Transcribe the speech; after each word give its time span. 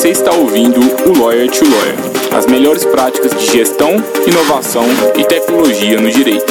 Você 0.00 0.08
está 0.08 0.32
ouvindo 0.32 0.80
o 0.80 1.18
Lawyer 1.18 1.50
to 1.50 1.62
Lawyer, 1.62 1.94
as 2.34 2.46
melhores 2.46 2.86
práticas 2.86 3.38
de 3.38 3.52
gestão, 3.52 3.90
inovação 4.26 4.82
e 5.14 5.22
tecnologia 5.26 6.00
no 6.00 6.10
direito. 6.10 6.50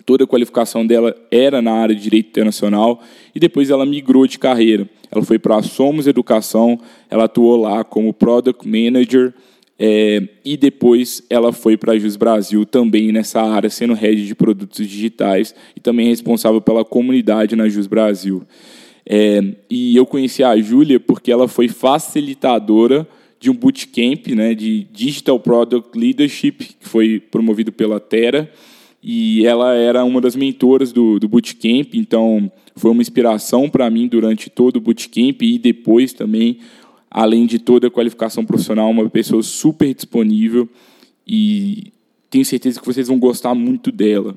toda 0.07 0.25
a 0.25 0.27
qualificação 0.27 0.87
dela 0.87 1.17
era 1.31 1.61
na 1.61 1.73
área 1.73 1.95
de 1.95 2.03
direito 2.03 2.29
internacional 2.29 3.03
e 3.35 3.41
depois 3.41 3.71
ela 3.71 3.87
migrou 3.87 4.27
de 4.27 4.39
carreira. 4.39 4.89
Ela 5.11 5.25
foi 5.25 5.39
para 5.39 5.57
a 5.57 5.63
Somos 5.63 6.07
Educação, 6.07 6.79
ela 7.11 7.25
atuou 7.25 7.57
lá 7.57 7.83
como 7.83 8.13
Product 8.13 8.67
Manager 8.69 9.33
é, 9.79 10.23
e 10.45 10.57
depois 10.57 11.23
ela 11.29 11.53
foi 11.53 11.77
para 11.77 11.93
a 11.93 11.99
Jus 11.99 12.17
Brasil 12.17 12.65
também 12.65 13.11
nessa 13.11 13.43
área, 13.43 13.69
sendo 13.69 13.95
head 13.95 14.25
de 14.25 14.35
produtos 14.35 14.87
digitais 14.87 15.55
e 15.75 15.81
também 15.81 16.09
responsável 16.09 16.61
pela 16.61 16.85
comunidade 16.85 17.57
na 17.57 17.69
Jus 17.69 17.87
Brasil. 17.87 18.43
É, 19.07 19.43
e 19.69 19.97
eu 19.97 20.07
conheci 20.07 20.43
a 20.43 20.57
Júlia 20.57 21.01
porque 21.01 21.31
ela 21.31 21.49
foi 21.49 21.69
facilitadora 21.69 23.07
de 23.41 23.51
um 23.51 23.55
bootcamp 23.55 24.29
né, 24.29 24.55
de 24.55 24.87
Digital 24.93 25.39
Product 25.39 25.99
Leadership, 25.99 26.53
que 26.53 26.89
foi 26.89 27.21
promovido 27.21 27.71
pela 27.71 28.01
Terra, 28.01 28.49
e 29.03 29.45
ela 29.45 29.75
era 29.75 30.03
uma 30.03 30.19
das 30.19 30.35
mentoras 30.35 30.91
do, 30.93 31.19
do 31.19 31.29
bootcamp, 31.29 31.93
então 31.93 32.51
foi 32.75 32.91
uma 32.91 33.03
inspiração 33.03 33.69
para 33.69 33.91
mim 33.91 34.09
durante 34.09 34.49
todo 34.49 34.77
o 34.77 34.81
bootcamp 34.81 35.43
e 35.43 35.59
depois 35.59 36.15
também 36.15 36.59
além 37.15 37.47
de 37.47 37.61
toda 37.61 37.87
a 37.87 37.91
qualificação 37.91 38.45
profissional, 38.45 38.91
uma 38.91 39.09
pessoa 39.09 39.41
super 39.41 39.95
disponível 39.95 40.69
e 41.25 41.93
tenho 42.29 42.45
certeza 42.45 42.81
que 42.81 42.87
vocês 42.87 43.07
vão 43.07 43.21
gostar 43.21 43.55
muito 43.55 43.93
dela. 43.93 44.37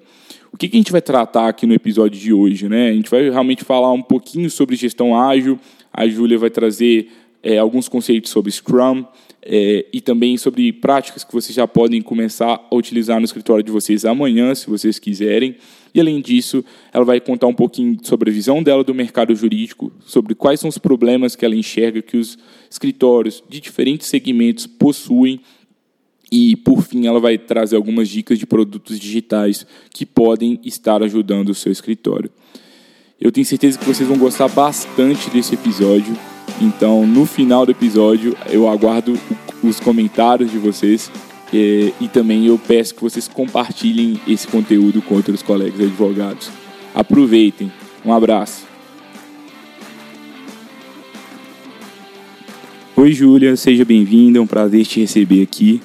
O 0.53 0.57
que, 0.57 0.67
a 0.71 0.77
gente 0.77 0.91
vai 0.91 1.01
tratar 1.01 1.47
aqui 1.47 1.65
no 1.65 1.73
episódio 1.73 2.19
de 2.19 2.31
hoje? 2.31 2.69
Né? 2.69 2.89
A 2.89 2.93
gente 2.93 3.09
vai 3.09 3.31
realmente 3.31 3.65
falar 3.65 3.91
um 3.91 4.03
pouquinho 4.03 4.47
sobre 4.51 4.75
gestão 4.75 5.19
ágil, 5.19 5.59
a 5.91 6.07
Júlia 6.07 6.37
vai 6.37 6.51
trazer 6.51 7.09
é, 7.41 7.57
alguns 7.57 7.89
conceitos 7.89 8.29
sobre 8.29 8.51
Scrum 8.51 9.03
é, 9.41 9.85
e 9.93 10.01
também 10.01 10.37
sobre 10.37 10.73
práticas 10.73 11.23
que 11.23 11.33
vocês 11.33 11.55
já 11.55 11.67
podem 11.67 12.01
começar 12.01 12.67
a 12.69 12.75
utilizar 12.75 13.19
no 13.19 13.25
escritório 13.25 13.63
de 13.63 13.71
vocês 13.71 14.03
amanhã, 14.03 14.53
se 14.53 14.69
vocês 14.69 14.99
quiserem. 14.99 15.55
E 15.93 15.99
além 15.99 16.21
disso, 16.21 16.63
ela 16.93 17.05
vai 17.05 17.19
contar 17.19 17.47
um 17.47 17.53
pouquinho 17.53 17.97
sobre 18.03 18.29
a 18.29 18.33
visão 18.33 18.61
dela 18.61 18.83
do 18.83 18.93
mercado 18.93 19.33
jurídico, 19.33 19.91
sobre 20.05 20.35
quais 20.35 20.59
são 20.59 20.69
os 20.69 20.77
problemas 20.77 21.35
que 21.35 21.45
ela 21.45 21.55
enxerga 21.55 22.01
que 22.01 22.17
os 22.17 22.37
escritórios 22.69 23.43
de 23.47 23.59
diferentes 23.59 24.07
segmentos 24.07 24.67
possuem. 24.67 25.39
E, 26.29 26.57
por 26.57 26.81
fim, 26.81 27.07
ela 27.07 27.19
vai 27.19 27.37
trazer 27.37 27.77
algumas 27.77 28.09
dicas 28.09 28.37
de 28.37 28.45
produtos 28.45 28.99
digitais 28.99 29.65
que 29.93 30.05
podem 30.05 30.59
estar 30.65 31.01
ajudando 31.01 31.49
o 31.49 31.55
seu 31.55 31.71
escritório. 31.71 32.29
Eu 33.19 33.31
tenho 33.31 33.45
certeza 33.45 33.79
que 33.79 33.85
vocês 33.85 34.07
vão 34.07 34.17
gostar 34.17 34.49
bastante 34.49 35.29
desse 35.29 35.55
episódio. 35.55 36.36
Então, 36.61 37.05
no 37.05 37.25
final 37.25 37.65
do 37.65 37.71
episódio, 37.71 38.35
eu 38.49 38.67
aguardo 38.67 39.17
os 39.63 39.79
comentários 39.79 40.51
de 40.51 40.57
vocês 40.57 41.11
e, 41.53 41.93
e 42.01 42.07
também 42.07 42.47
eu 42.47 42.57
peço 42.57 42.95
que 42.95 43.01
vocês 43.01 43.27
compartilhem 43.27 44.19
esse 44.27 44.47
conteúdo 44.47 45.01
com 45.01 45.15
outros 45.15 45.41
colegas 45.41 45.79
advogados. 45.79 46.49
Aproveitem. 46.93 47.71
Um 48.03 48.13
abraço. 48.13 48.65
Oi, 52.95 53.11
Júlia, 53.11 53.55
seja 53.55 53.85
bem-vinda. 53.85 54.39
É 54.39 54.41
um 54.41 54.47
prazer 54.47 54.85
te 54.85 54.99
receber 54.99 55.43
aqui. 55.43 55.81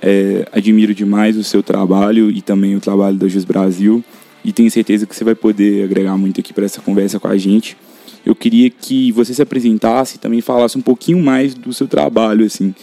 É, 0.00 0.46
admiro 0.52 0.94
demais 0.94 1.36
o 1.36 1.44
seu 1.44 1.62
trabalho 1.62 2.30
e 2.30 2.40
também 2.40 2.76
o 2.76 2.80
trabalho 2.80 3.16
da 3.16 3.28
Jus 3.28 3.44
Brasil 3.44 4.04
e 4.44 4.52
tenho 4.52 4.70
certeza 4.70 5.06
que 5.06 5.14
você 5.14 5.24
vai 5.24 5.34
poder 5.34 5.84
agregar 5.84 6.16
muito 6.16 6.40
aqui 6.40 6.52
para 6.52 6.64
essa 6.64 6.80
conversa 6.80 7.20
com 7.20 7.28
a 7.28 7.36
gente. 7.36 7.76
Eu 8.24 8.34
queria 8.34 8.70
que 8.70 9.10
você 9.12 9.34
se 9.34 9.42
apresentasse 9.42 10.16
e 10.16 10.18
também 10.18 10.40
falasse 10.40 10.78
um 10.78 10.82
pouquinho 10.82 11.22
mais 11.22 11.54
do 11.54 11.72
seu 11.72 11.88
trabalho, 11.88 12.44
assim, 12.44 12.74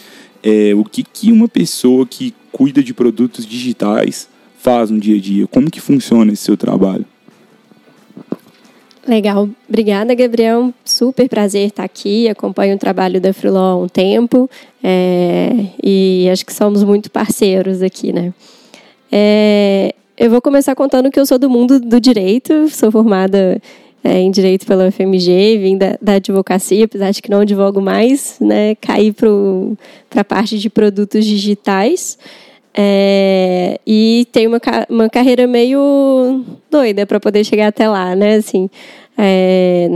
é, 0.42 0.74
o 0.74 0.84
que, 0.84 1.02
que 1.02 1.32
uma 1.32 1.48
pessoa 1.48 2.06
que 2.06 2.34
cuida 2.52 2.82
de 2.82 2.92
produtos 2.92 3.46
digitais 3.46 4.28
faz 4.58 4.90
no 4.90 4.98
dia 4.98 5.16
a 5.16 5.20
dia? 5.20 5.46
Como 5.46 5.70
que 5.70 5.80
funciona 5.80 6.32
esse 6.32 6.42
seu 6.42 6.56
trabalho? 6.56 7.04
Legal, 9.08 9.48
obrigada 9.68 10.14
Gabriel, 10.14 10.72
super 10.84 11.28
prazer 11.28 11.68
estar 11.68 11.84
aqui, 11.84 12.28
acompanho 12.28 12.76
o 12.76 12.78
trabalho 12.78 13.20
da 13.20 13.32
Freeló 13.32 13.58
há 13.58 13.76
um 13.76 13.88
tempo 13.88 14.48
é, 14.84 15.50
e 15.82 16.28
acho 16.30 16.44
que 16.44 16.52
somos 16.52 16.84
muito 16.84 17.10
parceiros 17.10 17.82
aqui, 17.82 18.12
né? 18.12 18.32
É, 19.10 19.94
eu 20.16 20.30
vou 20.30 20.40
começar 20.40 20.74
contando 20.74 21.10
que 21.10 21.18
eu 21.18 21.24
sou 21.24 21.38
do 21.38 21.48
mundo 21.48 21.80
do 21.80 21.98
direito, 21.98 22.68
sou 22.68 22.92
formada 22.92 23.60
é, 24.02 24.18
em 24.18 24.30
Direito 24.30 24.66
pela 24.66 24.90
FMG, 24.90 25.58
vim 25.58 25.76
da, 25.76 25.96
da, 26.00 26.14
advocacia, 26.14 26.84
apesar 26.84 27.10
de 27.10 27.20
que 27.20 27.30
não 27.30 27.40
advogo 27.40 27.80
mais, 27.80 28.36
né, 28.40 28.74
caí 28.76 29.12
para 29.12 30.20
a 30.20 30.24
parte 30.24 30.58
de 30.58 30.70
produtos 30.70 31.24
digitais. 31.24 32.18
É, 32.72 33.78
e 33.86 34.26
tenho 34.32 34.48
uma, 34.48 34.60
uma 34.88 35.10
carreira 35.10 35.46
meio 35.46 36.44
doida 36.70 37.04
para 37.04 37.18
poder 37.18 37.44
chegar 37.44 37.66
até 37.66 37.88
lá, 37.88 38.14
né? 38.14 38.36
Assim, 38.36 38.70
é, 39.18 39.88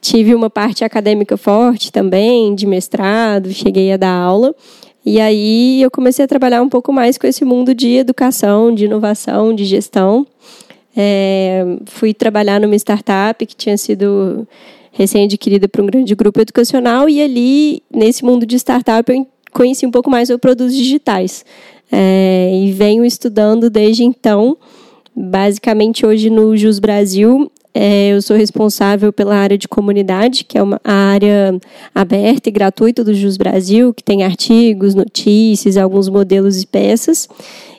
tive 0.00 0.34
uma 0.34 0.48
parte 0.48 0.84
acadêmica 0.84 1.36
forte 1.36 1.90
também, 1.90 2.54
de 2.54 2.66
mestrado, 2.66 3.52
cheguei 3.52 3.92
a 3.92 3.96
dar 3.96 4.12
aula. 4.12 4.54
E 5.04 5.20
aí 5.20 5.82
eu 5.82 5.90
comecei 5.90 6.24
a 6.24 6.28
trabalhar 6.28 6.62
um 6.62 6.68
pouco 6.68 6.92
mais 6.92 7.18
com 7.18 7.26
esse 7.26 7.44
mundo 7.44 7.74
de 7.74 7.96
educação, 7.96 8.74
de 8.74 8.86
inovação, 8.86 9.54
de 9.54 9.64
gestão. 9.64 10.26
É, 10.96 11.64
fui 11.86 12.14
trabalhar 12.14 12.60
numa 12.60 12.76
startup 12.76 13.44
que 13.44 13.56
tinha 13.56 13.76
sido 13.76 14.46
recém-adquirida 14.92 15.68
por 15.68 15.80
um 15.80 15.86
grande 15.86 16.14
grupo 16.14 16.40
educacional 16.40 17.08
e 17.08 17.20
ali, 17.20 17.82
nesse 17.92 18.24
mundo 18.24 18.46
de 18.46 18.56
startup, 18.56 19.10
eu 19.10 19.26
conheci 19.52 19.84
um 19.84 19.90
pouco 19.90 20.08
mais 20.08 20.28
sobre 20.28 20.40
produtos 20.40 20.74
digitais. 20.74 21.44
É, 21.90 22.50
e 22.52 22.72
venho 22.72 23.04
estudando 23.04 23.68
desde 23.68 24.04
então. 24.04 24.56
Basicamente, 25.14 26.04
hoje 26.04 26.30
no 26.30 26.56
Jus 26.56 26.78
Brasil, 26.78 27.50
é, 27.74 28.10
eu 28.10 28.22
sou 28.22 28.36
responsável 28.36 29.12
pela 29.12 29.34
área 29.34 29.58
de 29.58 29.66
comunidade, 29.66 30.44
que 30.44 30.56
é 30.56 30.62
uma 30.62 30.80
área 30.84 31.58
aberta 31.92 32.48
e 32.48 32.52
gratuita 32.52 33.02
do 33.02 33.12
Jus 33.12 33.36
Brasil, 33.36 33.92
que 33.92 34.04
tem 34.04 34.22
artigos, 34.22 34.94
notícias, 34.94 35.76
alguns 35.76 36.08
modelos 36.08 36.62
e 36.62 36.66
peças. 36.66 37.28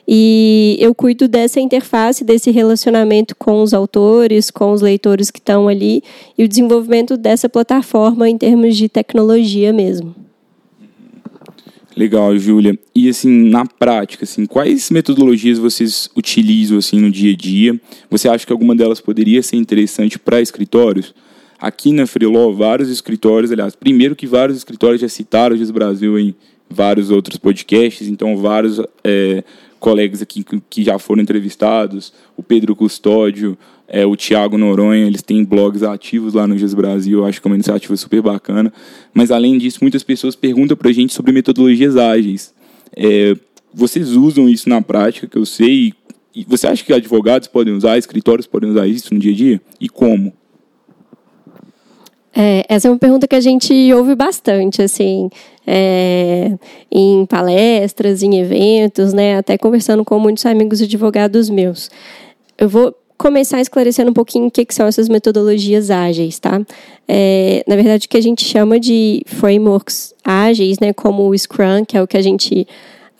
E 0.06 0.76
eu 0.78 0.94
cuido 0.94 1.26
dessa 1.26 1.58
interface, 1.58 2.22
desse 2.22 2.50
relacionamento 2.50 3.34
com 3.34 3.62
os 3.62 3.72
autores, 3.72 4.50
com 4.50 4.70
os 4.70 4.82
leitores 4.82 5.30
que 5.30 5.40
estão 5.40 5.66
ali, 5.66 6.02
e 6.36 6.44
o 6.44 6.48
desenvolvimento 6.48 7.16
dessa 7.16 7.48
plataforma 7.48 8.28
em 8.28 8.36
termos 8.36 8.76
de 8.76 8.90
tecnologia 8.90 9.72
mesmo. 9.72 10.14
Legal, 11.96 12.36
Júlia. 12.38 12.78
E 12.94 13.08
assim, 13.08 13.30
na 13.48 13.64
prática, 13.64 14.24
assim, 14.24 14.44
quais 14.44 14.90
metodologias 14.90 15.58
vocês 15.58 16.10
utilizam 16.14 16.76
assim 16.76 17.00
no 17.00 17.10
dia 17.10 17.32
a 17.32 17.36
dia? 17.36 17.80
Você 18.10 18.28
acha 18.28 18.46
que 18.46 18.52
alguma 18.52 18.76
delas 18.76 19.00
poderia 19.00 19.42
ser 19.42 19.56
interessante 19.56 20.18
para 20.18 20.42
escritórios? 20.42 21.14
Aqui 21.58 21.92
na 21.92 22.06
Freeló, 22.06 22.52
vários 22.52 22.90
escritórios, 22.90 23.50
aliás, 23.50 23.74
primeiro 23.74 24.14
que 24.14 24.26
vários 24.26 24.58
escritórios 24.58 25.00
já 25.00 25.08
citaram 25.08 25.56
o 25.56 25.72
Brasil 25.72 26.18
em 26.18 26.34
vários 26.68 27.10
outros 27.10 27.38
podcasts, 27.38 28.06
então 28.06 28.36
vários 28.36 28.78
é, 29.02 29.42
colegas 29.80 30.20
aqui 30.20 30.44
que 30.68 30.84
já 30.84 30.98
foram 30.98 31.22
entrevistados, 31.22 32.12
o 32.36 32.42
Pedro 32.42 32.76
Custódio, 32.76 33.56
é, 33.88 34.04
o 34.04 34.16
Tiago 34.16 34.58
Noronha, 34.58 35.06
eles 35.06 35.22
têm 35.22 35.44
blogs 35.44 35.82
ativos 35.82 36.34
lá 36.34 36.46
no 36.46 36.58
GES 36.58 36.74
Brasil, 36.74 37.20
eu 37.20 37.24
acho 37.24 37.40
que 37.40 37.46
é 37.46 37.50
uma 37.50 37.56
iniciativa 37.56 37.96
super 37.96 38.20
bacana. 38.20 38.72
Mas, 39.14 39.30
além 39.30 39.56
disso, 39.58 39.78
muitas 39.82 40.02
pessoas 40.02 40.34
perguntam 40.34 40.76
para 40.76 40.90
a 40.90 40.92
gente 40.92 41.12
sobre 41.12 41.32
metodologias 41.32 41.96
ágeis. 41.96 42.52
É, 42.96 43.36
vocês 43.72 44.10
usam 44.12 44.48
isso 44.48 44.68
na 44.68 44.82
prática, 44.82 45.26
que 45.26 45.38
eu 45.38 45.46
sei, 45.46 45.92
e 46.34 46.44
você 46.44 46.66
acha 46.66 46.84
que 46.84 46.92
advogados 46.92 47.48
podem 47.48 47.74
usar, 47.74 47.96
escritórios 47.96 48.46
podem 48.46 48.70
usar 48.70 48.86
isso 48.86 49.14
no 49.14 49.20
dia 49.20 49.32
a 49.32 49.36
dia? 49.36 49.60
E 49.80 49.88
como? 49.88 50.32
É, 52.34 52.64
essa 52.68 52.88
é 52.88 52.90
uma 52.90 52.98
pergunta 52.98 53.26
que 53.26 53.34
a 53.34 53.40
gente 53.40 53.72
ouve 53.94 54.14
bastante, 54.14 54.82
assim, 54.82 55.30
é, 55.66 56.52
em 56.90 57.24
palestras, 57.24 58.22
em 58.22 58.38
eventos, 58.38 59.14
né, 59.14 59.38
até 59.38 59.56
conversando 59.56 60.04
com 60.04 60.18
muitos 60.18 60.44
amigos 60.44 60.82
advogados 60.82 61.48
meus. 61.48 61.90
Eu 62.58 62.68
vou 62.68 62.94
começar 63.16 63.60
esclarecendo 63.60 64.10
um 64.10 64.14
pouquinho 64.14 64.46
o 64.46 64.50
que, 64.50 64.64
que 64.64 64.74
são 64.74 64.86
essas 64.86 65.08
metodologias 65.08 65.90
ágeis, 65.90 66.38
tá? 66.38 66.60
É, 67.08 67.64
na 67.66 67.76
verdade, 67.76 68.06
o 68.06 68.08
que 68.08 68.16
a 68.16 68.22
gente 68.22 68.44
chama 68.44 68.78
de 68.78 69.22
frameworks 69.26 70.14
ágeis, 70.24 70.78
né, 70.78 70.92
como 70.92 71.28
o 71.28 71.36
Scrum, 71.36 71.84
que 71.86 71.96
é 71.96 72.02
o 72.02 72.06
que 72.06 72.16
a 72.16 72.22
gente 72.22 72.66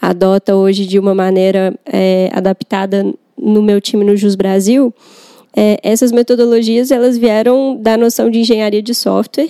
adota 0.00 0.54
hoje 0.54 0.86
de 0.86 0.98
uma 0.98 1.14
maneira 1.14 1.74
é, 1.86 2.30
adaptada 2.32 3.06
no 3.38 3.62
meu 3.62 3.80
time 3.80 4.04
no 4.04 4.16
Jus 4.16 4.34
Brasil, 4.34 4.92
é, 5.56 5.78
essas 5.82 6.12
metodologias 6.12 6.90
elas 6.90 7.16
vieram 7.16 7.76
da 7.80 7.96
noção 7.96 8.30
de 8.30 8.40
engenharia 8.40 8.82
de 8.82 8.94
software. 8.94 9.48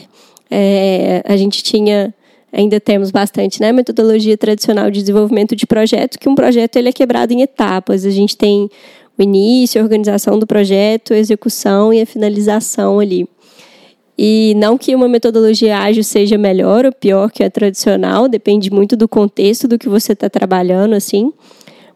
É, 0.49 1.23
a 1.27 1.37
gente 1.37 1.63
tinha 1.63 2.15
ainda 2.53 2.81
temos 2.81 3.11
bastante, 3.11 3.61
né, 3.61 3.71
metodologia 3.71 4.37
tradicional 4.37 4.91
de 4.91 5.01
desenvolvimento 5.01 5.55
de 5.55 5.67
projeto, 5.67 6.19
que 6.19 6.29
um 6.29 6.35
projeto 6.35 6.77
ele 6.77 6.89
é 6.89 6.93
quebrado 6.93 7.33
em 7.33 7.43
etapas. 7.43 8.07
A 8.07 8.11
gente 8.11 8.35
tem 8.37 8.71
o 9.19 9.23
início, 9.23 9.81
a 9.81 9.85
organização 9.85 10.39
do 10.39 10.47
projeto, 10.47 11.13
a 11.13 11.19
execução 11.19 11.93
e 11.93 12.01
a 12.01 12.07
finalização 12.07 13.01
ali. 13.01 13.29
E 14.19 14.55
não 14.57 14.79
que 14.79 14.95
uma 14.95 15.09
metodologia 15.09 15.79
ágil 15.79 16.03
seja 16.03 16.39
melhor 16.39 16.87
ou 16.87 16.93
pior 16.93 17.31
que 17.31 17.45
a 17.45 17.51
tradicional, 17.51 18.29
depende 18.29 18.71
muito 18.71 18.97
do 18.97 19.07
contexto 19.07 19.69
do 19.69 19.79
que 19.79 19.89
você 19.89 20.13
está 20.13 20.31
trabalhando, 20.31 20.95
assim. 20.95 21.33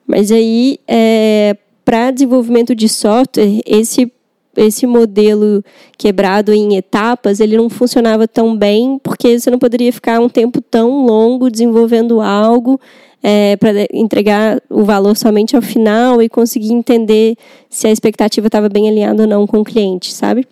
Mas 0.07 0.31
aí, 0.31 0.79
é, 0.87 1.57
para 1.85 2.11
desenvolvimento 2.11 2.75
de 2.75 2.89
software, 2.89 3.61
esse 3.65 4.13
esse 4.57 4.85
modelo 4.85 5.65
quebrado 5.97 6.53
em 6.53 6.77
etapas, 6.77 7.39
ele 7.39 7.57
não 7.57 7.71
funcionava 7.71 8.27
tão 8.27 8.57
bem, 8.57 8.99
porque 9.03 9.39
você 9.39 9.49
não 9.49 9.61
poderia 9.61 9.93
ficar 9.93 10.21
um 10.21 10.29
tempo 10.29 10.61
tão 10.61 11.07
longo 11.07 11.49
desenvolvendo 11.49 12.21
algo 12.21 12.79
é, 13.23 13.57
para 13.57 13.87
entregar 13.93 14.61
o 14.69 14.85
valor 14.85 15.17
somente 15.17 15.55
ao 15.55 15.63
final 15.63 16.23
e 16.23 16.29
conseguir 16.29 16.73
entender 16.73 17.37
se 17.69 17.87
a 17.87 17.91
expectativa 17.91 18.47
estava 18.47 18.69
bem 18.69 18.89
alinhada 18.89 19.23
ou 19.23 19.29
não 19.29 19.47
com 19.47 19.61
o 19.61 19.65
cliente, 19.65 20.13
sabe? 20.13 20.47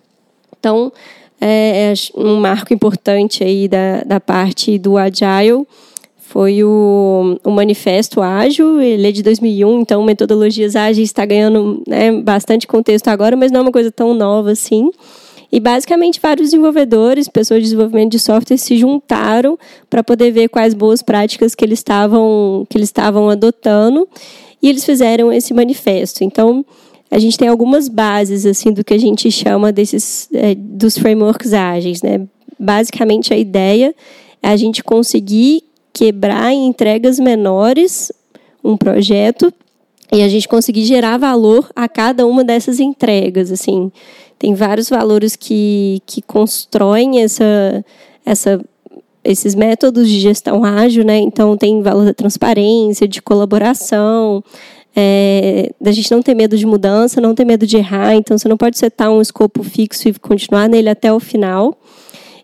Então, 0.59 0.91
é, 1.39 1.91
é 1.91 1.93
um 2.15 2.35
marco 2.35 2.73
importante 2.73 3.43
aí 3.43 3.67
da, 3.67 4.03
da 4.03 4.19
parte 4.19 4.77
do 4.77 4.97
Agile 4.97 5.65
foi 6.29 6.63
o, 6.63 7.39
o 7.43 7.49
Manifesto 7.49 8.21
Ágil, 8.21 8.79
ele 8.79 9.07
é 9.07 9.11
de 9.11 9.23
2001, 9.23 9.79
então 9.79 10.03
metodologias 10.03 10.75
ágeis 10.75 11.09
está 11.09 11.25
ganhando 11.25 11.81
né, 11.87 12.11
bastante 12.21 12.67
contexto 12.67 13.07
agora, 13.07 13.35
mas 13.35 13.51
não 13.51 13.61
é 13.61 13.63
uma 13.63 13.71
coisa 13.71 13.91
tão 13.91 14.13
nova 14.13 14.51
assim. 14.51 14.91
E 15.51 15.59
basicamente 15.59 16.19
vários 16.21 16.47
desenvolvedores, 16.47 17.27
pessoas 17.27 17.59
de 17.59 17.65
desenvolvimento 17.65 18.11
de 18.11 18.19
software 18.19 18.57
se 18.57 18.77
juntaram 18.77 19.57
para 19.89 20.03
poder 20.03 20.31
ver 20.31 20.47
quais 20.47 20.73
boas 20.73 21.01
práticas 21.01 21.55
que 21.55 21.65
eles 21.65 21.79
estavam 21.79 22.65
que 22.69 22.77
eles 22.77 22.89
estavam 22.89 23.29
adotando 23.29 24.07
e 24.61 24.69
eles 24.69 24.85
fizeram 24.85 25.31
esse 25.31 25.53
manifesto. 25.53 26.23
Então, 26.23 26.63
a 27.09 27.17
gente 27.17 27.37
tem 27.37 27.47
algumas 27.47 27.87
bases 27.87 28.45
assim 28.45 28.71
do 28.71 28.83
que 28.83 28.93
a 28.93 28.99
gente 28.99 29.31
chama 29.31 29.71
desses 29.71 30.29
é, 30.33 30.53
dos 30.53 30.97
frameworks 30.97 31.53
ágeis, 31.53 32.03
né? 32.03 32.27
Basicamente 32.59 33.33
a 33.33 33.37
ideia 33.37 33.95
é 34.43 34.49
a 34.49 34.55
gente 34.55 34.83
conseguir 34.83 35.63
quebrar 35.91 36.53
em 36.53 36.67
entregas 36.67 37.17
menores 37.17 38.11
um 38.63 38.77
projeto 38.77 39.51
e 40.11 40.21
a 40.21 40.27
gente 40.27 40.47
conseguir 40.47 40.85
gerar 40.85 41.17
valor 41.17 41.69
a 41.75 41.87
cada 41.87 42.27
uma 42.27 42.43
dessas 42.43 42.79
entregas, 42.79 43.51
assim 43.51 43.91
tem 44.39 44.55
vários 44.55 44.89
valores 44.89 45.35
que, 45.35 46.01
que 46.05 46.21
constroem 46.21 47.21
essa, 47.21 47.85
essa, 48.25 48.61
esses 49.21 49.53
métodos 49.53 50.07
de 50.07 50.17
gestão 50.21 50.63
ágil, 50.63 51.03
né? 51.03 51.17
Então 51.17 51.57
tem 51.57 51.81
valor 51.81 52.05
da 52.05 52.13
transparência, 52.13 53.05
de 53.05 53.21
colaboração, 53.21 54.41
é, 54.95 55.71
da 55.79 55.91
gente 55.91 56.09
não 56.09 56.21
ter 56.21 56.33
medo 56.33 56.57
de 56.57 56.65
mudança, 56.65 57.19
não 57.19 57.35
ter 57.35 57.43
medo 57.43 57.67
de 57.67 57.75
errar. 57.75 58.15
Então 58.15 58.37
você 58.37 58.47
não 58.47 58.55
pode 58.55 58.77
setar 58.77 59.11
um 59.11 59.21
escopo 59.21 59.61
fixo 59.61 60.07
e 60.07 60.13
continuar 60.13 60.69
nele 60.69 60.89
até 60.89 61.11
o 61.11 61.19
final. 61.19 61.77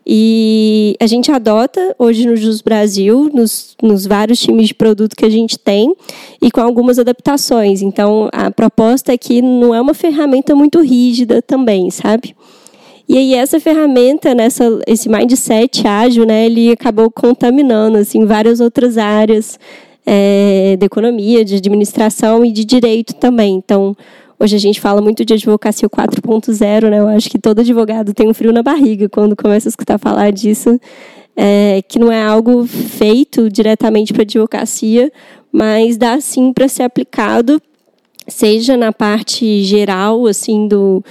E 0.07 0.95
a 0.99 1.07
gente 1.07 1.31
adota 1.31 1.95
hoje 1.97 2.27
no 2.27 2.35
Jus 2.35 2.61
Brasil, 2.61 3.29
nos, 3.33 3.75
nos 3.81 4.05
vários 4.05 4.39
times 4.39 4.67
de 4.67 4.73
produto 4.75 5.15
que 5.15 5.25
a 5.25 5.29
gente 5.29 5.57
tem, 5.57 5.95
e 6.41 6.51
com 6.51 6.61
algumas 6.61 6.99
adaptações. 6.99 7.81
Então, 7.81 8.29
a 8.31 8.51
proposta 8.51 9.11
é 9.13 9.17
que 9.17 9.41
não 9.41 9.73
é 9.73 9.81
uma 9.81 9.95
ferramenta 9.95 10.53
muito 10.53 10.79
rígida 10.81 11.41
também, 11.41 11.89
sabe? 11.89 12.35
E 13.07 13.17
aí 13.17 13.33
essa 13.35 13.59
ferramenta, 13.59 14.33
nessa, 14.33 14.79
esse 14.87 15.07
mindset 15.07 15.87
ágil, 15.87 16.25
né, 16.25 16.45
ele 16.45 16.71
acabou 16.71 17.09
contaminando 17.11 17.97
assim 17.97 18.25
várias 18.25 18.59
outras 18.59 18.97
áreas 18.97 19.59
é, 20.05 20.75
de 20.77 20.85
economia, 20.85 21.45
de 21.45 21.55
administração 21.55 22.43
e 22.43 22.51
de 22.51 22.65
direito 22.65 23.13
também. 23.15 23.55
Então, 23.55 23.95
Hoje 24.37 24.55
a 24.55 24.59
gente 24.59 24.81
fala 24.81 25.01
muito 25.01 25.23
de 25.23 25.33
advocacia 25.33 25.89
4.0, 25.89 26.89
né? 26.89 26.99
Eu 26.99 27.07
acho 27.07 27.29
que 27.29 27.39
todo 27.39 27.59
advogado 27.59 28.13
tem 28.13 28.27
um 28.27 28.33
frio 28.33 28.51
na 28.51 28.61
barriga 28.61 29.07
quando 29.07 29.35
começa 29.35 29.67
a 29.67 29.71
escutar 29.71 29.97
falar 29.97 30.31
disso, 30.31 30.79
é, 31.35 31.81
que 31.87 31.97
não 31.97 32.11
é 32.11 32.21
algo 32.21 32.65
feito 32.65 33.49
diretamente 33.49 34.11
para 34.11 34.23
advocacia, 34.23 35.11
mas 35.51 35.95
dá 35.97 36.19
sim 36.19 36.51
para 36.51 36.67
ser 36.67 36.83
aplicado, 36.83 37.61
seja 38.27 38.75
na 38.75 38.91
parte 38.91 39.63
geral, 39.63 40.27
assim, 40.27 40.67
do, 40.67 41.03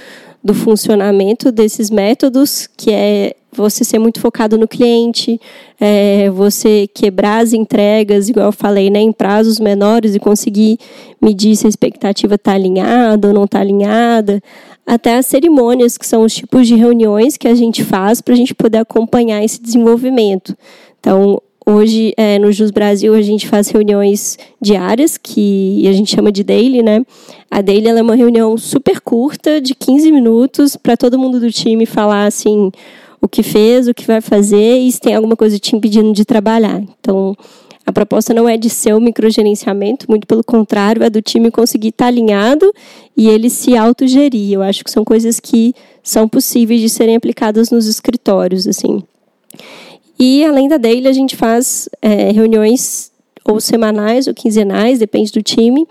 do 0.43 0.53
funcionamento 0.53 1.51
desses 1.51 1.89
métodos, 1.89 2.69
que 2.77 2.91
é 2.91 3.35
você 3.55 3.83
ser 3.83 3.99
muito 3.99 4.19
focado 4.19 4.57
no 4.57 4.67
cliente, 4.67 5.39
é, 5.79 6.29
você 6.29 6.87
quebrar 6.93 7.43
as 7.43 7.53
entregas, 7.53 8.29
igual 8.29 8.47
eu 8.47 8.51
falei, 8.51 8.89
né, 8.89 8.99
em 8.99 9.11
prazos 9.11 9.59
menores 9.59 10.15
e 10.15 10.19
conseguir 10.19 10.77
medir 11.21 11.55
se 11.55 11.65
a 11.65 11.69
expectativa 11.69 12.35
está 12.35 12.53
alinhada 12.53 13.29
ou 13.29 13.33
não 13.33 13.45
está 13.45 13.59
alinhada, 13.59 14.41
até 14.85 15.17
as 15.17 15.25
cerimônias, 15.25 15.97
que 15.97 16.05
são 16.05 16.23
os 16.23 16.33
tipos 16.33 16.67
de 16.67 16.75
reuniões 16.75 17.37
que 17.37 17.47
a 17.47 17.55
gente 17.55 17.83
faz 17.83 18.21
para 18.21 18.33
a 18.33 18.37
gente 18.37 18.53
poder 18.53 18.79
acompanhar 18.79 19.43
esse 19.43 19.61
desenvolvimento. 19.61 20.55
Então, 20.99 21.41
Hoje, 21.67 22.13
é, 22.15 22.37
no 22.37 22.51
Jus 22.51 22.69
Brasil, 22.69 23.15
a 23.15 23.23
gente 23.23 23.47
faz 23.47 23.69
reuniões 23.69 24.37
diárias, 24.61 25.17
que 25.17 25.83
a 25.87 25.91
gente 25.91 26.15
chama 26.15 26.31
de 26.31 26.43
daily, 26.43 26.83
né? 26.83 27.03
A 27.49 27.59
daily 27.59 27.87
é 27.87 28.01
uma 28.03 28.13
reunião 28.13 28.55
super 28.55 29.01
curta, 29.01 29.59
de 29.59 29.73
15 29.73 30.11
minutos, 30.11 30.75
para 30.75 30.95
todo 30.95 31.17
mundo 31.17 31.39
do 31.39 31.51
time 31.51 31.87
falar, 31.87 32.27
assim, 32.27 32.71
o 33.21 33.27
que 33.27 33.43
fez, 33.43 33.87
o 33.87 33.93
que 33.93 34.05
vai 34.05 34.21
fazer 34.21 34.77
e 34.77 34.91
se 34.91 34.99
tem 34.99 35.15
alguma 35.15 35.35
coisa 35.35 35.57
te 35.57 35.75
impedindo 35.75 36.11
de 36.13 36.25
trabalhar. 36.25 36.81
Então, 36.99 37.35
a 37.85 37.91
proposta 37.91 38.33
não 38.33 38.49
é 38.49 38.57
de 38.57 38.69
ser 38.69 38.93
o 38.93 38.99
microgerenciamento, 38.99 40.07
muito 40.09 40.25
pelo 40.25 40.43
contrário, 40.43 41.03
é 41.03 41.09
do 41.09 41.21
time 41.21 41.51
conseguir 41.51 41.89
estar 41.89 42.07
alinhado 42.07 42.73
e 43.15 43.29
ele 43.29 43.49
se 43.49 43.77
autogerir. 43.77 44.53
Eu 44.53 44.63
acho 44.63 44.83
que 44.83 44.89
são 44.89 45.05
coisas 45.05 45.39
que 45.39 45.73
são 46.01 46.27
possíveis 46.27 46.81
de 46.81 46.89
serem 46.89 47.15
aplicadas 47.15 47.69
nos 47.69 47.85
escritórios, 47.85 48.67
assim. 48.67 49.03
E, 50.19 50.43
além 50.43 50.67
da 50.67 50.77
daily, 50.77 51.07
a 51.07 51.13
gente 51.13 51.35
faz 51.35 51.87
é, 52.01 52.31
reuniões 52.31 53.11
ou 53.47 53.61
semanais 53.61 54.27
ou 54.27 54.33
quinzenais, 54.33 54.97
depende 54.97 55.31
do 55.31 55.43
time, 55.43 55.85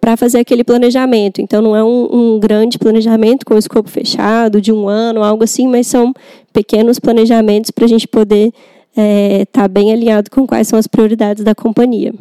para 0.00 0.16
fazer 0.16 0.38
aquele 0.38 0.64
planejamento. 0.64 1.42
Então, 1.42 1.60
não 1.60 1.76
é 1.76 1.84
um, 1.84 2.08
um, 2.10 2.40
grande 2.40 2.78
planejamento 2.78 3.44
com 3.44 3.56
escopo 3.58 3.90
fechado, 3.90 4.60
de 4.60 4.72
um 4.72 4.88
ano, 4.88 5.22
algo 5.22 5.44
assim, 5.44 5.68
mas 5.68 5.86
são 5.86 6.12
pequenos 6.52 6.98
planejamentos 6.98 7.70
para 7.70 7.84
a 7.84 7.88
gente 7.88 8.08
poder 8.08 8.46
estar 8.46 9.02
é, 9.02 9.44
tá 9.44 9.68
bem 9.68 9.92
alinhado 9.92 10.30
com 10.30 10.46
quais 10.46 10.66
são 10.66 10.78
as 10.78 10.86
prioridades 10.86 11.44
da 11.44 11.54
companhia. 11.54 12.14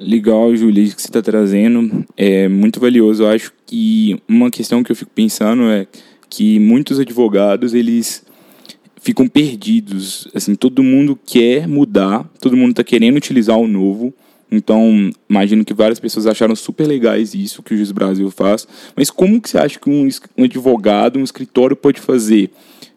Legal, 0.00 0.54
Júlia, 0.54 0.82
isso 0.82 0.94
que 0.94 1.02
você 1.02 1.08
está 1.08 1.20
trazendo 1.20 2.04
é 2.16 2.48
muito 2.48 2.78
valioso. 2.78 3.24
Eu 3.24 3.28
acho 3.28 3.52
que 3.66 4.20
uma 4.28 4.50
questão 4.50 4.82
que 4.82 4.92
eu 4.92 4.96
fico 4.96 5.10
pensando 5.12 5.64
é 5.64 5.86
que 6.30 6.58
muitos 6.60 7.00
advogados, 7.00 7.74
eles 7.74 8.24
ficam 9.00 9.26
perdidos. 9.26 10.28
Assim, 10.34 10.54
todo 10.54 10.82
mundo 10.82 11.18
quer 11.26 11.66
mudar, 11.66 12.24
todo 12.40 12.56
mundo 12.56 12.70
está 12.70 12.84
querendo 12.84 13.16
utilizar 13.16 13.58
o 13.58 13.66
novo, 13.66 14.14
então, 14.50 15.10
imagino 15.28 15.64
que 15.64 15.74
várias 15.74 16.00
pessoas 16.00 16.26
acharam 16.26 16.56
super 16.56 16.86
legais 16.86 17.34
isso 17.34 17.62
que 17.62 17.74
o 17.74 17.76
Juiz 17.76 17.92
Brasil 17.92 18.30
faz. 18.30 18.66
Mas 18.96 19.10
como 19.10 19.40
que 19.40 19.50
você 19.50 19.58
acha 19.58 19.78
que 19.78 19.90
um, 19.90 20.08
um 20.36 20.44
advogado, 20.44 21.18
um 21.18 21.24
escritório 21.24 21.76
pode 21.76 22.00
fazer? 22.00 22.50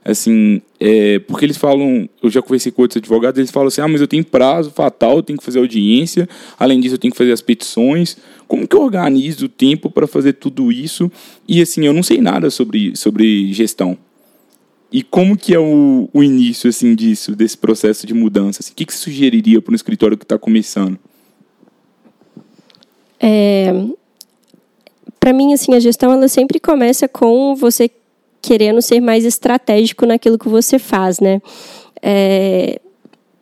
Assim, 0.04 0.62
é, 0.80 1.20
porque 1.20 1.46
eles 1.46 1.58
falam, 1.58 2.10
eu 2.24 2.30
já 2.30 2.42
conversei 2.42 2.72
com 2.72 2.82
outros 2.82 2.98
advogados, 2.98 3.38
eles 3.38 3.52
falam 3.52 3.68
assim, 3.68 3.82
ah, 3.82 3.88
mas 3.88 4.02
eu 4.02 4.08
tenho 4.08 4.26
prazo 4.26 4.72
fatal, 4.72 5.18
eu 5.18 5.24
tenho 5.24 5.38
que 5.38 5.46
fazer 5.46 5.60
audiência, 5.60 6.28
além 6.58 6.80
disso 6.80 6.96
eu 6.96 7.00
tenho 7.00 7.12
que 7.12 7.18
fazer 7.18 7.32
as 7.32 7.42
petições. 7.42 8.18
Como 8.48 8.68
que 8.68 8.76
eu 8.76 8.82
organizo 8.82 9.46
o 9.46 9.50
tempo 9.50 9.92
para 9.92 10.08
fazer 10.08 10.34
tudo 10.34 10.72
isso? 10.72 11.12
E 11.48 11.62
assim, 11.62 11.86
eu 11.86 11.94
não 11.94 12.02
sei 12.02 12.20
nada 12.20 12.50
sobre, 12.50 12.96
sobre 12.96 13.54
gestão. 13.54 13.98
E 14.92 15.04
como 15.04 15.38
que 15.38 15.54
é 15.54 15.60
o, 15.60 16.10
o 16.12 16.24
início 16.24 16.70
assim 16.70 16.96
disso, 16.96 17.36
desse 17.36 17.58
processo 17.58 18.08
de 18.08 18.14
mudança? 18.14 18.62
Assim, 18.62 18.74
o 18.74 18.76
que, 18.76 18.86
que 18.86 18.94
sugeriria 18.94 19.62
para 19.62 19.72
um 19.72 19.76
escritório 19.76 20.18
que 20.18 20.26
está 20.26 20.38
começando? 20.38 20.98
É, 23.22 23.72
para 25.20 25.32
mim, 25.32 25.54
assim, 25.54 25.76
a 25.76 25.80
gestão 25.80 26.12
ela 26.12 26.28
sempre 26.28 26.60
começa 26.60 27.08
com 27.08 27.56
você 27.56 27.90
querendo 28.42 28.82
ser 28.82 29.00
mais 29.00 29.24
estratégico 29.24 30.06
naquilo 30.06 30.40
que 30.40 30.50
você 30.50 30.80
faz, 30.80 31.20
né? 31.20 31.40
É, 32.02 32.82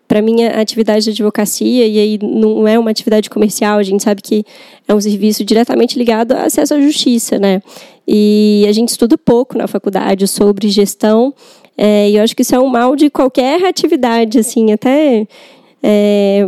para 0.10 0.22
mim, 0.22 0.44
a 0.44 0.60
atividade 0.60 1.06
de 1.06 1.12
advocacia, 1.12 1.88
e 1.88 2.00
aí 2.00 2.20
não 2.22 2.68
é 2.68 2.78
uma 2.78 2.90
atividade 2.90 3.30
comercial, 3.30 3.78
a 3.78 3.84
gente 3.84 4.04
sabe 4.04 4.22
que 4.22 4.44
é 4.88 4.94
um 4.94 5.00
serviço 5.00 5.46
diretamente 5.46 5.98
ligado 5.98 6.34
ao 6.34 6.46
acesso 6.46 6.74
à 6.74 6.82
justiça, 6.82 7.38
né? 7.38 7.62
E 8.08 8.66
a 8.68 8.72
gente 8.72 8.90
estuda 8.90 9.18
pouco 9.18 9.58
na 9.58 9.68
faculdade 9.68 10.28
sobre 10.28 10.68
gestão, 10.68 11.34
é, 11.78 12.10
e 12.10 12.18
eu 12.18 12.24
acho 12.24 12.36
que 12.36 12.42
isso 12.42 12.56
é 12.56 12.60
um 12.60 12.68
mal 12.68 12.96
de 12.96 13.10
qualquer 13.10 13.64
atividade, 13.64 14.40
assim, 14.40 14.74
até 14.74 15.28
é, 15.82 16.46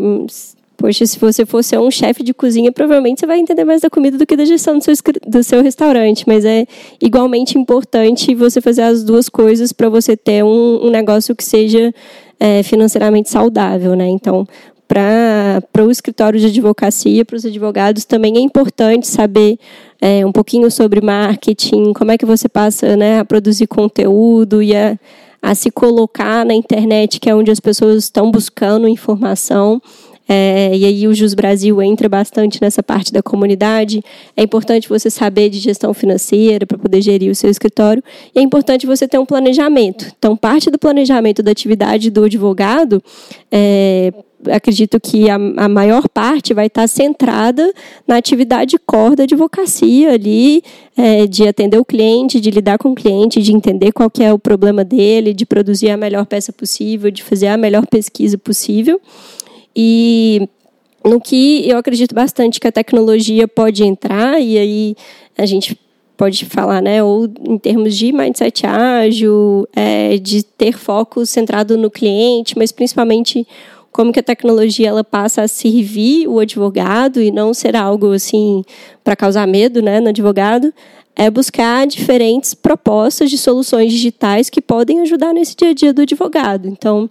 Poxa, 0.81 1.05
se 1.05 1.19
você 1.19 1.45
fosse 1.45 1.77
um 1.77 1.91
chefe 1.91 2.23
de 2.23 2.33
cozinha, 2.33 2.71
provavelmente 2.71 3.19
você 3.19 3.27
vai 3.27 3.37
entender 3.37 3.63
mais 3.63 3.81
da 3.81 3.89
comida 3.89 4.17
do 4.17 4.25
que 4.25 4.35
da 4.35 4.43
gestão 4.43 4.79
do 4.79 4.83
seu, 4.83 4.95
do 5.27 5.43
seu 5.43 5.61
restaurante. 5.61 6.23
Mas 6.27 6.43
é 6.43 6.65
igualmente 6.99 7.55
importante 7.55 8.33
você 8.33 8.59
fazer 8.59 8.81
as 8.81 9.03
duas 9.03 9.29
coisas 9.29 9.71
para 9.71 9.89
você 9.89 10.17
ter 10.17 10.43
um, 10.43 10.87
um, 10.87 10.89
negócio 10.89 11.35
que 11.35 11.43
seja 11.43 11.93
é, 12.39 12.63
financeiramente 12.63 13.29
saudável, 13.29 13.95
né? 13.95 14.07
Então, 14.07 14.47
para 14.87 15.85
o 15.85 15.91
escritório 15.91 16.39
de 16.39 16.47
advocacia, 16.47 17.23
para 17.23 17.35
os 17.35 17.45
advogados, 17.45 18.03
também 18.03 18.37
é 18.37 18.41
importante 18.41 19.05
saber 19.05 19.59
é, 20.01 20.25
um 20.25 20.31
pouquinho 20.31 20.71
sobre 20.71 20.99
marketing, 20.99 21.93
como 21.93 22.09
é 22.09 22.17
que 22.17 22.25
você 22.25 22.49
passa 22.49 22.97
né, 22.97 23.19
a 23.19 23.25
produzir 23.25 23.67
conteúdo 23.67 24.63
e 24.63 24.75
a, 24.75 24.97
a 25.43 25.53
se 25.53 25.69
colocar 25.69 26.43
na 26.43 26.55
internet, 26.55 27.19
que 27.19 27.29
é 27.29 27.35
onde 27.35 27.51
as 27.51 27.59
pessoas 27.59 28.05
estão 28.05 28.31
buscando 28.31 28.87
informação. 28.87 29.79
É, 30.27 30.75
e 30.75 30.85
aí 30.85 31.07
o 31.07 31.13
Jus 31.13 31.33
Brasil 31.33 31.81
entra 31.81 32.07
bastante 32.07 32.61
nessa 32.61 32.81
parte 32.81 33.11
da 33.11 33.21
comunidade. 33.21 34.03
É 34.35 34.43
importante 34.43 34.87
você 34.87 35.09
saber 35.09 35.49
de 35.49 35.59
gestão 35.59 35.93
financeira 35.93 36.65
para 36.65 36.77
poder 36.77 37.01
gerir 37.01 37.31
o 37.31 37.35
seu 37.35 37.49
escritório. 37.49 38.03
E 38.33 38.39
é 38.39 38.41
importante 38.41 38.85
você 38.85 39.07
ter 39.07 39.17
um 39.17 39.25
planejamento. 39.25 40.11
Então, 40.17 40.37
parte 40.37 40.69
do 40.69 40.79
planejamento 40.79 41.43
da 41.43 41.51
atividade 41.51 42.09
do 42.09 42.23
advogado 42.23 43.03
é, 43.51 44.13
acredito 44.49 44.99
que 44.99 45.29
a, 45.29 45.35
a, 45.35 45.69
maior 45.69 46.07
parte 46.07 46.53
vai 46.53 46.67
estar 46.67 46.87
centrada 46.87 47.71
na 48.07 48.17
atividade 48.17 48.77
core 48.79 49.15
da 49.15 49.23
advocacia 49.23 50.13
ali, 50.13 50.63
é, 50.97 51.27
de 51.27 51.47
atender 51.47 51.77
o 51.77 51.85
cliente, 51.85 52.39
de 52.39 52.49
lidar 52.49 52.77
com 52.77 52.91
o 52.91 52.95
cliente, 52.95 53.41
de 53.41 53.53
entender 53.53 53.91
qual 53.91 54.09
é 54.19 54.33
o 54.33 54.39
problema 54.39 54.83
dele, 54.83 55.33
de 55.33 55.45
produzir 55.45 55.89
a 55.89 55.97
melhor 55.97 56.25
peça 56.25 56.51
possível, 56.51 57.11
de 57.11 57.23
fazer 57.23 57.47
a 57.47 57.57
melhor 57.57 57.85
pesquisa 57.85 58.37
possível. 58.37 58.99
E 59.75 60.47
no 61.03 61.19
que 61.19 61.67
eu 61.67 61.77
acredito 61.77 62.13
bastante 62.13 62.59
que 62.59 62.67
a 62.67 62.71
tecnologia 62.71 63.47
pode 63.47 63.83
entrar, 63.83 64.39
e 64.39 64.57
aí 64.57 64.95
a 65.37 65.45
gente 65.45 65.77
pode 66.15 66.45
falar, 66.45 66.81
né, 66.81 67.01
ou 67.01 67.27
em 67.47 67.57
termos 67.57 67.97
de 67.97 68.11
mindset 68.11 68.67
ágil, 68.67 69.67
é, 69.75 70.17
de 70.17 70.43
ter 70.43 70.77
foco 70.77 71.25
centrado 71.25 71.75
no 71.75 71.89
cliente, 71.89 72.55
mas 72.55 72.71
principalmente 72.71 73.47
como 73.91 74.13
que 74.13 74.19
a 74.19 74.23
tecnologia 74.23 74.89
ela 74.89 75.03
passa 75.03 75.41
a 75.41 75.47
servir 75.47 76.27
o 76.27 76.39
advogado 76.39 77.21
e 77.21 77.31
não 77.31 77.53
ser 77.53 77.75
algo 77.75 78.13
assim 78.13 78.63
para 79.03 79.15
causar 79.15 79.47
medo, 79.47 79.81
né, 79.81 79.99
no 79.99 80.09
advogado, 80.09 80.71
é 81.15 81.29
buscar 81.29 81.85
diferentes 81.87 82.53
propostas 82.53 83.29
de 83.29 83.37
soluções 83.37 83.91
digitais 83.91 84.49
que 84.49 84.61
podem 84.61 85.01
ajudar 85.01 85.33
nesse 85.33 85.55
dia 85.55 85.69
a 85.69 85.73
dia 85.73 85.93
do 85.93 86.03
advogado. 86.03 86.67
Então, 86.67 87.09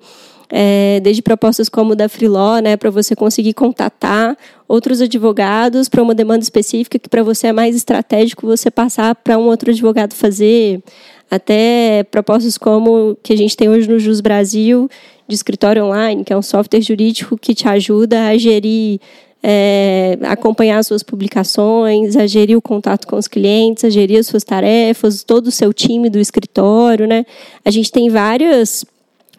é, 0.50 1.00
desde 1.00 1.22
propostas 1.22 1.68
como 1.68 1.94
da 1.94 2.08
Freeló, 2.08 2.58
né, 2.58 2.76
para 2.76 2.90
você 2.90 3.14
conseguir 3.14 3.54
contatar 3.54 4.36
outros 4.66 5.00
advogados 5.00 5.88
para 5.88 6.02
uma 6.02 6.14
demanda 6.14 6.42
específica 6.42 6.98
que 6.98 7.08
para 7.08 7.22
você 7.22 7.48
é 7.48 7.52
mais 7.52 7.76
estratégico 7.76 8.46
você 8.46 8.70
passar 8.70 9.14
para 9.14 9.38
um 9.38 9.46
outro 9.46 9.70
advogado 9.70 10.14
fazer, 10.14 10.82
até 11.30 12.04
propostas 12.10 12.58
como 12.58 13.16
que 13.22 13.32
a 13.32 13.36
gente 13.36 13.56
tem 13.56 13.68
hoje 13.68 13.88
no 13.88 13.98
Jus 13.98 14.20
Brasil, 14.20 14.90
de 15.28 15.34
escritório 15.34 15.84
online, 15.84 16.24
que 16.24 16.32
é 16.32 16.36
um 16.36 16.42
software 16.42 16.80
jurídico 16.80 17.38
que 17.38 17.54
te 17.54 17.68
ajuda 17.68 18.26
a 18.26 18.36
gerir 18.36 19.00
é, 19.42 20.18
acompanhar 20.24 20.78
as 20.78 20.86
suas 20.86 21.02
publicações, 21.02 22.16
a 22.16 22.26
gerir 22.26 22.56
o 22.56 22.62
contato 22.62 23.06
com 23.06 23.16
os 23.16 23.26
clientes, 23.26 23.84
a 23.84 23.90
gerir 23.90 24.18
as 24.18 24.26
suas 24.26 24.44
tarefas, 24.44 25.22
todo 25.22 25.46
o 25.46 25.50
seu 25.50 25.72
time 25.72 26.10
do 26.10 26.18
escritório, 26.18 27.06
né? 27.06 27.24
A 27.64 27.70
gente 27.70 27.90
tem 27.90 28.10
várias 28.10 28.84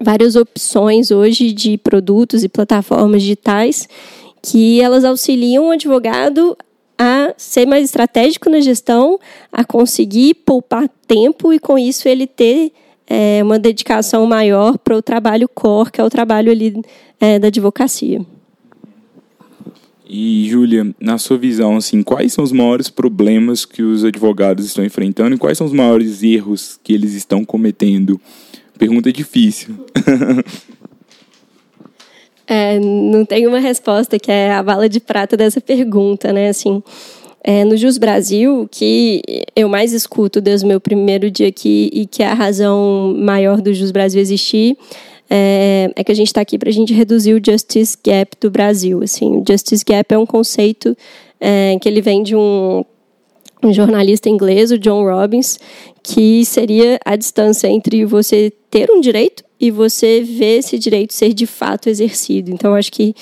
várias 0.01 0.35
opções 0.35 1.11
hoje 1.11 1.51
de 1.51 1.77
produtos 1.77 2.43
e 2.43 2.49
plataformas 2.49 3.21
digitais 3.21 3.87
que 4.41 4.81
elas 4.81 5.05
auxiliam 5.05 5.67
o 5.67 5.71
advogado 5.71 6.57
a 6.97 7.33
ser 7.37 7.65
mais 7.65 7.85
estratégico 7.85 8.49
na 8.49 8.59
gestão, 8.59 9.19
a 9.51 9.63
conseguir 9.63 10.35
poupar 10.35 10.89
tempo 11.07 11.53
e 11.53 11.59
com 11.59 11.77
isso 11.77 12.07
ele 12.07 12.27
ter 12.27 12.71
é, 13.07 13.41
uma 13.43 13.59
dedicação 13.59 14.25
maior 14.25 14.77
para 14.77 14.95
o 14.95 15.01
trabalho 15.01 15.49
core, 15.49 15.91
que 15.91 16.01
é 16.01 16.03
o 16.03 16.09
trabalho 16.09 16.51
ali 16.51 16.81
é, 17.19 17.39
da 17.39 17.47
advocacia. 17.47 18.21
E, 20.07 20.47
Júlia, 20.49 20.93
na 20.99 21.17
sua 21.17 21.37
visão, 21.37 21.77
assim, 21.77 22.03
quais 22.03 22.33
são 22.33 22.43
os 22.43 22.51
maiores 22.51 22.89
problemas 22.89 23.63
que 23.63 23.81
os 23.81 24.03
advogados 24.03 24.65
estão 24.65 24.83
enfrentando 24.83 25.35
e 25.35 25.39
quais 25.39 25.57
são 25.57 25.65
os 25.65 25.73
maiores 25.73 26.21
erros 26.21 26.77
que 26.83 26.93
eles 26.93 27.13
estão 27.13 27.45
cometendo 27.45 28.19
Pergunta 28.81 29.13
difícil. 29.13 29.75
É, 32.53 32.77
não 32.79 33.23
tem 33.23 33.47
uma 33.47 33.59
resposta 33.59 34.19
que 34.19 34.29
é 34.29 34.51
a 34.51 34.61
bala 34.61 34.89
de 34.89 34.99
prata 34.99 35.37
dessa 35.37 35.61
pergunta, 35.61 36.33
né? 36.33 36.49
Assim, 36.49 36.83
é, 37.41 37.63
no 37.63 37.77
Jus 37.77 37.97
Brasil, 37.97 38.67
que 38.69 39.21
eu 39.55 39.69
mais 39.69 39.93
escuto 39.93 40.41
desde 40.41 40.65
o 40.65 40.67
meu 40.67 40.81
primeiro 40.81 41.31
dia 41.31 41.47
aqui 41.47 41.89
e 41.93 42.05
que 42.05 42.21
é 42.21 42.27
a 42.27 42.33
razão 42.33 43.15
maior 43.17 43.61
do 43.61 43.73
Jus 43.73 43.91
Brasil 43.91 44.19
existir, 44.19 44.75
é, 45.29 45.93
é 45.95 46.03
que 46.03 46.11
a 46.11 46.15
gente 46.15 46.27
está 46.27 46.41
aqui 46.41 46.57
para 46.57 46.67
a 46.67 46.73
gente 46.73 46.93
reduzir 46.93 47.35
o 47.35 47.41
Justice 47.41 47.97
Gap 48.05 48.35
do 48.41 48.51
Brasil. 48.51 49.01
Assim, 49.01 49.37
o 49.37 49.43
Justice 49.47 49.85
Gap 49.87 50.13
é 50.13 50.17
um 50.17 50.25
conceito 50.25 50.93
é, 51.39 51.77
que 51.79 51.87
ele 51.87 52.01
vem 52.01 52.21
de 52.21 52.35
um 52.35 52.83
um 53.63 53.73
jornalista 53.73 54.29
inglês, 54.29 54.71
o 54.71 54.77
John 54.77 55.03
Robbins, 55.03 55.59
que 56.01 56.43
seria 56.45 56.99
a 57.05 57.15
distância 57.15 57.67
entre 57.67 58.05
você 58.05 58.51
ter 58.69 58.89
um 58.91 58.99
direito 58.99 59.43
e 59.59 59.69
você 59.69 60.21
ver 60.21 60.59
esse 60.59 60.79
direito 60.79 61.13
ser 61.13 61.33
de 61.33 61.45
fato 61.45 61.87
exercido. 61.87 62.51
Então, 62.51 62.73
acho 62.73 62.91
que 62.91 63.13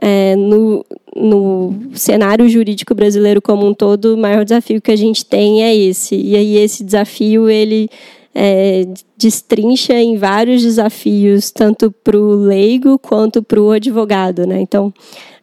é, 0.00 0.34
no, 0.36 0.84
no 1.14 1.74
cenário 1.94 2.48
jurídico 2.48 2.94
brasileiro 2.94 3.40
como 3.42 3.66
um 3.66 3.74
todo, 3.74 4.14
o 4.14 4.18
maior 4.18 4.44
desafio 4.44 4.80
que 4.80 4.90
a 4.90 4.96
gente 4.96 5.24
tem 5.24 5.62
é 5.62 5.74
esse. 5.74 6.14
E 6.14 6.36
aí 6.36 6.56
esse 6.56 6.82
desafio 6.82 7.48
ele 7.48 7.88
é, 8.34 8.86
destrincha 9.16 9.94
em 9.94 10.16
vários 10.16 10.62
desafios, 10.62 11.50
tanto 11.50 11.90
para 11.90 12.16
o 12.16 12.34
leigo 12.34 12.98
quanto 12.98 13.42
para 13.42 13.60
o 13.60 13.70
advogado. 13.70 14.46
Né? 14.46 14.60
Então, 14.60 14.92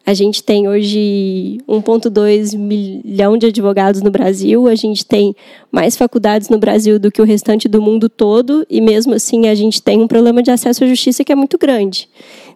A 0.08 0.14
gente 0.14 0.42
tem 0.42 0.70
hoje 0.70 1.58
1,2 1.68 2.58
milhão 2.58 3.38
de 3.38 3.48
advogados 3.48 4.02
no 4.02 4.10
Brasil, 4.10 4.66
a 4.66 4.74
gente 4.74 5.06
tem 5.06 5.36
mais 5.70 5.98
faculdades 5.98 6.48
no 6.48 6.58
Brasil 6.58 6.98
do 6.98 7.12
que 7.12 7.22
o 7.22 7.26
restante 7.26 7.68
do 7.68 7.82
mundo 7.82 8.08
todo, 8.08 8.66
e 8.70 8.80
mesmo 8.80 9.14
assim 9.16 9.50
a 9.50 9.54
gente 9.54 9.82
tem 9.82 10.00
um 10.00 10.08
problema 10.08 10.42
de 10.42 10.50
acesso 10.50 10.86
à 10.86 10.88
justiça 10.88 11.26
que 11.26 11.32
é 11.34 11.36
muito 11.36 11.58
grande. 11.58 12.08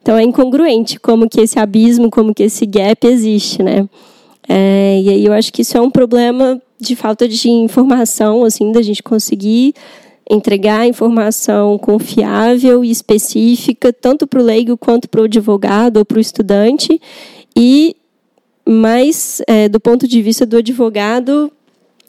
Então 0.01 0.17
é 0.17 0.23
incongruente 0.23 0.97
como 0.97 1.27
que 1.27 1.41
esse 1.41 1.59
abismo, 1.59 2.09
como 2.09 2.33
que 2.33 2.43
esse 2.43 2.65
gap 2.65 3.05
existe, 3.05 3.61
né? 3.61 3.85
É, 4.47 5.01
e 5.03 5.09
aí 5.09 5.25
eu 5.25 5.33
acho 5.33 5.51
que 5.51 5.61
isso 5.61 5.77
é 5.77 5.81
um 5.81 5.91
problema 5.91 6.57
de 6.79 6.95
falta 6.95 7.27
de 7.27 7.49
informação, 7.49 8.45
assim, 8.45 8.71
da 8.71 8.81
gente 8.81 9.03
conseguir 9.03 9.73
entregar 10.29 10.87
informação 10.87 11.77
confiável 11.77 12.85
e 12.85 12.89
específica, 12.89 13.91
tanto 13.91 14.25
para 14.25 14.39
o 14.39 14.43
leigo 14.43 14.77
quanto 14.77 15.09
para 15.09 15.19
o 15.19 15.25
advogado 15.25 15.97
ou 15.97 16.05
para 16.05 16.17
o 16.17 16.21
estudante, 16.21 17.01
e 17.55 17.95
mais 18.67 19.41
é, 19.47 19.67
do 19.67 19.79
ponto 19.79 20.07
de 20.07 20.21
vista 20.21 20.45
do 20.45 20.57
advogado, 20.57 21.51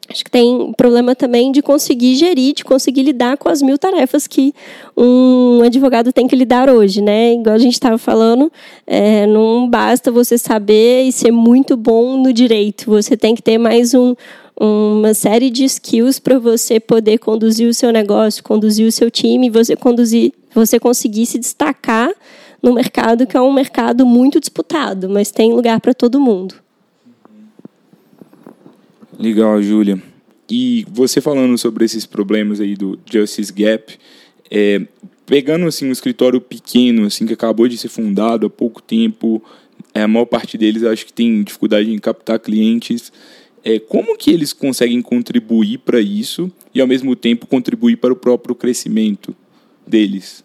acho 0.08 0.24
que 0.24 0.30
tem 0.30 0.54
um 0.54 0.72
problema 0.72 1.14
também 1.14 1.50
de 1.50 1.62
conseguir 1.62 2.14
gerir, 2.14 2.54
de 2.54 2.64
conseguir 2.64 3.02
lidar 3.02 3.36
com 3.36 3.48
as 3.48 3.62
mil 3.62 3.78
tarefas 3.78 4.26
que 4.26 4.54
um 4.96 5.62
advogado 5.62 6.12
tem 6.12 6.28
que 6.28 6.36
lidar 6.36 6.68
hoje, 6.68 7.00
né? 7.00 7.34
Igual 7.34 7.54
a 7.54 7.58
gente 7.58 7.74
estava 7.74 7.98
falando, 7.98 8.52
é, 8.86 9.26
não 9.26 9.68
basta 9.68 10.10
você 10.10 10.36
saber 10.36 11.04
e 11.04 11.12
ser 11.12 11.32
muito 11.32 11.76
bom 11.76 12.16
no 12.16 12.32
direito, 12.32 12.84
você 12.86 13.16
tem 13.16 13.34
que 13.34 13.42
ter 13.42 13.58
mais 13.58 13.94
um, 13.94 14.14
uma 14.60 15.14
série 15.14 15.50
de 15.50 15.64
skills 15.64 16.18
para 16.18 16.38
você 16.38 16.78
poder 16.78 17.18
conduzir 17.18 17.68
o 17.68 17.74
seu 17.74 17.90
negócio, 17.90 18.44
conduzir 18.44 18.86
o 18.86 18.92
seu 18.92 19.10
time, 19.10 19.50
você 19.50 19.74
conduzir, 19.74 20.32
você 20.54 20.78
conseguir 20.78 21.26
se 21.26 21.38
destacar 21.38 22.12
no 22.62 22.72
mercado 22.72 23.26
que 23.26 23.36
é 23.36 23.40
um 23.40 23.52
mercado 23.52 24.06
muito 24.06 24.38
disputado, 24.38 25.08
mas 25.08 25.30
tem 25.30 25.52
lugar 25.52 25.80
para 25.80 25.92
todo 25.92 26.20
mundo. 26.20 26.54
Legal, 29.18 29.60
Júlia. 29.62 30.00
E 30.50 30.86
você 30.90 31.20
falando 31.20 31.56
sobre 31.58 31.84
esses 31.84 32.06
problemas 32.06 32.60
aí 32.60 32.76
do 32.76 32.98
Justice 33.10 33.52
Gap, 33.52 33.98
é, 34.50 34.86
pegando 35.26 35.66
assim 35.66 35.88
um 35.88 35.92
escritório 35.92 36.40
pequeno 36.40 37.06
assim 37.06 37.26
que 37.26 37.32
acabou 37.32 37.66
de 37.66 37.78
ser 37.78 37.88
fundado 37.88 38.46
há 38.46 38.50
pouco 38.50 38.82
tempo, 38.82 39.42
é, 39.94 40.02
a 40.02 40.08
maior 40.08 40.26
parte 40.26 40.58
deles 40.58 40.84
acho 40.84 41.06
que 41.06 41.12
tem 41.12 41.42
dificuldade 41.42 41.90
em 41.90 41.98
captar 41.98 42.38
clientes 42.38 43.12
é, 43.64 43.78
como 43.78 44.16
que 44.16 44.30
eles 44.30 44.52
conseguem 44.52 45.00
contribuir 45.00 45.78
para 45.78 46.00
isso 46.00 46.50
e 46.74 46.80
ao 46.80 46.86
mesmo 46.86 47.14
tempo 47.14 47.46
contribuir 47.46 47.96
para 47.96 48.12
o 48.12 48.16
próprio 48.16 48.54
crescimento 48.54 49.34
deles? 49.86 50.44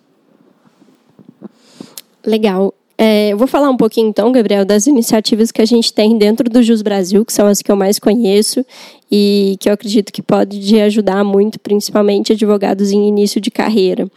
Legal. 2.27 2.74
É, 2.98 3.29
eu 3.29 3.38
vou 3.38 3.48
falar 3.48 3.69
um 3.69 3.77
pouquinho 3.77 4.10
então, 4.10 4.31
Gabriel, 4.34 4.65
das 4.65 4.86
iniciativas 4.86 5.50
que 5.50 5.62
a 5.62 5.65
gente 5.65 5.93
tem 5.93 6.17
dentro 6.17 6.50
do 6.50 6.62
Jus 6.62 6.81
Brasil, 6.81 7.24
que 7.24 7.31
são 7.31 7.48
as 7.48 7.62
que 7.62 7.72
eu 7.72 7.75
mais 7.75 8.00
conheço 8.00 8.65
e 9.10 9.55
que 9.62 9.69
eu 9.69 9.74
acredito 9.74 10.12
que 10.12 10.22
pode 10.22 10.77
ajudar 10.81 11.24
muito, 11.24 11.57
principalmente 11.57 12.34
advogados 12.34 12.91
em 12.91 13.07
início 13.07 13.39
de 13.39 13.50
carreira. 13.50 14.10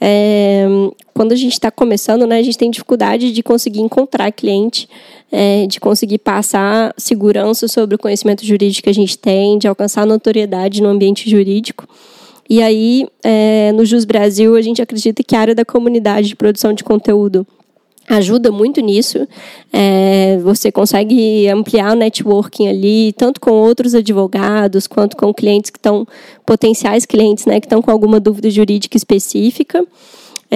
É, 0.00 0.66
quando 1.14 1.32
a 1.32 1.36
gente 1.36 1.52
está 1.52 1.70
começando, 1.70 2.26
né, 2.26 2.38
a 2.38 2.42
gente 2.42 2.58
tem 2.58 2.70
dificuldade 2.70 3.32
de 3.32 3.42
conseguir 3.42 3.80
encontrar 3.80 4.30
cliente, 4.32 4.88
é, 5.32 5.66
de 5.66 5.80
conseguir 5.80 6.18
passar 6.18 6.92
segurança 6.98 7.66
sobre 7.66 7.94
o 7.94 7.98
conhecimento 7.98 8.44
jurídico 8.44 8.84
que 8.84 8.90
a 8.90 8.94
gente 8.94 9.16
tem, 9.16 9.56
de 9.56 9.66
alcançar 9.66 10.04
notoriedade 10.04 10.82
no 10.82 10.88
ambiente 10.88 11.30
jurídico. 11.30 11.88
E 12.48 12.62
aí, 12.62 13.06
é, 13.22 13.72
no 13.72 13.84
Jus 13.84 14.04
Brasil, 14.04 14.54
a 14.54 14.62
gente 14.62 14.82
acredita 14.82 15.22
que 15.22 15.34
a 15.34 15.40
área 15.40 15.54
da 15.54 15.64
comunidade 15.64 16.28
de 16.28 16.36
produção 16.36 16.72
de 16.72 16.84
conteúdo 16.84 17.46
ajuda 18.08 18.50
muito 18.50 18.80
nisso. 18.80 19.26
É, 19.72 20.38
você 20.42 20.70
consegue 20.70 21.48
ampliar 21.48 21.92
o 21.92 21.96
networking 21.96 22.68
ali, 22.68 23.12
tanto 23.16 23.40
com 23.40 23.50
outros 23.50 23.94
advogados, 23.94 24.86
quanto 24.86 25.16
com 25.16 25.32
clientes 25.32 25.70
que 25.70 25.78
estão, 25.78 26.06
potenciais 26.44 27.06
clientes, 27.06 27.46
né, 27.46 27.60
que 27.60 27.66
estão 27.66 27.80
com 27.80 27.90
alguma 27.90 28.20
dúvida 28.20 28.50
jurídica 28.50 28.96
específica. 28.96 29.84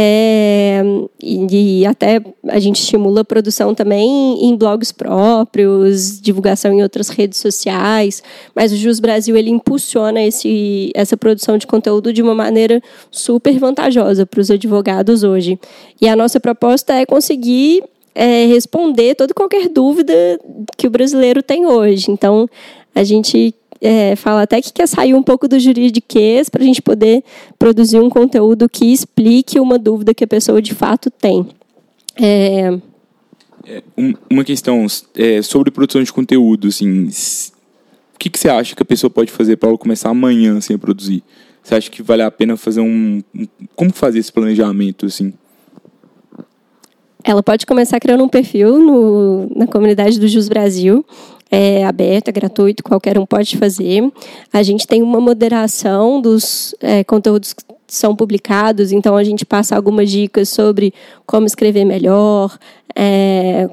É, 0.00 0.80
e, 1.20 1.80
e, 1.80 1.86
até 1.86 2.22
a 2.46 2.60
gente 2.60 2.80
estimula 2.80 3.22
a 3.22 3.24
produção 3.24 3.74
também 3.74 4.44
em 4.44 4.56
blogs 4.56 4.92
próprios, 4.92 6.20
divulgação 6.20 6.72
em 6.72 6.84
outras 6.84 7.08
redes 7.08 7.40
sociais, 7.40 8.22
mas 8.54 8.70
o 8.70 8.76
Jus 8.76 9.00
Brasil 9.00 9.36
ele 9.36 9.50
impulsiona 9.50 10.22
esse, 10.22 10.92
essa 10.94 11.16
produção 11.16 11.58
de 11.58 11.66
conteúdo 11.66 12.12
de 12.12 12.22
uma 12.22 12.32
maneira 12.32 12.80
super 13.10 13.58
vantajosa 13.58 14.24
para 14.24 14.40
os 14.40 14.52
advogados 14.52 15.24
hoje. 15.24 15.58
E 16.00 16.08
a 16.08 16.14
nossa 16.14 16.38
proposta 16.38 16.94
é 16.94 17.04
conseguir 17.04 17.82
é, 18.14 18.46
responder 18.46 19.16
toda 19.16 19.34
qualquer 19.34 19.68
dúvida 19.68 20.14
que 20.76 20.86
o 20.86 20.90
brasileiro 20.90 21.42
tem 21.42 21.66
hoje. 21.66 22.08
Então, 22.08 22.48
a 22.94 23.02
gente 23.02 23.52
é, 23.80 24.16
fala 24.16 24.42
até 24.42 24.60
que 24.60 24.72
quer 24.72 24.86
sair 24.86 25.14
um 25.14 25.22
pouco 25.22 25.46
do 25.46 25.58
juridiquês 25.58 26.48
para 26.48 26.62
a 26.62 26.64
gente 26.64 26.82
poder 26.82 27.22
produzir 27.58 28.00
um 28.00 28.10
conteúdo 28.10 28.68
que 28.68 28.92
explique 28.92 29.60
uma 29.60 29.78
dúvida 29.78 30.14
que 30.14 30.24
a 30.24 30.28
pessoa 30.28 30.60
de 30.60 30.74
fato 30.74 31.10
tem. 31.10 31.46
É... 32.16 32.78
É, 33.66 33.82
uma 34.30 34.44
questão 34.44 34.86
é, 35.14 35.42
sobre 35.42 35.70
produção 35.70 36.02
de 36.02 36.10
conteúdo, 36.10 36.68
assim, 36.68 37.08
o 38.14 38.18
que, 38.18 38.30
que 38.30 38.38
você 38.38 38.48
acha 38.48 38.74
que 38.74 38.82
a 38.82 38.86
pessoa 38.86 39.10
pode 39.10 39.30
fazer 39.30 39.56
para 39.56 39.68
ela 39.68 39.78
começar 39.78 40.08
amanhã 40.08 40.56
assim, 40.56 40.74
a 40.74 40.78
produzir? 40.78 41.22
Você 41.62 41.74
acha 41.74 41.90
que 41.90 42.02
vale 42.02 42.22
a 42.22 42.30
pena 42.30 42.56
fazer 42.56 42.80
um, 42.80 43.22
um 43.34 43.46
como 43.76 43.92
fazer 43.92 44.18
esse 44.18 44.32
planejamento 44.32 45.06
assim? 45.06 45.34
Ela 47.22 47.42
pode 47.42 47.66
começar 47.66 48.00
criando 48.00 48.24
um 48.24 48.28
perfil 48.28 48.78
no, 48.78 49.50
na 49.54 49.66
comunidade 49.66 50.18
do 50.18 50.26
Jus 50.26 50.48
Brasil 50.48 51.04
é 51.50 51.84
aberto, 51.84 52.28
é 52.28 52.32
gratuito, 52.32 52.82
qualquer 52.82 53.18
um 53.18 53.26
pode 53.26 53.56
fazer. 53.56 54.10
A 54.52 54.62
gente 54.62 54.86
tem 54.86 55.02
uma 55.02 55.20
moderação 55.20 56.20
dos 56.20 56.74
é, 56.80 57.02
conteúdos 57.04 57.52
que 57.52 57.62
são 57.86 58.14
publicados, 58.14 58.92
então 58.92 59.16
a 59.16 59.24
gente 59.24 59.46
passa 59.46 59.74
algumas 59.74 60.10
dicas 60.10 60.48
sobre 60.50 60.92
como 61.26 61.46
escrever 61.46 61.84
melhor, 61.84 62.58
é, 62.94 63.68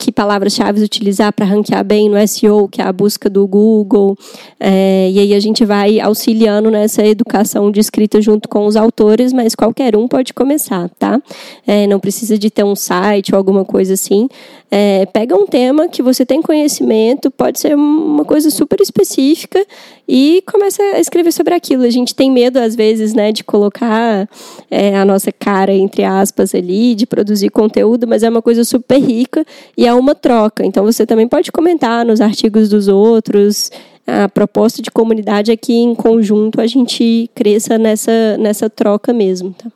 que 0.00 0.10
palavras-chave 0.10 0.82
utilizar 0.82 1.30
para 1.30 1.44
ranquear 1.44 1.84
bem 1.84 2.08
no 2.08 2.16
SEO, 2.26 2.66
que 2.66 2.80
é 2.80 2.84
a 2.84 2.92
busca 2.92 3.28
do 3.28 3.46
Google. 3.46 4.16
É, 4.58 5.10
e 5.12 5.18
aí 5.18 5.34
a 5.34 5.38
gente 5.38 5.62
vai 5.62 6.00
auxiliando 6.00 6.70
nessa 6.70 7.06
educação 7.06 7.70
de 7.70 7.80
escrita 7.80 8.18
junto 8.18 8.48
com 8.48 8.64
os 8.64 8.76
autores, 8.76 9.30
mas 9.30 9.54
qualquer 9.54 9.94
um 9.94 10.08
pode 10.08 10.32
começar, 10.32 10.88
tá? 10.98 11.20
É, 11.66 11.86
não 11.86 12.00
precisa 12.00 12.38
de 12.38 12.50
ter 12.50 12.64
um 12.64 12.74
site 12.74 13.34
ou 13.34 13.38
alguma 13.38 13.62
coisa 13.62 13.92
assim. 13.92 14.26
É, 14.70 15.04
pega 15.04 15.36
um 15.36 15.46
tema 15.46 15.86
que 15.86 16.02
você 16.02 16.24
tem 16.24 16.40
conhecimento, 16.40 17.30
pode 17.30 17.60
ser 17.60 17.74
uma 17.74 18.24
coisa 18.24 18.50
super 18.50 18.80
específica 18.80 19.62
e 20.12 20.42
começa 20.44 20.82
a 20.82 20.98
escrever 20.98 21.30
sobre 21.30 21.54
aquilo. 21.54 21.84
A 21.84 21.90
gente 21.90 22.16
tem 22.16 22.28
medo, 22.32 22.58
às 22.58 22.74
vezes, 22.74 23.14
né, 23.14 23.30
de 23.30 23.44
colocar 23.44 24.28
é, 24.68 24.98
a 24.98 25.04
nossa 25.04 25.30
cara, 25.30 25.72
entre 25.72 26.02
aspas, 26.02 26.52
ali, 26.52 26.96
de 26.96 27.06
produzir 27.06 27.48
conteúdo, 27.48 28.08
mas 28.08 28.24
é 28.24 28.28
uma 28.28 28.42
coisa 28.42 28.64
super 28.64 28.98
rica 28.98 29.46
e 29.76 29.86
é 29.86 29.94
uma 29.94 30.12
troca. 30.12 30.66
Então, 30.66 30.84
você 30.84 31.06
também 31.06 31.28
pode 31.28 31.52
comentar 31.52 32.04
nos 32.04 32.20
artigos 32.20 32.68
dos 32.68 32.88
outros. 32.88 33.70
A 34.04 34.28
proposta 34.28 34.82
de 34.82 34.90
comunidade 34.90 35.52
é 35.52 35.56
que, 35.56 35.74
em 35.74 35.94
conjunto, 35.94 36.60
a 36.60 36.66
gente 36.66 37.30
cresça 37.32 37.78
nessa, 37.78 38.36
nessa 38.36 38.68
troca 38.68 39.12
mesmo, 39.12 39.54
tá? 39.56 39.70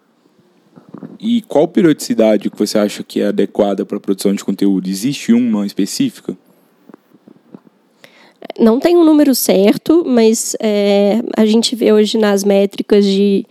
E 1.21 1.43
qual 1.43 1.69
periodicidade 1.69 2.51
que 2.51 2.59
você 2.59 2.77
acha 2.77 3.05
que 3.05 3.21
é 3.21 3.29
adequada 3.29 3.87
para 3.87 3.99
a 3.99 4.01
produção 4.01 4.35
de 4.35 4.45
conteúdo? 4.45 4.89
Existe 4.89 5.33
uma 5.33 5.65
específica? 5.65 6.37
Não 8.59 8.79
tem 8.79 8.97
um 8.97 9.05
número 9.05 9.35
certo, 9.35 10.05
mas 10.07 10.57
é, 10.61 11.21
a 11.37 11.45
gente 11.45 11.75
vê 11.75 11.93
hoje 11.93 12.17
nas 12.19 12.45
métricas 12.45 13.05
de, 13.05 13.45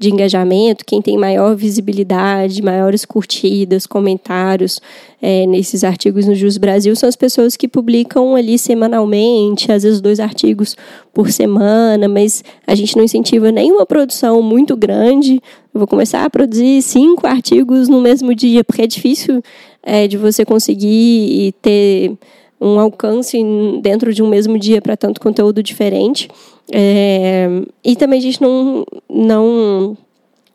de 0.00 0.10
engajamento, 0.10 0.84
quem 0.84 1.02
tem 1.02 1.18
maior 1.18 1.54
visibilidade, 1.54 2.62
maiores 2.62 3.04
curtidas, 3.04 3.86
comentários 3.86 4.80
é, 5.20 5.46
nesses 5.46 5.84
artigos 5.84 6.26
no 6.26 6.34
Jus 6.34 6.56
Brasil 6.56 6.96
são 6.96 7.06
as 7.06 7.16
pessoas 7.16 7.54
que 7.54 7.68
publicam 7.68 8.34
ali 8.34 8.58
semanalmente, 8.58 9.70
às 9.70 9.82
vezes 9.82 10.00
dois 10.00 10.18
artigos 10.18 10.74
por 11.12 11.30
semana, 11.30 12.08
mas 12.08 12.42
a 12.66 12.74
gente 12.74 12.96
não 12.96 13.04
incentiva 13.04 13.52
nenhuma 13.52 13.84
produção 13.84 14.40
muito 14.40 14.74
grande. 14.74 15.34
Eu 15.74 15.78
vou 15.80 15.86
começar 15.86 16.24
a 16.24 16.30
produzir 16.30 16.80
cinco 16.80 17.26
artigos 17.26 17.86
no 17.86 18.00
mesmo 18.00 18.34
dia, 18.34 18.64
porque 18.64 18.82
é 18.82 18.86
difícil 18.86 19.42
é, 19.82 20.08
de 20.08 20.16
você 20.16 20.46
conseguir 20.46 21.54
ter 21.60 22.16
um 22.60 22.78
alcance 22.78 23.38
dentro 23.80 24.12
de 24.12 24.22
um 24.22 24.28
mesmo 24.28 24.58
dia 24.58 24.82
para 24.82 24.96
tanto 24.96 25.20
conteúdo 25.20 25.62
diferente. 25.62 26.28
É, 26.72 27.48
e 27.84 27.96
também 27.96 28.18
a 28.18 28.22
gente 28.22 28.40
não, 28.42 28.84
não, 29.08 29.96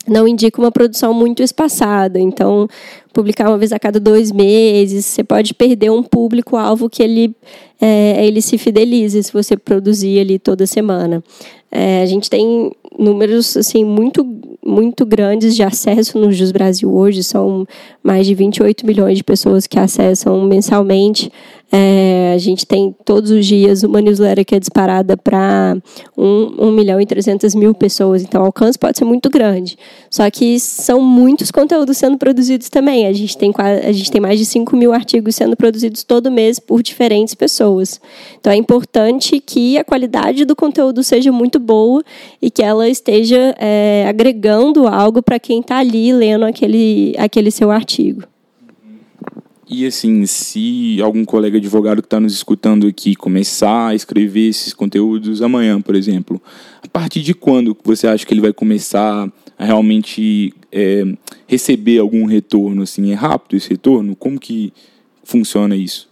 não 0.07 0.27
indica 0.27 0.61
uma 0.61 0.71
produção 0.71 1.13
muito 1.13 1.41
espaçada. 1.41 2.19
Então, 2.19 2.67
publicar 3.11 3.49
uma 3.49 3.57
vez 3.57 3.71
a 3.71 3.79
cada 3.79 3.99
dois 3.99 4.31
meses, 4.31 5.05
você 5.05 5.23
pode 5.23 5.53
perder 5.53 5.89
um 5.89 6.03
público-alvo 6.03 6.89
que 6.89 7.01
ele, 7.01 7.35
é, 7.81 8.25
ele 8.25 8.41
se 8.41 8.57
fidelize 8.57 9.23
se 9.23 9.33
você 9.33 9.57
produzir 9.57 10.19
ali 10.19 10.37
toda 10.37 10.67
semana. 10.67 11.23
É, 11.71 12.03
a 12.03 12.05
gente 12.05 12.29
tem 12.29 12.71
números 12.97 13.57
assim 13.57 13.83
muito 13.83 14.25
muito 14.65 15.05
grandes 15.05 15.55
de 15.55 15.61
acesso 15.61 16.17
no 16.17 16.31
Jus 16.31 16.51
Brasil 16.51 16.91
hoje, 16.91 17.23
são 17.23 17.67
mais 18.03 18.25
de 18.25 18.33
28 18.33 18.85
milhões 18.85 19.17
de 19.17 19.23
pessoas 19.23 19.67
que 19.67 19.77
acessam 19.77 20.41
mensalmente. 20.45 21.31
É, 21.71 22.31
a 22.33 22.37
gente 22.37 22.65
tem 22.65 22.95
todos 23.03 23.31
os 23.31 23.45
dias 23.45 23.83
uma 23.83 23.99
newsletter 23.99 24.45
que 24.45 24.55
é 24.55 24.59
disparada 24.59 25.17
para 25.17 25.75
1, 26.17 26.55
1 26.59 26.71
milhão 26.71 27.01
e 27.01 27.05
300 27.05 27.55
mil 27.55 27.73
pessoas, 27.73 28.21
então 28.21 28.43
o 28.43 28.45
alcance 28.45 28.77
pode 28.77 28.97
ser 28.97 29.05
muito 29.05 29.29
grande. 29.29 29.77
Só 30.09 30.29
que 30.29 30.59
são 30.59 31.01
muitos 31.01 31.51
conteúdos 31.51 31.97
sendo 31.97 32.17
produzidos 32.17 32.69
também. 32.69 33.07
A 33.07 33.13
gente 33.13 33.37
tem, 33.37 33.51
a 33.57 33.91
gente 33.91 34.11
tem 34.11 34.21
mais 34.21 34.39
de 34.39 34.45
5 34.45 34.75
mil 34.75 34.93
artigos 34.93 35.35
sendo 35.35 35.55
produzidos 35.57 36.03
todo 36.03 36.31
mês 36.31 36.59
por 36.59 36.83
diferentes 36.83 37.33
pessoas. 37.33 37.99
Então 38.39 38.53
é 38.53 38.55
importante 38.55 39.39
que 39.39 39.77
a 39.77 39.83
qualidade 39.83 40.45
do 40.45 40.55
conteúdo 40.55 41.03
seja 41.03 41.31
muito 41.31 41.59
boa 41.59 42.03
e 42.41 42.51
que 42.51 42.61
ela 42.61 42.87
esteja 42.87 43.55
é, 43.59 44.05
agregando 44.07 44.87
algo 44.87 45.21
para 45.21 45.39
quem 45.39 45.59
está 45.61 45.79
ali 45.79 46.13
lendo 46.13 46.45
aquele, 46.45 47.15
aquele 47.17 47.49
seu 47.51 47.71
artigo. 47.71 48.23
E 49.67 49.85
assim, 49.85 50.25
se 50.27 51.01
algum 51.01 51.25
colega 51.25 51.57
advogado 51.57 52.01
que 52.01 52.05
está 52.05 52.19
nos 52.19 52.33
escutando 52.33 52.85
aqui 52.85 53.15
começar 53.15 53.87
a 53.87 53.95
escrever 53.95 54.49
esses 54.49 54.73
conteúdos 54.73 55.41
amanhã, 55.41 55.81
por 55.81 55.95
exemplo, 55.95 56.41
a 56.83 56.87
partir 56.87 57.21
de 57.21 57.33
quando 57.33 57.75
você 57.83 58.07
acha 58.07 58.25
que 58.25 58.33
ele 58.33 58.41
vai 58.41 58.53
começar 58.53 59.27
a 59.57 59.65
realmente 59.65 60.53
é, 60.71 61.03
receber 61.47 61.97
algum 61.97 62.25
retorno? 62.25 62.83
Assim, 62.83 63.11
é 63.11 63.15
rápido 63.15 63.57
esse 63.57 63.69
retorno? 63.69 64.15
Como 64.15 64.39
que 64.39 64.71
funciona 65.23 65.75
isso? 65.75 66.07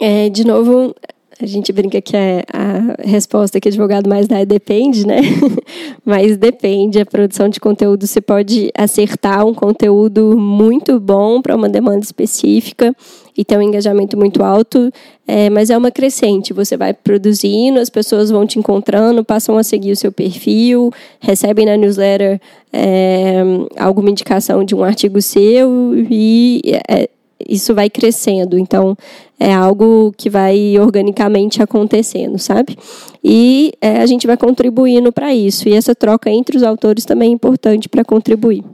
É, 0.00 0.28
de 0.28 0.44
novo, 0.44 0.94
a 1.40 1.46
gente 1.46 1.72
brinca 1.72 2.00
que 2.00 2.16
é 2.16 2.44
a 2.52 3.02
resposta 3.02 3.60
que 3.60 3.68
o 3.68 3.70
advogado 3.70 4.08
mais 4.08 4.28
dá 4.28 4.38
é 4.38 4.44
depende, 4.44 5.06
né? 5.06 5.20
Mas 6.04 6.36
depende. 6.36 7.00
A 7.00 7.06
produção 7.06 7.48
de 7.48 7.58
conteúdo, 7.58 8.06
você 8.06 8.20
pode 8.20 8.70
acertar 8.76 9.44
um 9.44 9.54
conteúdo 9.54 10.38
muito 10.38 11.00
bom 11.00 11.42
para 11.42 11.56
uma 11.56 11.68
demanda 11.68 12.04
específica 12.04 12.94
e 13.36 13.44
ter 13.44 13.58
um 13.58 13.62
engajamento 13.62 14.16
muito 14.16 14.44
alto, 14.44 14.92
é, 15.26 15.50
mas 15.50 15.68
é 15.68 15.76
uma 15.76 15.90
crescente. 15.90 16.52
Você 16.52 16.76
vai 16.76 16.94
produzindo, 16.94 17.80
as 17.80 17.90
pessoas 17.90 18.30
vão 18.30 18.46
te 18.46 18.60
encontrando, 18.60 19.24
passam 19.24 19.58
a 19.58 19.64
seguir 19.64 19.90
o 19.90 19.96
seu 19.96 20.12
perfil, 20.12 20.92
recebem 21.18 21.66
na 21.66 21.76
newsletter 21.76 22.40
é, 22.72 23.42
alguma 23.76 24.10
indicação 24.10 24.62
de 24.62 24.74
um 24.74 24.84
artigo 24.84 25.20
seu 25.20 25.94
e 26.08 26.62
é, 26.88 27.08
isso 27.48 27.74
vai 27.74 27.90
crescendo. 27.90 28.58
Então, 28.58 28.96
é 29.38 29.52
algo 29.52 30.12
que 30.16 30.30
vai 30.30 30.78
organicamente 30.78 31.62
acontecendo, 31.62 32.38
sabe? 32.38 32.76
E 33.22 33.72
é, 33.80 34.00
a 34.00 34.06
gente 34.06 34.26
vai 34.26 34.36
contribuindo 34.36 35.12
para 35.12 35.34
isso. 35.34 35.68
E 35.68 35.72
essa 35.72 35.94
troca 35.94 36.30
entre 36.30 36.56
os 36.56 36.62
autores 36.62 37.04
também 37.04 37.30
é 37.30 37.32
importante 37.32 37.88
para 37.88 38.04
contribuir. 38.04 38.64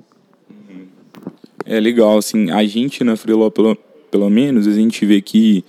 É 1.64 1.78
legal, 1.78 2.18
assim, 2.18 2.50
a 2.50 2.64
gente 2.64 3.04
na 3.04 3.16
Freeló, 3.16 3.50
pelo, 3.50 3.76
pelo 4.10 4.28
menos, 4.28 4.66
a 4.66 4.72
gente 4.72 5.04
vê 5.06 5.20
que 5.20 5.64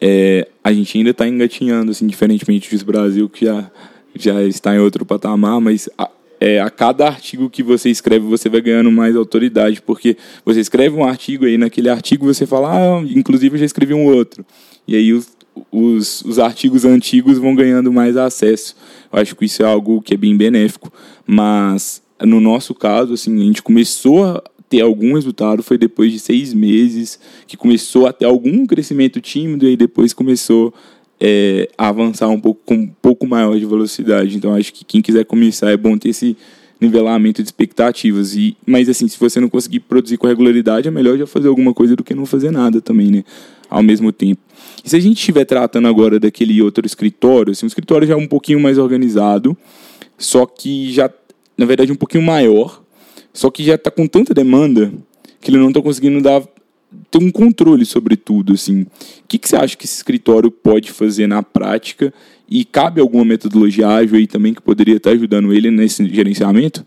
é, 0.00 0.48
a 0.62 0.72
gente 0.72 0.96
ainda 0.96 1.10
está 1.10 1.26
engatinhando, 1.28 1.90
assim, 1.90 2.06
diferentemente 2.06 2.74
do 2.76 2.84
Brasil, 2.84 3.28
que 3.28 3.44
já, 3.44 3.70
já 4.14 4.42
está 4.42 4.74
em 4.74 4.78
outro 4.78 5.04
patamar, 5.04 5.60
mas 5.60 5.88
a, 5.98 6.10
é, 6.40 6.60
a 6.60 6.70
cada 6.70 7.06
artigo 7.06 7.48
que 7.48 7.62
você 7.62 7.90
escreve, 7.90 8.26
você 8.26 8.48
vai 8.48 8.60
ganhando 8.60 8.90
mais 8.90 9.16
autoridade, 9.16 9.80
porque 9.82 10.16
você 10.44 10.60
escreve 10.60 10.96
um 10.96 11.04
artigo 11.04 11.44
aí 11.44 11.56
naquele 11.56 11.88
artigo 11.88 12.26
você 12.26 12.46
fala, 12.46 12.72
ah, 12.72 13.02
inclusive 13.02 13.54
eu 13.54 13.60
já 13.60 13.66
escrevi 13.66 13.94
um 13.94 14.06
outro. 14.06 14.44
E 14.86 14.94
aí 14.96 15.12
os, 15.12 15.28
os, 15.70 16.22
os 16.22 16.38
artigos 16.38 16.84
antigos 16.84 17.38
vão 17.38 17.54
ganhando 17.54 17.92
mais 17.92 18.16
acesso. 18.16 18.76
Eu 19.12 19.20
acho 19.20 19.36
que 19.36 19.44
isso 19.44 19.62
é 19.62 19.66
algo 19.66 20.02
que 20.02 20.14
é 20.14 20.16
bem 20.16 20.36
benéfico. 20.36 20.92
Mas 21.26 22.02
no 22.22 22.40
nosso 22.40 22.74
caso, 22.74 23.14
assim, 23.14 23.40
a 23.40 23.44
gente 23.44 23.62
começou 23.62 24.24
a 24.24 24.42
ter 24.68 24.80
algum 24.80 25.14
resultado 25.14 25.62
foi 25.62 25.78
depois 25.78 26.12
de 26.12 26.18
seis 26.18 26.52
meses, 26.52 27.18
que 27.46 27.56
começou 27.56 28.06
a 28.06 28.12
ter 28.12 28.24
algum 28.24 28.66
crescimento 28.66 29.20
tímido 29.20 29.66
e 29.66 29.70
aí 29.70 29.76
depois 29.76 30.12
começou 30.12 30.74
é, 31.20 31.68
avançar 31.76 32.28
um 32.28 32.40
pouco 32.40 32.60
com 32.64 32.74
um 32.74 32.86
pouco 32.86 33.26
maior 33.26 33.58
de 33.58 33.66
velocidade. 33.66 34.36
Então 34.36 34.54
acho 34.54 34.72
que 34.72 34.84
quem 34.84 35.00
quiser 35.00 35.24
começar 35.24 35.70
é 35.70 35.76
bom 35.76 35.96
ter 35.96 36.10
esse 36.10 36.36
nivelamento 36.80 37.42
de 37.42 37.48
expectativas. 37.48 38.36
E, 38.36 38.56
mas 38.66 38.88
assim, 38.88 39.08
se 39.08 39.18
você 39.18 39.40
não 39.40 39.48
conseguir 39.48 39.80
produzir 39.80 40.16
com 40.16 40.26
regularidade, 40.26 40.88
é 40.88 40.90
melhor 40.90 41.16
já 41.16 41.26
fazer 41.26 41.48
alguma 41.48 41.72
coisa 41.72 41.96
do 41.96 42.04
que 42.04 42.14
não 42.14 42.26
fazer 42.26 42.50
nada 42.50 42.80
também, 42.80 43.10
né? 43.10 43.24
Ao 43.68 43.82
mesmo 43.82 44.12
tempo. 44.12 44.40
E 44.84 44.90
se 44.90 44.96
a 44.96 45.00
gente 45.00 45.16
estiver 45.16 45.44
tratando 45.44 45.88
agora 45.88 46.20
daquele 46.20 46.60
outro 46.62 46.86
escritório, 46.86 47.52
assim, 47.52 47.66
o 47.66 47.68
escritório 47.68 48.06
já 48.06 48.16
um 48.16 48.26
pouquinho 48.26 48.60
mais 48.60 48.78
organizado, 48.78 49.56
só 50.18 50.46
que 50.46 50.92
já, 50.92 51.10
na 51.56 51.64
verdade, 51.64 51.90
um 51.90 51.96
pouquinho 51.96 52.22
maior, 52.22 52.82
só 53.32 53.50
que 53.50 53.64
já 53.64 53.74
está 53.74 53.90
com 53.90 54.06
tanta 54.06 54.32
demanda 54.32 54.92
que 55.40 55.50
ele 55.50 55.58
não 55.58 55.68
está 55.68 55.82
conseguindo 55.82 56.22
dar 56.22 56.42
ter 57.10 57.18
um 57.18 57.30
controle 57.30 57.84
sobre 57.84 58.16
tudo, 58.16 58.54
assim. 58.54 58.82
O 58.82 58.88
que, 59.28 59.38
que 59.38 59.48
você 59.48 59.56
acha 59.56 59.76
que 59.76 59.84
esse 59.84 59.96
escritório 59.96 60.50
pode 60.50 60.90
fazer 60.90 61.26
na 61.26 61.42
prática 61.42 62.12
e 62.48 62.64
cabe 62.64 63.00
alguma 63.00 63.24
metodologia 63.24 63.88
ágil 63.88 64.16
aí 64.16 64.26
também 64.26 64.52
que 64.52 64.62
poderia 64.62 64.96
estar 64.96 65.10
ajudando 65.10 65.52
ele 65.52 65.70
nesse 65.70 66.06
gerenciamento? 66.08 66.86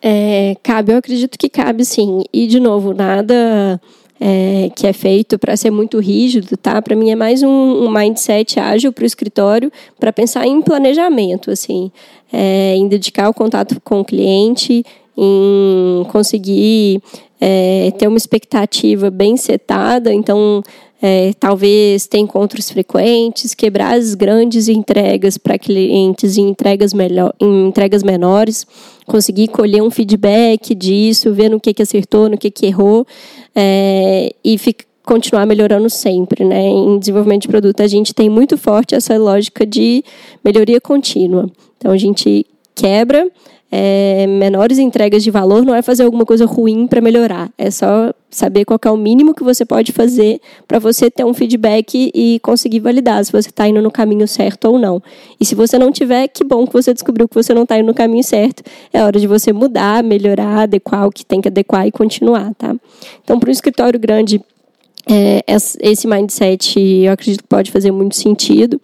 É, 0.00 0.56
cabe, 0.62 0.92
eu 0.92 0.98
acredito 0.98 1.38
que 1.38 1.48
cabe 1.48 1.84
sim. 1.84 2.22
E, 2.32 2.46
de 2.46 2.60
novo, 2.60 2.94
nada 2.94 3.80
é, 4.20 4.70
que 4.74 4.86
é 4.86 4.92
feito 4.92 5.38
para 5.38 5.56
ser 5.56 5.70
muito 5.70 5.98
rígido, 5.98 6.56
tá? 6.56 6.80
Para 6.82 6.96
mim 6.96 7.10
é 7.10 7.16
mais 7.16 7.42
um, 7.42 7.48
um 7.48 7.90
mindset 7.90 8.58
ágil 8.58 8.92
para 8.92 9.04
o 9.04 9.06
escritório 9.06 9.70
para 9.98 10.12
pensar 10.12 10.46
em 10.46 10.60
planejamento, 10.60 11.50
assim, 11.50 11.90
é, 12.32 12.74
em 12.74 12.88
dedicar 12.88 13.28
o 13.28 13.34
contato 13.34 13.80
com 13.82 14.00
o 14.00 14.04
cliente, 14.04 14.84
em 15.16 16.04
conseguir 16.10 17.02
é, 17.40 17.92
ter 17.98 18.06
uma 18.06 18.16
expectativa 18.16 19.10
bem 19.10 19.36
setada, 19.36 20.12
então 20.12 20.62
é, 21.00 21.32
talvez 21.38 22.06
ter 22.06 22.18
encontros 22.18 22.70
frequentes, 22.70 23.54
quebrar 23.54 23.96
as 23.96 24.14
grandes 24.14 24.68
entregas 24.68 25.38
para 25.38 25.58
clientes 25.58 26.36
em 26.36 26.48
entregas, 26.48 26.92
melhor, 26.92 27.32
em 27.40 27.68
entregas 27.68 28.02
menores, 28.02 28.66
conseguir 29.06 29.48
colher 29.48 29.82
um 29.82 29.90
feedback 29.90 30.74
disso, 30.74 31.32
ver 31.32 31.48
no 31.48 31.60
que, 31.60 31.72
que 31.72 31.82
acertou, 31.82 32.28
no 32.28 32.36
que, 32.36 32.50
que 32.50 32.66
errou, 32.66 33.06
é, 33.54 34.34
e 34.44 34.58
ficar 34.58 34.88
continuar 35.08 35.46
melhorando 35.46 35.88
sempre, 35.88 36.44
né? 36.44 36.68
Em 36.68 36.98
desenvolvimento 36.98 37.42
de 37.42 37.48
produto, 37.48 37.80
a 37.80 37.86
gente 37.86 38.14
tem 38.14 38.28
muito 38.28 38.58
forte 38.58 38.94
essa 38.94 39.16
lógica 39.16 39.64
de 39.64 40.04
melhoria 40.44 40.78
contínua. 40.82 41.50
Então, 41.78 41.90
a 41.92 41.96
gente 41.96 42.44
quebra 42.74 43.26
é, 43.70 44.26
menores 44.26 44.78
entregas 44.78 45.22
de 45.22 45.30
valor 45.30 45.62
não 45.64 45.74
é 45.74 45.82
fazer 45.82 46.02
alguma 46.02 46.24
coisa 46.24 46.46
ruim 46.46 46.86
para 46.86 47.00
melhorar. 47.00 47.50
É 47.58 47.70
só 47.70 48.12
saber 48.30 48.64
qual 48.64 48.78
é 48.82 48.90
o 48.90 48.96
mínimo 48.96 49.34
que 49.34 49.42
você 49.42 49.64
pode 49.64 49.92
fazer 49.92 50.40
para 50.66 50.78
você 50.78 51.10
ter 51.10 51.24
um 51.24 51.34
feedback 51.34 52.10
e 52.14 52.40
conseguir 52.40 52.80
validar 52.80 53.22
se 53.24 53.30
você 53.30 53.50
está 53.50 53.68
indo 53.68 53.82
no 53.82 53.90
caminho 53.90 54.26
certo 54.26 54.66
ou 54.66 54.78
não. 54.78 55.02
E 55.38 55.44
se 55.44 55.54
você 55.54 55.78
não 55.78 55.92
tiver, 55.92 56.28
que 56.28 56.44
bom 56.44 56.66
que 56.66 56.72
você 56.72 56.94
descobriu 56.94 57.28
que 57.28 57.34
você 57.34 57.52
não 57.52 57.64
está 57.64 57.78
indo 57.78 57.86
no 57.86 57.94
caminho 57.94 58.24
certo. 58.24 58.62
É 58.92 59.02
hora 59.02 59.20
de 59.20 59.26
você 59.26 59.52
mudar, 59.52 60.02
melhorar, 60.02 60.62
adequar 60.62 61.06
o 61.06 61.10
que 61.10 61.24
tem 61.24 61.40
que 61.40 61.48
adequar 61.48 61.86
e 61.86 61.92
continuar, 61.92 62.54
tá? 62.54 62.74
Então, 63.22 63.38
para 63.38 63.50
um 63.50 63.52
escritório 63.52 64.00
grande, 64.00 64.40
é, 65.06 65.42
esse 65.80 66.06
mindset 66.06 66.80
eu 66.80 67.12
acredito 67.12 67.42
que 67.42 67.48
pode 67.48 67.70
fazer 67.70 67.90
muito 67.90 68.16
sentido. 68.16 68.80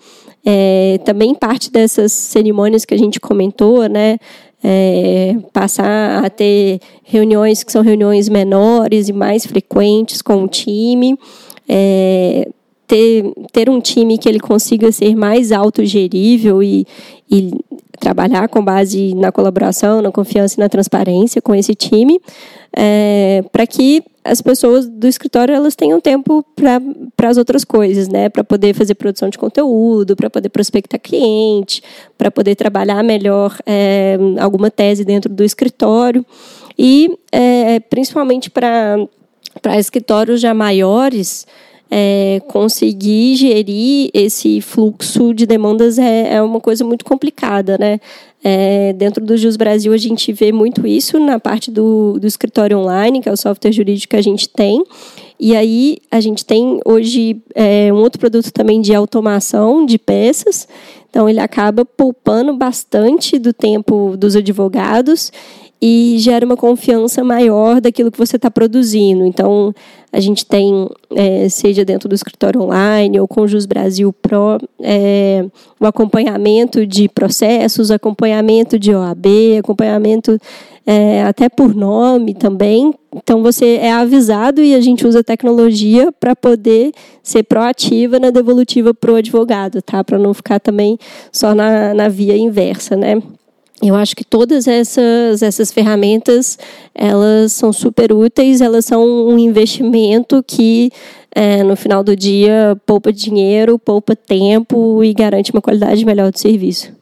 É, 0.47 1.01
também 1.07 1.35
parte 1.35 1.71
dessas 1.71 2.13
cerimônias 2.13 2.85
que 2.85 2.93
a 2.93 2.99
gente 2.99 3.19
comentou, 3.19 3.89
né? 3.89 4.19
É, 4.67 5.37
passar 5.53 6.25
a 6.25 6.31
ter 6.31 6.81
reuniões 7.03 7.63
que 7.63 7.71
são 7.71 7.83
reuniões 7.83 8.31
menores 8.31 9.11
e 9.11 9.13
mais 9.13 9.45
frequentes 9.45 10.23
com 10.23 10.45
o 10.45 10.49
time, 10.49 11.19
é, 11.69 12.49
ter, 12.87 13.31
ter 13.53 13.69
um 13.69 13.79
time 13.79 14.17
que 14.17 14.27
ele 14.27 14.41
consiga 14.41 14.91
ser 14.91 15.15
mais 15.15 15.53
autogerível 15.53 16.63
e, 16.63 16.87
e 17.31 17.53
trabalhar 18.01 18.49
com 18.49 18.65
base 18.65 19.15
na 19.15 19.31
colaboração, 19.31 20.01
na 20.01 20.11
confiança 20.11 20.55
e 20.57 20.61
na 20.61 20.69
transparência 20.71 21.43
com 21.43 21.55
esse 21.55 21.75
time, 21.75 22.19
é, 22.75 23.45
para 23.53 23.67
que 23.67 24.03
as 24.25 24.41
pessoas 24.41 24.89
do 24.89 25.07
escritório 25.07 25.55
elas 25.55 25.77
tenham 25.77 26.01
tempo 26.01 26.43
para 26.57 27.29
as 27.29 27.37
outras 27.37 27.63
coisas, 27.63 28.09
né? 28.09 28.31
Para 28.31 28.43
poder 28.43 28.75
fazer 28.75 28.95
produção 28.95 29.29
de 29.29 29.37
conteúdo, 29.37 30.17
para 30.17 30.31
poder 30.31 30.49
prospectar 30.49 30.99
cliente, 30.99 31.83
para 32.17 32.31
poder 32.31 32.55
trabalhar 32.55 33.03
melhor 33.05 33.57
é, 33.67 34.17
alguma 34.41 34.71
tese 34.71 35.05
dentro 35.05 35.31
do 35.31 35.45
escritório 35.45 36.25
e 36.79 37.19
é, 37.31 37.79
principalmente 37.81 38.51
para 38.51 39.07
escritórios 39.79 40.41
já 40.41 40.55
maiores 40.55 41.47
é, 41.97 42.41
conseguir 42.49 43.37
gerir 43.37 44.11
esse 44.13 44.61
fluxo 44.61 45.33
de 45.33 45.47
demandas 45.47 45.97
é, 45.97 46.35
é 46.35 46.43
uma 46.43 46.59
coisa 46.59 46.85
muito 46.85 47.05
complicada, 47.05 47.79
né? 47.79 48.01
É, 48.43 48.93
dentro 48.95 49.25
do 49.25 49.37
Jus 49.37 49.57
Brasil, 49.57 49.93
a 49.93 49.97
gente 49.97 50.33
vê 50.33 50.51
muito 50.51 50.85
isso 50.89 51.21
na 51.21 51.39
parte 51.39 51.71
do, 51.71 52.19
do 52.19 52.27
escritório 52.27 52.79
online, 52.79 53.21
que 53.21 53.29
é 53.29 53.33
o 53.33 53.37
software 53.37 53.71
jurídico 53.71 54.11
que 54.11 54.17
a 54.17 54.23
gente 54.23 54.49
tem. 54.49 54.83
E 55.39 55.55
aí 55.55 55.99
a 56.11 56.21
gente 56.21 56.45
tem 56.45 56.81
hoje 56.85 57.41
é, 57.55 57.93
um 57.93 57.99
outro 57.99 58.19
produto 58.19 58.51
também 58.51 58.81
de 58.81 58.93
automação 58.93 59.87
de 59.87 59.97
peças. 59.97 60.67
Então 61.09 61.29
ele 61.29 61.39
acaba 61.39 61.85
poupando 61.85 62.53
bastante 62.57 63.39
do 63.39 63.53
tempo 63.53 64.17
dos 64.17 64.35
advogados 64.35 65.31
e 65.87 66.17
gera 66.19 66.47
uma 66.47 66.57
confiança 66.57 67.23
maior 67.23 67.79
daquilo 67.79 68.11
que 68.11 68.17
você 68.17 68.37
está 68.37 68.51
produzindo. 68.51 69.27
Então, 69.27 69.75
a 70.11 70.19
gente 70.19 70.47
tem, 70.47 70.89
é, 71.15 71.47
seja 71.51 71.85
dentro 71.85 72.09
do 72.09 72.15
escritório 72.15 72.63
online 72.63 73.21
ou 73.21 73.29
com 73.29 73.43
o 73.43 73.47
Jus 73.47 73.67
Brasil 73.67 74.11
Pro, 74.11 74.59
é, 74.81 75.45
o 75.79 75.85
acompanhamento 75.85 76.87
de 76.87 77.07
processos, 77.07 77.91
acompanhamento 77.91 78.79
de 78.79 78.95
OAB, 78.95 79.27
acompanhamento 79.59 80.39
é, 80.87 81.23
até 81.23 81.51
por 81.51 81.75
nome 81.75 82.33
também. 82.33 82.95
Então, 83.15 83.43
você 83.43 83.75
é 83.75 83.93
avisado 83.93 84.63
e 84.63 84.75
a 84.75 84.81
gente 84.81 85.07
usa 85.07 85.23
tecnologia 85.23 86.11
para 86.13 86.35
poder 86.35 86.93
ser 87.23 87.43
proativa 87.43 88.19
na 88.19 88.31
devolutiva 88.31 88.95
para 88.95 89.13
o 89.13 89.17
advogado, 89.17 89.83
tá? 89.83 90.03
Para 90.03 90.19
não 90.19 90.33
ficar 90.33 90.61
também 90.61 90.99
só 91.31 91.55
na, 91.55 91.93
na 91.93 92.09
via 92.09 92.39
inversa, 92.39 92.97
né? 92.97 93.21
Eu 93.83 93.95
acho 93.95 94.15
que 94.15 94.25
todas 94.25 94.69
essas, 94.69 95.43
essas 95.43 95.73
ferramentas 95.73 96.59
elas 96.95 97.53
são 97.53 97.73
super 97.73 98.13
úteis, 98.13 98.61
elas 98.61 98.85
são 98.85 99.05
um 99.05 99.39
investimento 99.39 100.43
que 100.47 100.91
é, 101.35 101.63
no 101.65 101.77
final 101.77 102.05
do 102.05 102.15
dia 102.15 102.81
poupa 102.87 103.13
dinheiro, 103.13 103.79
poupa 103.79 104.15
tempo 104.15 105.03
e 105.03 105.13
garante 105.13 105.53
uma 105.53 105.61
qualidade 105.61 106.05
melhor 106.05 106.31
do 106.31 106.39
serviço. 106.39 106.93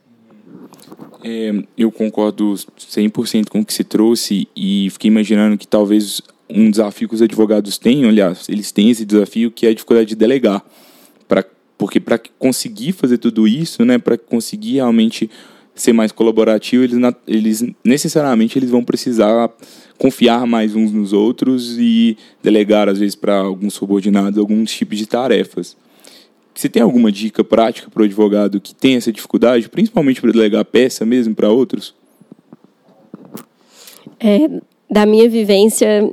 É, 1.23 1.53
eu 1.79 1.93
concordo 1.93 2.55
100% 2.55 3.49
com 3.49 3.61
o 3.61 3.65
que 3.65 3.73
se 3.73 3.85
trouxe 3.85 4.49
e 4.57 4.89
fiquei 4.91 5.09
imaginando 5.09 5.57
que 5.57 5.69
talvez 5.69 6.21
um 6.51 6.71
desafio 6.71 7.09
que 7.09 7.15
os 7.15 7.23
advogados 7.23 7.79
tenham, 7.79 8.09
aliás, 8.09 8.49
eles 8.49 8.73
têm 8.73 8.91
esse 8.91 9.05
desafio 9.05 9.51
que 9.51 9.67
é 9.67 9.71
a 9.71 9.75
dificuldade 9.75 10.09
de 10.09 10.17
delegar. 10.17 10.65
Pra, 11.29 11.45
porque 11.79 12.01
para 12.01 12.19
conseguir 12.39 12.93
fazer 12.93 13.19
tudo 13.19 13.47
isso, 13.47 13.85
né, 13.85 13.99
para 13.99 14.19
conseguir 14.19 14.75
realmente 14.75 15.31
ser 15.75 15.93
mais 15.93 16.13
colaborativo, 16.13 16.85
eles, 16.85 16.99
eles 17.27 17.65
necessariamente 17.85 18.59
eles 18.59 18.71
vão 18.71 18.85
precisar 18.85 19.51
confiar 19.99 20.47
mais 20.47 20.75
uns 20.75 20.93
nos 20.93 21.13
outros 21.13 21.79
e 21.79 22.17
delegar 22.43 22.89
às 22.89 22.99
vezes 22.99 23.15
para 23.15 23.37
alguns 23.37 23.75
subordinados 23.75 24.39
alguns 24.39 24.73
tipos 24.73 24.99
de 24.99 25.07
tarefas. 25.07 25.77
Você 26.55 26.69
tem 26.69 26.83
alguma 26.83 27.11
dica 27.11 27.43
prática 27.43 27.89
para 27.91 28.03
o 28.03 28.05
advogado 28.05 28.61
que 28.61 28.75
tem 28.75 28.97
essa 28.97 29.11
dificuldade, 29.11 29.69
principalmente 29.69 30.21
para 30.21 30.33
delegar 30.33 30.65
peça 30.65 31.07
mesmo 31.07 31.35
para 31.35 31.49
outros? 31.49 31.95
É, 34.21 34.49
da 34.91 35.07
minha 35.07 35.29
vivência, 35.29 36.13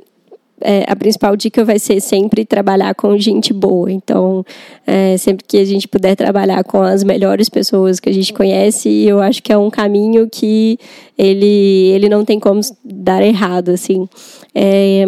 é, 0.61 0.85
a 0.87 0.95
principal 0.95 1.35
dica 1.35 1.63
vai 1.63 1.79
ser 1.79 1.99
sempre 2.01 2.45
trabalhar 2.45 2.93
com 2.95 3.17
gente 3.17 3.53
boa. 3.53 3.91
Então, 3.91 4.45
é, 4.85 5.17
sempre 5.17 5.45
que 5.47 5.57
a 5.57 5.65
gente 5.65 5.87
puder 5.87 6.15
trabalhar 6.15 6.63
com 6.63 6.81
as 6.81 7.03
melhores 7.03 7.49
pessoas 7.49 7.99
que 7.99 8.09
a 8.09 8.13
gente 8.13 8.33
conhece, 8.33 8.89
eu 9.03 9.19
acho 9.19 9.41
que 9.41 9.51
é 9.51 9.57
um 9.57 9.69
caminho 9.69 10.29
que 10.29 10.79
ele, 11.17 11.91
ele 11.93 12.09
não 12.09 12.23
tem 12.23 12.39
como 12.39 12.61
dar 12.83 13.21
errado, 13.21 13.69
assim. 13.69 14.07
É, 14.53 15.05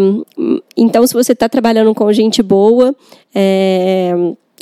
então, 0.76 1.06
se 1.06 1.14
você 1.14 1.34
está 1.34 1.48
trabalhando 1.48 1.94
com 1.94 2.12
gente 2.12 2.42
boa, 2.42 2.96
é, 3.34 4.14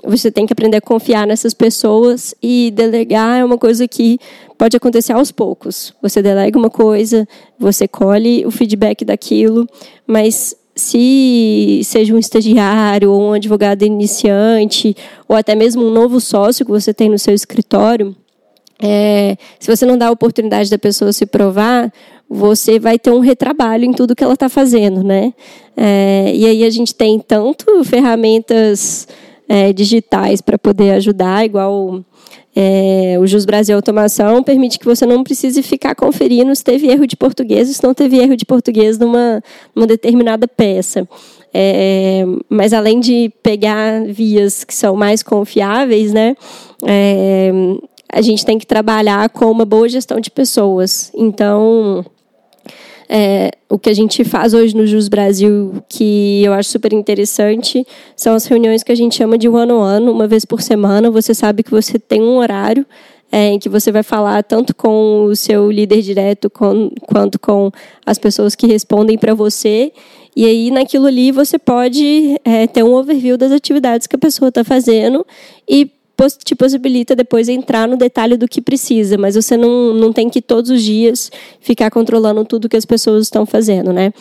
você 0.04 0.32
tem 0.32 0.46
que 0.46 0.54
aprender 0.54 0.78
a 0.78 0.82
confiar 0.82 1.28
nessas 1.28 1.54
pessoas 1.54 2.34
e 2.42 2.72
delegar 2.74 3.40
é 3.40 3.44
uma 3.44 3.58
coisa 3.58 3.88
que 3.88 4.18
pode 4.58 4.76
acontecer 4.76 5.14
aos 5.14 5.32
poucos. 5.32 5.94
Você 6.02 6.22
delega 6.22 6.58
uma 6.58 6.70
coisa, 6.70 7.28
você 7.58 7.88
colhe 7.88 8.46
o 8.46 8.52
feedback 8.52 9.04
daquilo, 9.04 9.68
mas 10.08 10.56
se 10.80 11.82
seja 11.84 12.14
um 12.14 12.18
estagiário 12.18 13.12
ou 13.12 13.22
um 13.22 13.34
advogado 13.34 13.84
iniciante 13.84 14.96
ou 15.28 15.36
até 15.36 15.54
mesmo 15.54 15.86
um 15.86 15.92
novo 15.92 16.20
sócio 16.20 16.66
que 16.66 16.72
você 16.72 16.94
tem 16.94 17.10
no 17.10 17.20
seu 17.20 17.34
escritório, 17.34 18.16
é, 18.82 19.36
se 19.60 19.76
você 19.76 19.86
não 19.86 19.98
dá 19.98 20.08
a 20.08 20.12
oportunidade 20.12 20.70
da 20.70 20.78
pessoa 20.78 21.12
se 21.12 21.26
provar, 21.26 21.92
você 22.30 22.80
vai 22.80 22.98
ter 22.98 23.12
um 23.12 23.20
retrabalho 23.20 23.84
em 23.84 23.92
tudo 23.92 24.16
que 24.16 24.24
ela 24.24 24.36
está 24.36 24.48
fazendo, 24.48 25.04
né? 25.04 25.34
É, 25.76 26.32
e 26.34 26.46
aí 26.46 26.64
a 26.64 26.70
gente 26.70 26.96
tem 26.96 27.20
tanto 27.20 27.84
ferramentas 27.84 29.08
é, 29.48 29.74
digitais 29.74 30.40
para 30.40 30.58
poder 30.58 30.92
ajudar, 30.92 31.44
igual 31.44 32.06
é, 32.56 33.18
o 33.20 33.28
Jus 33.28 33.46
Brasil 33.46 33.76
Automação 33.76 34.44
permite 34.44 34.80
que 34.80 34.86
você 34.86 35.06
não 35.06 35.24
precise 35.24 35.62
ficar 35.62 35.96
conferindo 35.96 36.54
se 36.56 36.64
teve 36.64 36.88
erro 36.88 37.06
de 37.06 37.16
português 37.16 37.68
ou 37.68 37.74
se 37.74 37.84
não 37.84 37.94
teve 37.94 38.18
erro 38.18 38.36
de 38.36 38.46
português 38.46 38.98
numa, 38.98 39.44
numa 39.76 39.88
determinada 39.88 40.48
peça. 40.48 41.08
É, 41.54 42.24
mas 42.48 42.74
além 42.74 43.00
de 43.00 43.32
pegar 43.42 44.04
vias 44.06 44.64
que 44.64 44.74
são 44.74 44.96
mais 44.96 45.24
confiáveis, 45.24 46.14
né, 46.14 46.36
é, 46.86 47.52
a 48.12 48.22
gente 48.22 48.46
tem 48.46 48.58
que 48.58 48.66
trabalhar 48.66 49.30
com 49.30 49.46
uma 49.46 49.66
boa 49.66 49.88
gestão 49.88 50.20
de 50.20 50.32
pessoas. 50.32 51.12
Então, 51.16 52.06
é, 53.10 53.50
o 53.68 53.80
que 53.80 53.90
a 53.90 53.94
gente 53.94 54.24
faz 54.24 54.54
hoje 54.54 54.76
no 54.76 54.86
Jus 54.86 55.08
Brasil, 55.08 55.84
que 55.90 56.44
eu 56.44 56.54
acho 56.54 56.70
super 56.70 56.94
interessante, 56.94 57.86
são 58.16 58.36
as 58.36 58.46
reuniões 58.46 58.84
que 58.84 58.92
a 58.92 58.96
gente 58.96 59.16
chama 59.16 59.36
de 59.36 59.50
one-on-one, 59.50 60.10
uma 60.10 60.28
vez 60.28 60.46
por 60.46 60.62
semana. 60.62 61.10
Você 61.10 61.34
sabe 61.34 61.64
que 61.64 61.72
você 61.72 61.98
tem 61.98 62.22
um 62.22 62.38
horário 62.38 62.86
é, 63.32 63.48
em 63.48 63.58
que 63.60 63.68
você 63.68 63.92
vai 63.92 64.04
falar 64.04 64.44
tanto 64.44 64.76
com 64.76 65.24
o 65.26 65.36
seu 65.36 65.72
líder 65.72 66.04
direto 66.04 66.52
com, 66.52 66.92
quanto 67.08 67.40
com 67.40 67.72
as 68.06 68.20
pessoas 68.20 68.54
que 68.54 68.68
respondem 68.68 69.18
para 69.18 69.34
você. 69.34 69.92
E 70.36 70.46
aí, 70.46 70.70
naquilo 70.70 71.08
ali, 71.08 71.32
você 71.32 71.58
pode 71.58 72.40
é, 72.46 72.68
ter 72.68 72.84
um 72.84 72.94
overview 72.94 73.38
das 73.38 73.52
atividades 73.52 74.06
que 74.06 74.16
a 74.16 74.20
pessoa 74.20 74.50
está 74.50 74.64
fazendo 74.64 75.26
e 75.68 75.90
te 76.28 76.56
possibilita 76.56 77.16
depois 77.16 77.48
entrar 77.48 77.88
no 77.88 77.96
detalhe 77.96 78.38
do 78.38 78.48
que 78.48 78.62
precisa, 78.62 79.18
mas 79.18 79.36
você 79.36 79.56
não, 79.56 79.94
não 79.94 80.12
tem 80.12 80.30
que 80.30 80.42
todos 80.42 80.70
os 80.70 80.82
dias 80.82 81.32
ficar 81.62 81.90
controlando 81.90 82.44
tudo 82.46 82.70
que 82.70 82.78
as 82.78 82.86
pessoas 82.86 83.26
estão 83.26 83.46
fazendo, 83.46 83.94
né? 83.94 84.12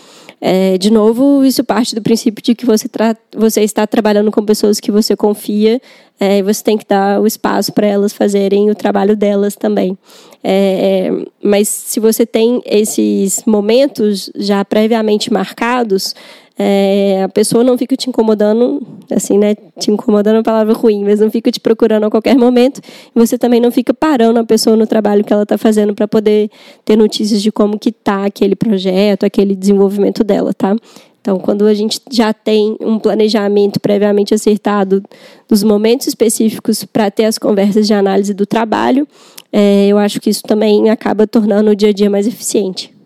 É, 0.40 0.78
de 0.78 0.90
novo, 0.92 1.44
isso 1.44 1.64
parte 1.64 1.94
do 1.94 2.02
princípio 2.02 2.42
de 2.42 2.54
que 2.54 2.64
você, 2.64 2.88
você 3.36 3.62
está 3.62 3.86
trabalhando 3.86 4.30
com 4.30 4.44
pessoas 4.44 4.78
que 4.78 4.92
você 4.92 5.16
confia 5.16 5.80
é, 6.20 6.38
e 6.38 6.42
você 6.42 6.62
tem 6.62 6.78
que 6.78 6.86
dar 6.86 7.20
o 7.20 7.26
espaço 7.26 7.72
para 7.72 7.86
elas 7.86 8.12
fazerem 8.12 8.70
o 8.70 8.74
trabalho 8.74 9.16
delas 9.16 9.56
também. 9.56 9.98
É, 10.42 11.10
mas 11.42 11.68
se 11.68 11.98
você 11.98 12.24
tem 12.24 12.62
esses 12.64 13.42
momentos 13.44 14.30
já 14.36 14.64
previamente 14.64 15.32
marcados, 15.32 16.14
é, 16.58 17.22
a 17.22 17.28
pessoa 17.28 17.62
não 17.62 17.78
fica 17.78 17.96
te 17.96 18.08
incomodando, 18.08 18.84
assim, 19.12 19.38
né? 19.38 19.54
Te 19.78 19.92
incomodando 19.92 20.34
é 20.34 20.38
uma 20.38 20.42
palavra 20.42 20.74
ruim, 20.74 21.04
mas 21.04 21.20
não 21.20 21.30
fica 21.30 21.52
te 21.52 21.60
procurando 21.60 22.04
a 22.04 22.10
qualquer 22.10 22.36
momento. 22.36 22.80
E 23.14 23.18
você 23.18 23.38
também 23.38 23.60
não 23.60 23.70
fica 23.70 23.94
parando 23.94 24.40
a 24.40 24.44
pessoa 24.44 24.74
no 24.74 24.84
trabalho 24.84 25.22
que 25.22 25.32
ela 25.32 25.44
está 25.44 25.56
fazendo 25.56 25.94
para 25.94 26.08
poder 26.08 26.50
ter 26.84 26.96
notícias 26.96 27.40
de 27.40 27.52
como 27.52 27.78
que 27.78 27.92
tá 27.92 28.24
aquele 28.24 28.56
projeto, 28.56 29.24
aquele 29.24 29.54
desenvolvimento 29.54 30.24
dela, 30.24 30.52
tá? 30.52 30.74
Então, 31.20 31.38
quando 31.38 31.64
a 31.64 31.74
gente 31.74 32.00
já 32.10 32.32
tem 32.32 32.76
um 32.80 32.98
planejamento 32.98 33.78
previamente 33.78 34.34
acertado 34.34 35.02
dos 35.48 35.62
momentos 35.62 36.08
específicos 36.08 36.84
para 36.84 37.08
ter 37.08 37.26
as 37.26 37.38
conversas 37.38 37.86
de 37.86 37.94
análise 37.94 38.34
do 38.34 38.46
trabalho, 38.46 39.06
é, 39.52 39.86
eu 39.86 39.98
acho 39.98 40.20
que 40.20 40.30
isso 40.30 40.42
também 40.42 40.90
acaba 40.90 41.24
tornando 41.24 41.70
o 41.70 41.76
dia 41.76 41.90
a 41.90 41.92
dia 41.92 42.10
mais 42.10 42.26
eficiente. 42.26 42.97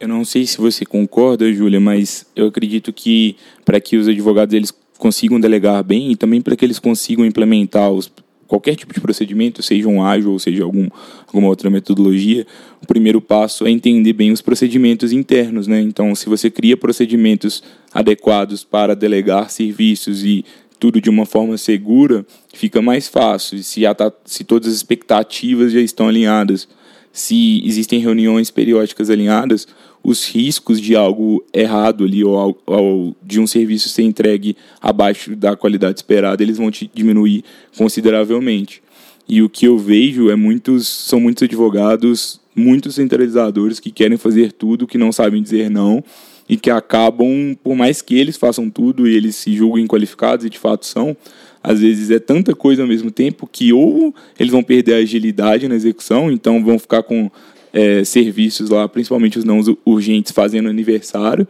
Eu 0.00 0.08
não 0.08 0.24
sei 0.24 0.46
se 0.46 0.56
você 0.56 0.86
concorda, 0.86 1.52
Júlia, 1.52 1.78
mas 1.78 2.24
eu 2.34 2.46
acredito 2.46 2.90
que 2.90 3.36
para 3.66 3.78
que 3.78 3.98
os 3.98 4.08
advogados 4.08 4.54
eles 4.54 4.72
consigam 4.96 5.38
delegar 5.38 5.84
bem 5.84 6.10
e 6.10 6.16
também 6.16 6.40
para 6.40 6.56
que 6.56 6.64
eles 6.64 6.78
consigam 6.78 7.22
implementar 7.26 7.90
os, 7.90 8.10
qualquer 8.48 8.76
tipo 8.76 8.94
de 8.94 9.00
procedimento, 9.00 9.62
seja 9.62 9.86
um 9.86 10.02
ágil 10.02 10.32
ou 10.32 10.38
seja 10.38 10.64
algum, 10.64 10.88
alguma 11.26 11.48
outra 11.48 11.68
metodologia, 11.68 12.46
o 12.82 12.86
primeiro 12.86 13.20
passo 13.20 13.66
é 13.66 13.70
entender 13.70 14.14
bem 14.14 14.32
os 14.32 14.40
procedimentos 14.40 15.12
internos. 15.12 15.66
Né? 15.66 15.82
Então, 15.82 16.14
se 16.14 16.30
você 16.30 16.50
cria 16.50 16.78
procedimentos 16.78 17.62
adequados 17.92 18.64
para 18.64 18.96
delegar 18.96 19.50
serviços 19.50 20.24
e 20.24 20.46
tudo 20.78 20.98
de 20.98 21.10
uma 21.10 21.26
forma 21.26 21.58
segura, 21.58 22.24
fica 22.54 22.80
mais 22.80 23.06
fácil. 23.06 23.62
Se, 23.62 23.82
tá, 23.94 24.10
se 24.24 24.44
todas 24.44 24.68
as 24.68 24.76
expectativas 24.76 25.72
já 25.72 25.80
estão 25.80 26.08
alinhadas, 26.08 26.66
se 27.12 27.62
existem 27.66 28.00
reuniões 28.00 28.50
periódicas 28.50 29.10
alinhadas, 29.10 29.66
os 30.02 30.26
riscos 30.26 30.80
de 30.80 30.96
algo 30.96 31.44
errado 31.52 32.04
ali 32.04 32.24
ou, 32.24 32.58
ou, 32.66 33.16
de 33.22 33.38
um 33.38 33.46
serviço 33.46 33.88
ser 33.88 34.02
entregue 34.02 34.56
abaixo 34.80 35.36
da 35.36 35.54
qualidade 35.54 35.98
esperada, 35.98 36.42
eles 36.42 36.58
vão 36.58 36.70
diminuir 36.70 37.44
consideravelmente. 37.76 38.82
E 39.28 39.42
o 39.42 39.48
que 39.48 39.66
eu 39.66 39.78
vejo 39.78 40.30
é 40.30 40.36
muitos 40.36 40.88
são 40.88 41.20
muitos 41.20 41.42
advogados, 41.42 42.40
muitos 42.54 42.96
centralizadores 42.96 43.78
que 43.78 43.90
querem 43.90 44.16
fazer 44.16 44.52
tudo, 44.52 44.86
que 44.86 44.98
não 44.98 45.12
sabem 45.12 45.42
dizer 45.42 45.70
não 45.70 46.02
e 46.48 46.56
que 46.56 46.68
acabam, 46.68 47.56
por 47.62 47.76
mais 47.76 48.02
que 48.02 48.18
eles 48.18 48.36
façam 48.36 48.68
tudo 48.68 49.06
e 49.06 49.14
eles 49.14 49.36
se 49.36 49.54
julguem 49.54 49.86
qualificados 49.86 50.44
e 50.44 50.50
de 50.50 50.58
fato 50.58 50.84
são, 50.84 51.16
às 51.62 51.78
vezes 51.78 52.10
é 52.10 52.18
tanta 52.18 52.56
coisa 52.56 52.82
ao 52.82 52.88
mesmo 52.88 53.08
tempo 53.08 53.48
que 53.50 53.72
ou 53.72 54.12
eles 54.36 54.50
vão 54.50 54.60
perder 54.60 54.94
a 54.94 54.96
agilidade 54.96 55.68
na 55.68 55.76
execução, 55.76 56.28
então 56.28 56.64
vão 56.64 56.76
ficar 56.76 57.04
com 57.04 57.30
é, 57.72 58.04
serviços 58.04 58.70
lá, 58.70 58.88
principalmente 58.88 59.38
os 59.38 59.44
não 59.44 59.60
urgentes, 59.84 60.32
fazendo 60.32 60.68
aniversário, 60.68 61.46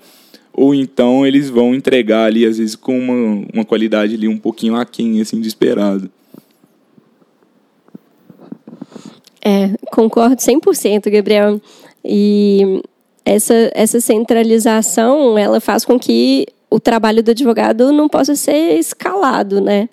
ou 0.52 0.74
então 0.74 1.26
eles 1.26 1.48
vão 1.48 1.74
entregar 1.74 2.24
ali, 2.24 2.44
às 2.44 2.58
vezes, 2.58 2.76
com 2.76 2.98
uma, 2.98 3.46
uma 3.54 3.64
qualidade 3.64 4.14
ali 4.14 4.28
um 4.28 4.38
pouquinho 4.38 4.76
aquém, 4.76 5.20
assim, 5.20 5.40
de 5.40 5.48
esperado. 5.48 6.10
É, 9.42 9.70
concordo 9.90 10.36
100%, 10.36 11.10
Gabriel. 11.10 11.60
E 12.04 12.82
essa, 13.24 13.70
essa 13.74 14.00
centralização, 14.00 15.38
ela 15.38 15.60
faz 15.60 15.84
com 15.84 15.98
que 15.98 16.46
o 16.68 16.78
trabalho 16.78 17.22
do 17.22 17.30
advogado 17.30 17.92
não 17.92 18.08
possa 18.08 18.34
ser 18.34 18.78
escalado, 18.78 19.60
né? 19.60 19.88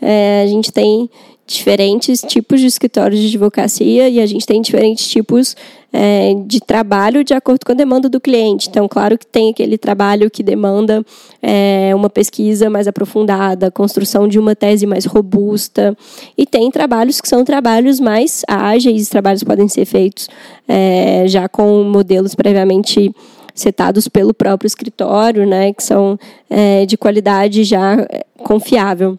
É, 0.00 0.42
a 0.42 0.46
gente 0.46 0.72
tem 0.72 1.10
diferentes 1.50 2.20
tipos 2.20 2.60
de 2.60 2.66
escritórios 2.66 3.20
de 3.20 3.26
advocacia 3.26 4.08
e 4.08 4.20
a 4.20 4.26
gente 4.26 4.46
tem 4.46 4.62
diferentes 4.62 5.08
tipos 5.08 5.56
é, 5.92 6.32
de 6.46 6.60
trabalho 6.60 7.24
de 7.24 7.34
acordo 7.34 7.66
com 7.66 7.72
a 7.72 7.74
demanda 7.74 8.08
do 8.08 8.20
cliente. 8.20 8.68
Então, 8.68 8.86
claro 8.86 9.18
que 9.18 9.26
tem 9.26 9.50
aquele 9.50 9.76
trabalho 9.76 10.30
que 10.30 10.44
demanda 10.44 11.04
é, 11.42 11.90
uma 11.92 12.08
pesquisa 12.08 12.70
mais 12.70 12.86
aprofundada, 12.86 13.68
construção 13.68 14.28
de 14.28 14.38
uma 14.38 14.54
tese 14.54 14.86
mais 14.86 15.04
robusta, 15.04 15.96
e 16.38 16.46
tem 16.46 16.70
trabalhos 16.70 17.20
que 17.20 17.28
são 17.28 17.44
trabalhos 17.44 17.98
mais 17.98 18.42
ágeis, 18.46 19.08
trabalhos 19.08 19.42
podem 19.42 19.66
ser 19.66 19.84
feitos 19.84 20.28
é, 20.68 21.24
já 21.26 21.48
com 21.48 21.82
modelos 21.82 22.36
previamente 22.36 23.12
setados 23.52 24.06
pelo 24.06 24.32
próprio 24.32 24.68
escritório, 24.68 25.44
né, 25.44 25.72
que 25.72 25.82
são 25.82 26.16
é, 26.48 26.86
de 26.86 26.96
qualidade 26.96 27.64
já 27.64 27.94
é, 28.08 28.24
confiável. 28.38 29.18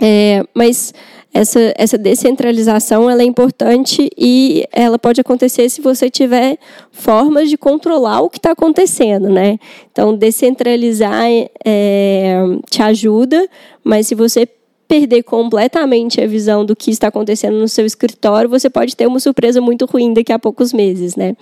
É, 0.00 0.44
mas 0.54 0.94
essa, 1.38 1.72
essa 1.76 1.96
descentralização 1.96 3.08
ela 3.08 3.22
é 3.22 3.24
importante 3.24 4.10
e 4.18 4.64
ela 4.72 4.98
pode 4.98 5.20
acontecer 5.20 5.68
se 5.68 5.80
você 5.80 6.10
tiver 6.10 6.58
formas 6.90 7.48
de 7.48 7.56
controlar 7.56 8.22
o 8.22 8.28
que 8.28 8.38
está 8.38 8.50
acontecendo, 8.50 9.28
né? 9.28 9.56
Então, 9.92 10.16
descentralizar 10.16 11.26
é, 11.64 12.40
te 12.68 12.82
ajuda, 12.82 13.48
mas 13.84 14.08
se 14.08 14.16
você 14.16 14.48
perder 14.88 15.22
completamente 15.22 16.20
a 16.20 16.26
visão 16.26 16.64
do 16.64 16.74
que 16.74 16.90
está 16.90 17.08
acontecendo 17.08 17.56
no 17.56 17.68
seu 17.68 17.86
escritório, 17.86 18.48
você 18.48 18.68
pode 18.68 18.96
ter 18.96 19.06
uma 19.06 19.20
surpresa 19.20 19.60
muito 19.60 19.84
ruim 19.84 20.14
daqui 20.14 20.32
a 20.32 20.38
poucos 20.38 20.72
meses, 20.72 21.14
né? 21.14 21.36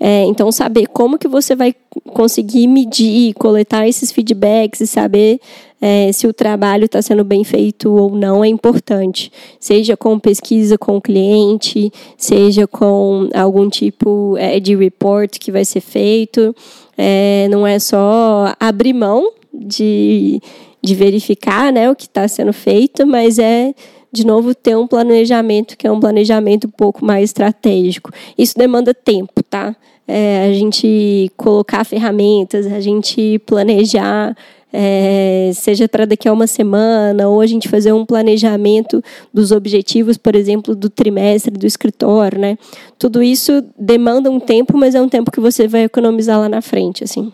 É, 0.00 0.24
então, 0.24 0.50
saber 0.50 0.86
como 0.86 1.18
que 1.18 1.28
você 1.28 1.54
vai 1.54 1.74
conseguir 2.14 2.68
medir, 2.68 3.34
coletar 3.34 3.86
esses 3.86 4.12
feedbacks 4.12 4.80
e 4.80 4.86
saber 4.86 5.40
é, 5.84 6.12
se 6.12 6.28
o 6.28 6.32
trabalho 6.32 6.84
está 6.84 7.02
sendo 7.02 7.24
bem 7.24 7.42
feito 7.42 7.92
ou 7.92 8.14
não 8.14 8.44
é 8.44 8.48
importante. 8.48 9.32
Seja 9.58 9.96
com 9.96 10.16
pesquisa 10.16 10.78
com 10.78 10.98
o 10.98 11.02
cliente, 11.02 11.92
seja 12.16 12.68
com 12.68 13.28
algum 13.34 13.68
tipo 13.68 14.36
é, 14.38 14.60
de 14.60 14.76
report 14.76 15.40
que 15.40 15.50
vai 15.50 15.64
ser 15.64 15.80
feito. 15.80 16.54
É, 16.96 17.48
não 17.50 17.66
é 17.66 17.80
só 17.80 18.54
abrir 18.60 18.92
mão 18.92 19.32
de 19.52 20.40
de 20.84 20.96
verificar 20.96 21.72
né, 21.72 21.88
o 21.88 21.94
que 21.94 22.06
está 22.06 22.26
sendo 22.26 22.52
feito, 22.52 23.06
mas 23.06 23.38
é, 23.38 23.72
de 24.12 24.26
novo, 24.26 24.54
ter 24.54 24.76
um 24.76 24.86
planejamento 24.86 25.76
que 25.76 25.86
é 25.86 25.92
um 25.92 26.00
planejamento 26.00 26.66
um 26.66 26.70
pouco 26.70 27.04
mais 27.04 27.24
estratégico. 27.24 28.10
Isso 28.36 28.58
demanda 28.58 28.92
tempo, 28.92 29.42
tá? 29.48 29.74
É, 30.06 30.48
a 30.50 30.52
gente 30.52 31.30
colocar 31.36 31.84
ferramentas, 31.84 32.66
a 32.66 32.80
gente 32.80 33.38
planejar, 33.46 34.36
é, 34.72 35.50
seja 35.54 35.88
para 35.88 36.06
daqui 36.06 36.28
a 36.28 36.32
uma 36.32 36.46
semana, 36.46 37.28
ou 37.28 37.40
a 37.40 37.46
gente 37.46 37.68
fazer 37.68 37.92
um 37.92 38.06
planejamento 38.06 39.02
dos 39.32 39.52
objetivos, 39.52 40.16
por 40.16 40.34
exemplo, 40.34 40.74
do 40.74 40.88
trimestre 40.88 41.52
do 41.52 41.66
escritório, 41.66 42.38
né? 42.38 42.56
Tudo 42.98 43.22
isso 43.22 43.62
demanda 43.78 44.30
um 44.30 44.40
tempo, 44.40 44.76
mas 44.78 44.94
é 44.94 45.02
um 45.02 45.08
tempo 45.08 45.30
que 45.30 45.40
você 45.40 45.68
vai 45.68 45.84
economizar 45.84 46.40
lá 46.40 46.48
na 46.48 46.62
frente, 46.62 47.04
assim. 47.04 47.30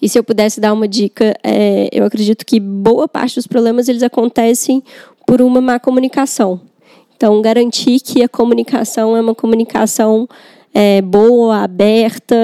E 0.00 0.08
se 0.08 0.18
eu 0.18 0.24
pudesse 0.24 0.60
dar 0.60 0.72
uma 0.72 0.88
dica, 0.88 1.36
é, 1.44 1.88
eu 1.92 2.04
acredito 2.04 2.44
que 2.44 2.58
boa 2.58 3.06
parte 3.06 3.36
dos 3.36 3.46
problemas 3.46 3.88
eles 3.88 4.02
acontecem 4.02 4.82
por 5.26 5.40
uma 5.40 5.60
má 5.60 5.78
comunicação. 5.78 6.60
Então, 7.16 7.40
garantir 7.40 8.00
que 8.00 8.20
a 8.20 8.28
comunicação 8.28 9.16
é 9.16 9.20
uma 9.20 9.34
comunicação 9.34 10.28
é, 10.74 11.00
boa, 11.00 11.62
aberta, 11.62 12.36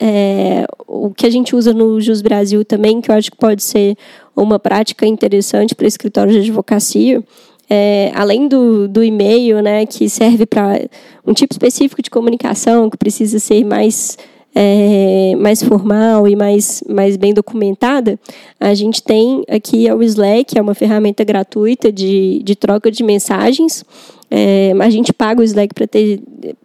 é, 0.00 0.66
o 0.86 1.10
que 1.10 1.26
a 1.26 1.30
gente 1.30 1.54
usa 1.54 1.72
no 1.72 2.00
Jus 2.00 2.20
Brasil 2.20 2.64
também, 2.64 3.00
que 3.00 3.10
eu 3.10 3.14
acho 3.14 3.30
que 3.30 3.36
pode 3.36 3.62
ser 3.62 3.96
uma 4.34 4.58
prática 4.58 5.06
interessante 5.06 5.74
para 5.74 5.86
escritório 5.86 6.32
de 6.32 6.40
advocacia, 6.40 7.22
é, 7.68 8.10
além 8.14 8.46
do, 8.46 8.86
do 8.88 9.02
e-mail, 9.02 9.62
né, 9.62 9.86
que 9.86 10.08
serve 10.08 10.46
para 10.46 10.80
um 11.26 11.32
tipo 11.32 11.54
específico 11.54 12.02
de 12.02 12.10
comunicação, 12.10 12.90
que 12.90 12.96
precisa 12.96 13.38
ser 13.38 13.64
mais 13.64 14.18
é, 14.54 15.34
mais 15.36 15.62
formal 15.62 16.28
e 16.28 16.36
mais, 16.36 16.82
mais 16.88 17.16
bem 17.16 17.34
documentada, 17.34 18.18
a 18.60 18.72
gente 18.72 19.02
tem 19.02 19.42
aqui 19.48 19.90
o 19.90 20.02
Slack, 20.02 20.44
que 20.44 20.58
é 20.58 20.62
uma 20.62 20.74
ferramenta 20.74 21.24
gratuita 21.24 21.90
de, 21.90 22.40
de 22.44 22.54
troca 22.54 22.90
de 22.90 23.02
mensagens. 23.02 23.84
É, 24.36 24.72
a 24.80 24.90
gente 24.90 25.12
paga 25.12 25.40
o 25.40 25.44
Slack 25.44 25.72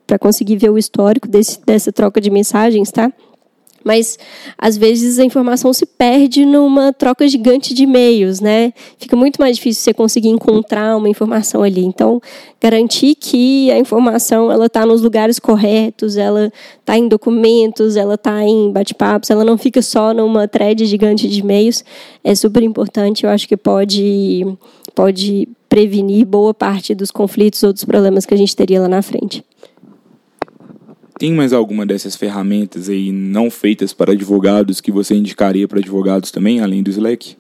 para 0.08 0.18
conseguir 0.18 0.58
ver 0.58 0.72
o 0.72 0.78
histórico 0.78 1.28
desse, 1.28 1.64
dessa 1.64 1.92
troca 1.92 2.20
de 2.20 2.32
mensagens, 2.32 2.92
tá? 2.92 3.14
Mas 3.84 4.18
às 4.58 4.76
vezes 4.76 5.20
a 5.20 5.24
informação 5.24 5.72
se 5.72 5.86
perde 5.86 6.48
numa 6.48 6.92
troca 6.92 7.28
gigante 7.28 7.76
de 7.76 7.84
e-mails, 7.84 8.40
né? 8.42 8.74
Fica 8.98 9.16
muito 9.16 9.40
mais 9.40 9.56
difícil 9.58 9.84
você 9.84 9.94
conseguir 9.94 10.30
encontrar 10.30 10.98
uma 10.98 11.08
informação 11.08 11.62
ali. 11.62 11.86
Então, 11.86 12.20
garantir 12.60 13.14
que 13.14 13.70
a 13.70 13.78
informação 13.78 14.52
ela 14.52 14.66
está 14.66 14.84
nos 14.84 15.04
lugares 15.04 15.38
corretos, 15.38 16.18
ela 16.18 16.52
está 16.80 16.98
em 16.98 17.08
documentos, 17.08 17.96
ela 17.96 18.16
está 18.16 18.44
em 18.44 18.72
bate-papos, 18.72 19.30
ela 19.30 19.46
não 19.46 19.60
fica 19.60 19.84
só 19.84 20.12
numa 20.12 20.48
thread 20.48 20.88
gigante 20.88 21.30
de 21.30 21.40
e-mails 21.40 21.86
é 22.24 22.34
super 22.34 22.64
importante. 22.64 23.26
Eu 23.26 23.30
acho 23.30 23.48
que 23.48 23.56
pode 23.56 24.44
pode 24.96 25.48
prevenir 25.80 26.26
boa 26.26 26.54
parte 26.54 26.94
dos 26.94 27.10
conflitos 27.10 27.64
ou 27.64 27.72
dos 27.72 27.86
problemas 27.86 28.26
que 28.26 28.34
a 28.34 28.38
gente 28.38 28.54
teria 28.54 28.82
lá 28.82 28.90
na 28.90 29.02
frente. 29.02 29.46
Tem 31.18 31.32
mais 31.34 31.54
alguma 31.54 31.86
dessas 31.86 32.18
ferramentas 32.18 32.90
aí 32.90 33.14
não 33.14 33.50
feitas 33.50 33.94
para 33.94 34.12
advogados 34.12 34.82
que 34.82 34.92
você 34.92 35.16
indicaria 35.16 35.68
para 35.70 35.80
advogados 35.80 36.32
também, 36.32 36.60
além 36.60 36.84
do 36.84 36.90
Slack? 36.90 37.38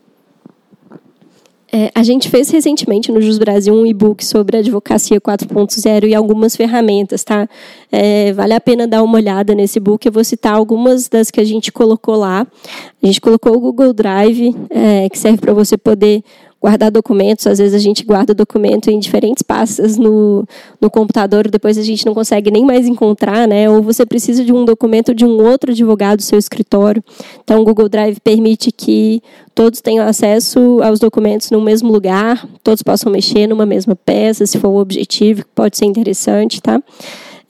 É, 1.71 1.91
a 1.93 2.02
gente 2.02 2.30
fez 2.30 2.49
recentemente 2.49 3.12
no 3.12 3.21
Jus 3.21 3.38
Brasil 3.38 3.73
um 3.73 3.86
e-book 3.86 4.25
sobre 4.25 4.58
advocacia 4.58 5.21
4.0 5.21 6.08
e 6.08 6.15
algumas 6.15 6.56
ferramentas, 6.56 7.23
tá? 7.23 7.47
É, 7.91 8.34
vale 8.34 8.54
a 8.54 8.62
pena 8.62 8.88
dar 8.88 9.04
uma 9.04 9.17
olhada 9.17 9.54
nesse 9.54 9.78
e-book. 9.78 10.04
Eu 10.06 10.12
vou 10.12 10.23
citar 10.23 10.54
algumas 10.54 11.08
das 11.08 11.30
que 11.30 11.39
a 11.39 11.43
gente 11.43 11.71
colocou 11.71 12.15
lá. 12.15 12.47
A 13.04 13.06
gente 13.06 13.21
colocou 13.21 13.56
o 13.56 13.60
Google 13.60 13.93
Drive, 13.93 14.56
é, 14.69 15.08
que 15.10 15.19
serve 15.19 15.38
para 15.38 15.54
você 15.54 15.78
poder 15.78 16.23
guardar 16.62 16.91
documentos. 16.91 17.48
Às 17.48 17.60
vezes 17.60 17.74
a 17.74 17.80
gente 17.80 18.04
guarda 18.04 18.34
documento 18.34 18.89
em 18.89 19.00
diferentes 19.00 19.41
pastas 19.41 19.98
no, 19.98 20.45
no 20.80 20.89
computador, 20.89 21.50
depois 21.50 21.78
a 21.78 21.84
gente 21.84 22.06
não 22.06 22.13
consegue 22.13 22.52
nem 22.52 22.65
mais 22.65 22.88
encontrar, 22.88 23.48
né? 23.48 23.69
Ou 23.69 23.82
você 23.82 24.06
precisa 24.06 24.43
de 24.43 24.54
um 24.54 24.65
documento 24.65 25.13
de 25.13 25.26
um 25.26 25.41
outro 25.43 25.72
advogado 25.72 26.17
do 26.17 26.24
seu 26.24 26.38
escritório. 26.38 27.04
Então, 27.43 27.62
o 27.62 27.63
Google 27.63 27.89
Drive 27.89 28.19
permite 28.19 28.72
que 28.72 29.22
todos 29.56 29.82
tenham 29.82 30.06
acesso 30.06 30.82
aos 30.84 31.00
documentos 31.00 31.52
no 31.52 31.62
mesmo 31.62 31.91
lugar, 31.91 32.48
todos 32.63 32.84
possam 32.84 33.12
mexer 33.12 33.48
numa 33.48 33.65
mesma 33.65 33.95
peça, 33.95 34.45
se 34.45 34.58
for 34.58 34.69
o 34.69 34.78
objetivo, 34.78 35.43
pode 35.56 35.78
ser 35.78 35.86
interessante, 35.86 36.62
tá? 36.62 36.82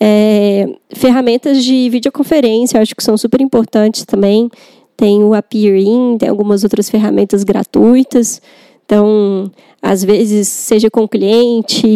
É, 0.02 0.66
ferramentas 0.94 1.64
de 1.64 1.90
videoconferência, 1.90 2.78
eu 2.78 2.82
acho 2.82 2.96
que 2.96 3.04
são 3.04 3.18
super 3.18 3.42
importantes 3.42 4.06
também. 4.06 4.50
Tem 4.96 5.24
o 5.24 5.34
Appear.in, 5.34 6.18
tem 6.18 6.30
algumas 6.30 6.64
outras 6.64 6.90
ferramentas 6.90 7.44
gratuitas. 7.44 8.42
Então, 8.90 9.52
às 9.80 10.04
vezes, 10.04 10.48
seja 10.48 10.90
com 10.90 11.08
cliente, 11.08 11.88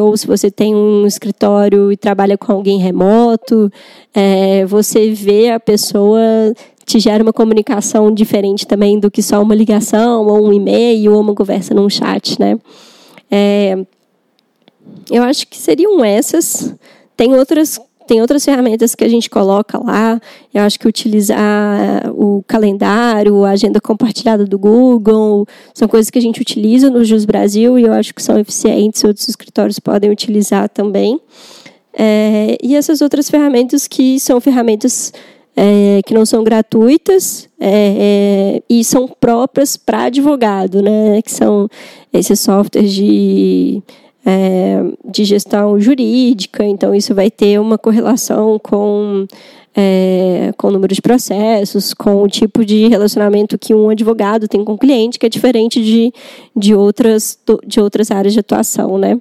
ou 0.00 0.16
se 0.16 0.26
você 0.26 0.50
tem 0.50 0.74
um 0.74 1.06
escritório 1.06 1.92
e 1.92 1.96
trabalha 1.96 2.38
com 2.38 2.50
alguém 2.50 2.78
remoto, 2.78 3.70
é, 4.14 4.64
você 4.64 5.10
vê 5.10 5.50
a 5.50 5.60
pessoa 5.60 6.10
te 6.86 6.98
gera 6.98 7.22
uma 7.22 7.34
comunicação 7.34 8.10
diferente 8.10 8.66
também 8.66 8.98
do 8.98 9.10
que 9.10 9.22
só 9.22 9.42
uma 9.42 9.54
ligação, 9.54 10.26
ou 10.26 10.48
um 10.48 10.50
e-mail, 10.50 11.12
ou 11.12 11.20
uma 11.20 11.34
conversa 11.34 11.74
num 11.74 11.90
chat, 11.90 12.40
né? 12.40 12.58
É, 13.30 13.76
eu 15.10 15.22
acho 15.24 15.46
que 15.48 15.58
seriam 15.58 16.02
essas. 16.02 16.74
Tem 17.14 17.34
outras 17.34 17.78
tem 18.08 18.22
outras 18.22 18.42
ferramentas 18.42 18.94
que 18.94 19.04
a 19.04 19.08
gente 19.08 19.28
coloca 19.28 19.78
lá. 19.78 20.18
Eu 20.52 20.62
acho 20.62 20.80
que 20.80 20.88
utilizar 20.88 22.10
o 22.14 22.42
calendário, 22.46 23.44
a 23.44 23.50
agenda 23.50 23.80
compartilhada 23.80 24.46
do 24.46 24.58
Google, 24.58 25.46
são 25.74 25.86
coisas 25.86 26.08
que 26.08 26.18
a 26.18 26.22
gente 26.22 26.40
utiliza 26.40 26.88
no 26.88 27.04
Jus 27.04 27.26
Brasil 27.26 27.78
e 27.78 27.82
eu 27.82 27.92
acho 27.92 28.14
que 28.14 28.22
são 28.22 28.38
eficientes, 28.38 29.04
outros 29.04 29.28
escritórios 29.28 29.78
podem 29.78 30.10
utilizar 30.10 30.70
também. 30.70 31.20
É, 31.92 32.56
e 32.62 32.74
essas 32.74 33.02
outras 33.02 33.28
ferramentas 33.28 33.86
que 33.86 34.18
são 34.18 34.40
ferramentas 34.40 35.12
é, 35.54 36.00
que 36.06 36.14
não 36.14 36.24
são 36.24 36.42
gratuitas 36.42 37.46
é, 37.60 38.60
é 38.60 38.62
e 38.70 38.82
são 38.84 39.06
próprias 39.06 39.76
para 39.76 40.04
advogado, 40.04 40.80
né? 40.80 41.20
Que 41.20 41.30
são 41.30 41.68
esses 42.10 42.40
softwares 42.40 42.90
de 42.92 43.82
é, 44.24 44.82
de 45.04 45.24
gestão 45.24 45.78
jurídica, 45.80 46.64
então 46.64 46.94
isso 46.94 47.14
vai 47.14 47.30
ter 47.30 47.60
uma 47.60 47.78
correlação 47.78 48.58
com 48.58 49.26
é, 49.80 50.52
com 50.56 50.68
o 50.68 50.70
número 50.72 50.92
de 50.92 51.00
processos, 51.00 51.94
com 51.94 52.22
o 52.22 52.28
tipo 52.28 52.64
de 52.64 52.88
relacionamento 52.88 53.56
que 53.56 53.72
um 53.72 53.90
advogado 53.90 54.48
tem 54.48 54.64
com 54.64 54.72
o 54.72 54.78
cliente, 54.78 55.20
que 55.20 55.26
é 55.26 55.28
diferente 55.28 55.80
de, 55.80 56.12
de, 56.56 56.74
outras, 56.74 57.38
de 57.64 57.80
outras 57.80 58.10
áreas 58.10 58.32
de 58.32 58.40
atuação, 58.40 58.98
né? 58.98 59.16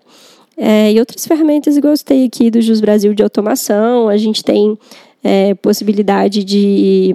É, 0.58 0.92
e 0.92 1.00
outras 1.00 1.28
ferramentas, 1.28 1.78
gostei 1.78 2.26
aqui 2.26 2.50
do 2.50 2.60
Jus 2.60 2.82
Brasil 2.82 3.14
de 3.14 3.22
automação, 3.22 4.10
a 4.10 4.18
gente 4.18 4.44
tem 4.44 4.76
é, 5.24 5.54
possibilidade 5.54 6.44
de 6.44 7.14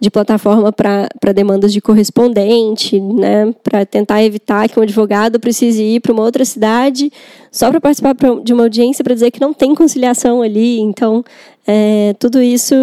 de 0.00 0.10
plataforma 0.10 0.72
para 0.72 1.32
demandas 1.34 1.72
de 1.72 1.80
correspondente, 1.80 3.00
né, 3.00 3.54
para 3.62 3.84
tentar 3.84 4.22
evitar 4.22 4.68
que 4.68 4.78
um 4.78 4.82
advogado 4.82 5.40
precise 5.40 5.82
ir 5.82 6.00
para 6.00 6.12
uma 6.12 6.22
outra 6.22 6.44
cidade 6.44 7.10
só 7.50 7.70
para 7.70 7.80
participar 7.80 8.14
de 8.42 8.52
uma 8.52 8.64
audiência 8.64 9.04
para 9.04 9.14
dizer 9.14 9.30
que 9.30 9.40
não 9.40 9.54
tem 9.54 9.74
conciliação 9.74 10.42
ali. 10.42 10.80
Então, 10.80 11.24
é, 11.66 12.14
tudo 12.18 12.42
isso 12.42 12.74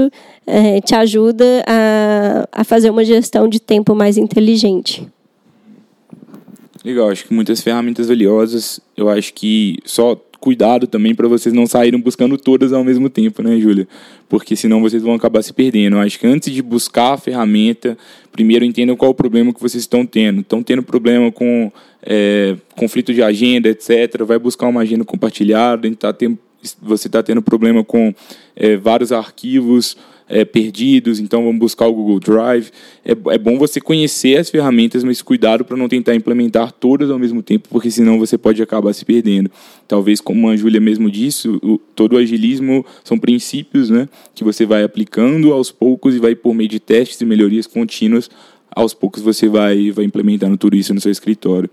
é, 0.48 0.80
te 0.82 0.96
ajuda 0.96 1.64
a, 1.68 2.48
a 2.52 2.64
fazer 2.64 2.89
uma 2.89 3.04
gestão 3.04 3.48
de 3.48 3.60
tempo 3.60 3.94
mais 3.94 4.18
inteligente. 4.18 5.08
Legal, 6.84 7.10
acho 7.10 7.26
que 7.26 7.34
muitas 7.34 7.62
ferramentas 7.62 8.08
valiosas. 8.08 8.80
Eu 8.98 9.08
acho 9.08 9.34
que 9.34 9.78
só 9.86 10.20
cuidado 10.42 10.88
também 10.88 11.14
para 11.16 11.28
vocês 11.28 11.54
não 11.54 11.68
saírem 11.68 12.00
buscando 12.00 12.36
todas 12.38 12.74
ao 12.74 12.84
mesmo 12.84 13.10
tempo, 13.10 13.44
né, 13.44 13.58
Júlia? 13.60 13.88
Porque 14.28 14.56
senão 14.56 14.82
vocês 14.82 15.04
vão 15.04 15.14
acabar 15.14 15.42
se 15.44 15.54
perdendo. 15.54 15.98
Acho 15.98 16.20
que 16.20 16.28
antes 16.28 16.52
de 16.52 16.62
buscar 16.62 17.14
a 17.14 17.18
ferramenta, 17.18 17.98
primeiro 18.32 18.66
entendam 18.66 18.98
qual 18.98 19.10
é 19.10 19.12
o 19.12 19.16
problema 19.16 19.54
que 19.54 19.62
vocês 19.62 19.84
estão 19.84 20.06
tendo. 20.06 20.42
Estão 20.42 20.64
tendo 20.64 20.82
problema 20.82 21.32
com 21.32 21.72
é, 22.02 22.58
conflito 22.76 23.14
de 23.14 23.22
agenda, 23.22 23.70
etc. 23.70 24.24
Vai 24.26 24.39
buscar 24.39 24.68
uma 24.68 24.82
agenda 24.82 25.06
compartilhada. 25.06 25.89
Tá 25.96 26.12
tendo, 26.12 26.38
você 26.82 27.08
está 27.08 27.22
tendo 27.22 27.42
problema 27.42 27.84
com 27.84 28.14
é, 28.56 28.76
vários 28.76 29.12
arquivos 29.12 29.96
é, 30.32 30.45
perdidos, 30.45 31.19
então 31.19 31.43
vamos 31.43 31.59
buscar 31.59 31.86
o 31.88 31.93
Google 31.93 32.19
Drive. 32.19 32.71
É, 33.03 33.11
é 33.11 33.38
bom 33.38 33.57
você 33.57 33.82
conhecer 33.82 34.38
as 34.38 34.49
ferramentas, 34.49 35.03
mas 35.03 35.21
cuidado 35.21 35.65
para 35.65 35.75
não 35.75 35.89
tentar 35.89 36.15
implementar 36.15 36.71
todas 36.71 37.11
ao 37.11 37.19
mesmo 37.19 37.43
tempo, 37.43 37.67
porque 37.69 37.91
senão 37.91 38.17
você 38.17 38.38
pode 38.38 38.61
acabar 38.63 38.93
se 38.93 39.03
perdendo. 39.03 39.51
Talvez, 39.88 40.21
como 40.21 40.49
a 40.49 40.55
Júlia 40.55 40.79
mesmo 40.79 41.11
disse, 41.11 41.49
o, 41.49 41.79
todo 41.93 42.13
o 42.13 42.17
agilismo 42.17 42.86
são 43.03 43.19
princípios 43.19 43.89
né, 43.89 44.07
que 44.34 44.43
você 44.43 44.65
vai 44.65 44.84
aplicando 44.84 45.51
aos 45.51 45.69
poucos 45.69 46.15
e 46.15 46.19
vai 46.19 46.34
por 46.34 46.53
meio 46.53 46.69
de 46.69 46.79
testes 46.79 47.19
e 47.19 47.25
melhorias 47.25 47.67
contínuas, 47.67 48.29
aos 48.73 48.93
poucos 48.93 49.21
você 49.21 49.49
vai, 49.49 49.91
vai 49.91 50.05
implementando 50.05 50.57
tudo 50.57 50.77
isso 50.77 50.93
no 50.93 51.01
seu 51.01 51.11
escritório. 51.11 51.69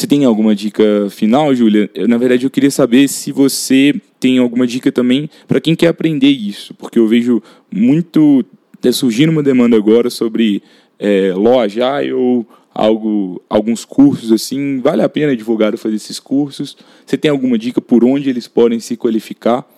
Você 0.00 0.06
tem 0.06 0.24
alguma 0.24 0.54
dica 0.54 1.10
final, 1.10 1.54
Júlia? 1.54 1.90
Na 2.08 2.16
verdade, 2.16 2.46
eu 2.46 2.50
queria 2.50 2.70
saber 2.70 3.06
se 3.06 3.30
você 3.30 3.94
tem 4.18 4.38
alguma 4.38 4.66
dica 4.66 4.90
também 4.90 5.28
para 5.46 5.60
quem 5.60 5.76
quer 5.76 5.88
aprender 5.88 6.30
isso, 6.30 6.72
porque 6.72 6.98
eu 6.98 7.06
vejo 7.06 7.42
muito 7.70 8.42
tá 8.80 8.90
surgindo 8.90 9.28
uma 9.28 9.42
demanda 9.42 9.76
agora 9.76 10.08
sobre 10.08 10.62
é, 10.98 11.34
loja 11.34 11.86
ou 12.16 12.46
algo, 12.74 13.42
alguns 13.46 13.84
cursos 13.84 14.32
assim. 14.32 14.80
Vale 14.80 15.02
a 15.02 15.08
pena 15.10 15.32
advogado 15.32 15.76
fazer 15.76 15.96
esses 15.96 16.18
cursos? 16.18 16.78
Você 17.04 17.18
tem 17.18 17.30
alguma 17.30 17.58
dica 17.58 17.78
por 17.78 18.02
onde 18.02 18.30
eles 18.30 18.48
podem 18.48 18.80
se 18.80 18.96
qualificar? 18.96 19.68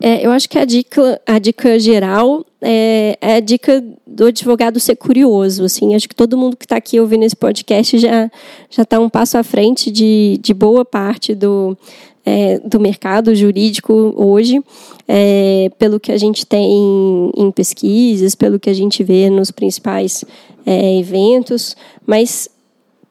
É, 0.00 0.26
eu 0.26 0.32
acho 0.32 0.48
que 0.48 0.58
a 0.58 0.64
dica, 0.64 1.22
a 1.24 1.38
dica 1.38 1.78
geral 1.78 2.44
é, 2.60 3.16
é, 3.20 3.34
a 3.36 3.40
dica 3.40 3.82
do 4.06 4.26
advogado 4.26 4.78
ser 4.78 4.96
curioso. 4.96 5.64
Assim, 5.64 5.94
acho 5.94 6.08
que 6.08 6.14
todo 6.14 6.36
mundo 6.36 6.56
que 6.56 6.64
está 6.64 6.76
aqui 6.76 7.00
ouvindo 7.00 7.24
esse 7.24 7.36
podcast 7.36 7.98
já 7.98 8.30
já 8.68 8.82
está 8.82 9.00
um 9.00 9.08
passo 9.08 9.38
à 9.38 9.42
frente 9.42 9.90
de, 9.90 10.38
de 10.40 10.52
boa 10.52 10.84
parte 10.84 11.34
do, 11.34 11.76
é, 12.24 12.58
do 12.58 12.78
mercado 12.78 13.34
jurídico 13.34 14.14
hoje, 14.16 14.62
é, 15.08 15.70
pelo 15.78 15.98
que 15.98 16.12
a 16.12 16.18
gente 16.18 16.46
tem 16.46 17.32
em 17.36 17.50
pesquisas, 17.50 18.34
pelo 18.34 18.60
que 18.60 18.70
a 18.70 18.74
gente 18.74 19.02
vê 19.02 19.30
nos 19.30 19.50
principais 19.50 20.24
é, 20.66 20.98
eventos, 20.98 21.76
mas 22.06 22.48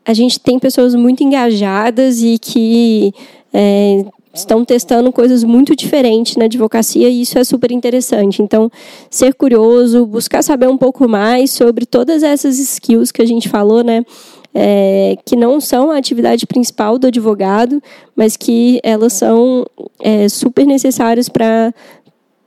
a 0.06 0.14
gente 0.14 0.40
tem 0.40 0.58
pessoas 0.58 0.96
muito 0.96 1.24
engajadas 1.24 2.22
e 2.22 2.38
que 2.40 3.14
é, 3.54 4.06
estão 4.34 4.64
testando 4.64 5.12
coisas 5.12 5.44
muito 5.44 5.76
diferentes 5.76 6.36
na 6.36 6.46
advocacia 6.46 7.10
e 7.10 7.22
isso 7.22 7.38
é 7.38 7.44
super 7.44 7.72
interessante. 7.72 8.42
Então, 8.42 8.72
ser 9.10 9.34
curioso, 9.34 10.06
buscar 10.06 10.44
saber 10.44 10.68
um 10.68 10.78
pouco 10.78 11.08
mais 11.08 11.52
sobre 11.52 11.86
todas 11.86 12.24
essas 12.24 12.60
skills 12.60 13.12
que 13.12 13.22
a 13.22 13.26
gente 13.26 13.50
falou, 13.50 13.84
né? 13.84 14.04
É, 14.52 15.16
que 15.26 15.36
não 15.36 15.62
são 15.62 15.92
a 15.92 15.98
atividade 15.98 16.48
principal 16.48 16.98
do 16.98 17.06
advogado, 17.06 17.82
mas 18.16 18.36
que 18.36 18.80
elas 18.82 19.14
são 19.14 19.64
é, 20.02 20.28
super 20.28 20.66
necessárias 20.66 21.30
para 21.30 21.72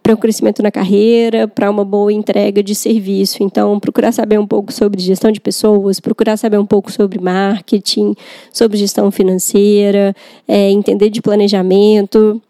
para 0.03 0.15
o 0.15 0.17
crescimento 0.17 0.63
na 0.63 0.71
carreira, 0.71 1.47
para 1.47 1.71
uma 1.71 1.85
boa 1.85 2.13
entrega 2.13 2.63
de 2.63 2.75
serviço. 2.75 3.43
Então, 3.43 3.79
procurar 3.79 4.13
saber 4.13 4.39
um 4.39 4.47
pouco 4.47 4.73
sobre 4.73 5.01
gestão 5.01 5.31
de 5.31 5.41
pessoas, 5.41 6.01
procurar 6.01 6.37
saber 6.37 6.59
um 6.59 6.67
pouco 6.67 6.91
sobre 6.91 7.21
marketing, 7.21 8.15
sobre 8.53 8.77
gestão 8.77 9.11
financeira, 9.11 10.15
é, 10.49 10.71
entender 10.71 11.09
de 11.09 11.23
planejamento. 11.23 12.43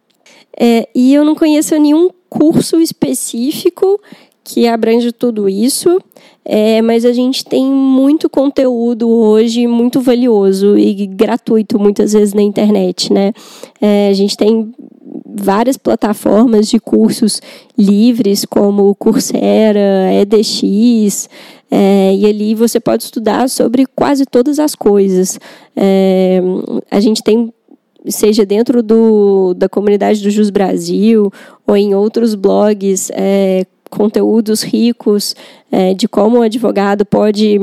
É, 0.59 0.89
e 0.95 1.13
eu 1.13 1.25
não 1.25 1.35
conheço 1.35 1.79
nenhum 1.79 2.11
curso 2.31 2.81
específico 2.81 4.01
que 4.45 4.67
abrange 4.67 5.13
tudo 5.13 5.49
isso, 5.49 6.01
é, 6.45 6.83
mas 6.83 7.05
a 7.05 7.13
gente 7.13 7.45
tem 7.45 7.65
muito 7.65 8.29
conteúdo 8.29 9.09
hoje 9.09 9.67
muito 9.67 10.01
valioso 10.01 10.77
e 10.77 11.07
gratuito 11.07 11.79
muitas 11.79 12.13
vezes 12.13 12.35
na 12.35 12.43
internet, 12.43 13.13
né? 13.13 13.33
É, 13.81 14.09
a 14.09 14.13
gente 14.13 14.37
tem 14.37 14.73
várias 15.25 15.77
plataformas 15.77 16.69
de 16.69 16.79
cursos 16.79 17.41
livres, 17.79 18.45
como 18.45 18.95
Coursera, 18.97 20.13
EDX, 20.21 21.29
é, 21.71 22.15
e 22.15 22.27
ali 22.27 22.55
você 22.55 22.81
pode 22.81 23.05
estudar 23.05 23.49
sobre 23.49 23.87
quase 23.87 24.27
todas 24.27 24.59
as 24.59 24.75
coisas. 24.75 25.39
É, 25.77 26.43
a 26.91 27.01
gente 27.01 27.23
tem 27.23 27.53
seja 28.09 28.45
dentro 28.45 28.83
do, 28.83 29.55
da 29.55 29.69
comunidade 29.69 30.21
do 30.23 30.31
Jus 30.31 30.51
Brasil 30.51 31.33
ou 31.65 31.77
em 31.77 31.95
outros 31.95 32.35
blogs, 32.35 33.11
é, 33.15 33.65
conteúdos 33.93 34.63
ricos 34.63 35.37
é, 35.71 35.93
de 35.93 36.09
como 36.09 36.39
o 36.39 36.43
advogado 36.43 37.05
pode 37.05 37.61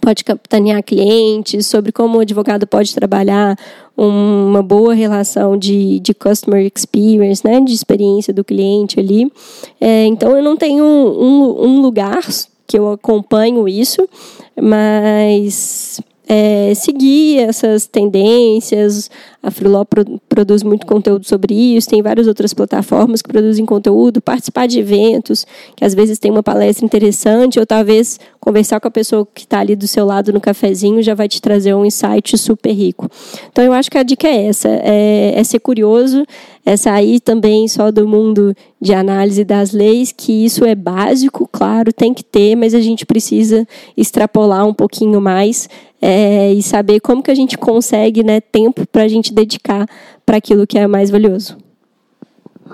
pode 0.00 0.24
capitanear 0.24 0.82
clientes, 0.82 1.68
sobre 1.68 1.92
como 1.92 2.18
o 2.18 2.20
advogado 2.20 2.66
pode 2.66 2.92
trabalhar 2.92 3.56
uma 3.96 4.60
boa 4.60 4.92
relação 4.92 5.56
de, 5.56 6.00
de 6.00 6.12
customer 6.12 6.68
experience, 6.74 7.46
né, 7.46 7.60
de 7.60 7.72
experiência 7.72 8.34
do 8.34 8.42
cliente 8.42 8.98
ali. 8.98 9.30
É, 9.80 10.04
então, 10.06 10.36
eu 10.36 10.42
não 10.42 10.56
tenho 10.56 10.84
um, 10.84 11.64
um 11.64 11.80
lugar 11.80 12.20
que 12.66 12.76
eu 12.76 12.90
acompanho 12.90 13.68
isso, 13.68 14.06
mas 14.60 16.00
é, 16.28 16.72
seguir 16.74 17.38
essas 17.38 17.86
tendências. 17.86 19.10
A 19.44 19.50
Freeló 19.50 19.84
pro, 19.84 20.02
produz 20.26 20.62
muito 20.62 20.86
conteúdo 20.86 21.26
sobre 21.26 21.54
isso, 21.54 21.90
tem 21.90 22.00
várias 22.00 22.26
outras 22.26 22.54
plataformas 22.54 23.20
que 23.20 23.28
produzem 23.28 23.66
conteúdo, 23.66 24.22
participar 24.22 24.66
de 24.66 24.78
eventos, 24.78 25.46
que 25.76 25.84
às 25.84 25.94
vezes 25.94 26.18
tem 26.18 26.30
uma 26.30 26.42
palestra 26.42 26.82
interessante, 26.82 27.60
ou 27.60 27.66
talvez 27.66 28.18
conversar 28.40 28.80
com 28.80 28.88
a 28.88 28.90
pessoa 28.90 29.28
que 29.34 29.42
está 29.42 29.60
ali 29.60 29.76
do 29.76 29.86
seu 29.86 30.06
lado 30.06 30.32
no 30.32 30.40
cafezinho 30.40 31.02
já 31.02 31.14
vai 31.14 31.28
te 31.28 31.42
trazer 31.42 31.74
um 31.74 31.84
insight 31.84 32.38
super 32.38 32.72
rico. 32.72 33.06
Então, 33.52 33.62
eu 33.62 33.74
acho 33.74 33.90
que 33.90 33.98
a 33.98 34.02
dica 34.02 34.26
é 34.26 34.46
essa: 34.46 34.68
é, 34.68 35.34
é 35.36 35.44
ser 35.44 35.58
curioso, 35.58 36.24
é 36.64 36.74
sair 36.76 37.20
também 37.20 37.68
só 37.68 37.90
do 37.90 38.08
mundo 38.08 38.56
de 38.80 38.94
análise 38.94 39.44
das 39.44 39.72
leis, 39.72 40.10
que 40.10 40.44
isso 40.44 40.64
é 40.64 40.74
básico, 40.74 41.46
claro, 41.52 41.92
tem 41.92 42.14
que 42.14 42.24
ter, 42.24 42.56
mas 42.56 42.74
a 42.74 42.80
gente 42.80 43.04
precisa 43.04 43.68
extrapolar 43.94 44.66
um 44.66 44.74
pouquinho 44.74 45.20
mais 45.20 45.68
é, 46.06 46.52
e 46.52 46.62
saber 46.62 47.00
como 47.00 47.22
que 47.22 47.30
a 47.30 47.34
gente 47.34 47.56
consegue 47.56 48.22
né, 48.22 48.38
tempo 48.38 48.86
para 48.86 49.04
a 49.04 49.08
gente 49.08 49.32
dedicar 49.34 49.86
para 50.24 50.36
aquilo 50.36 50.66
que 50.66 50.78
é 50.78 50.86
mais 50.86 51.10
valioso. 51.10 51.58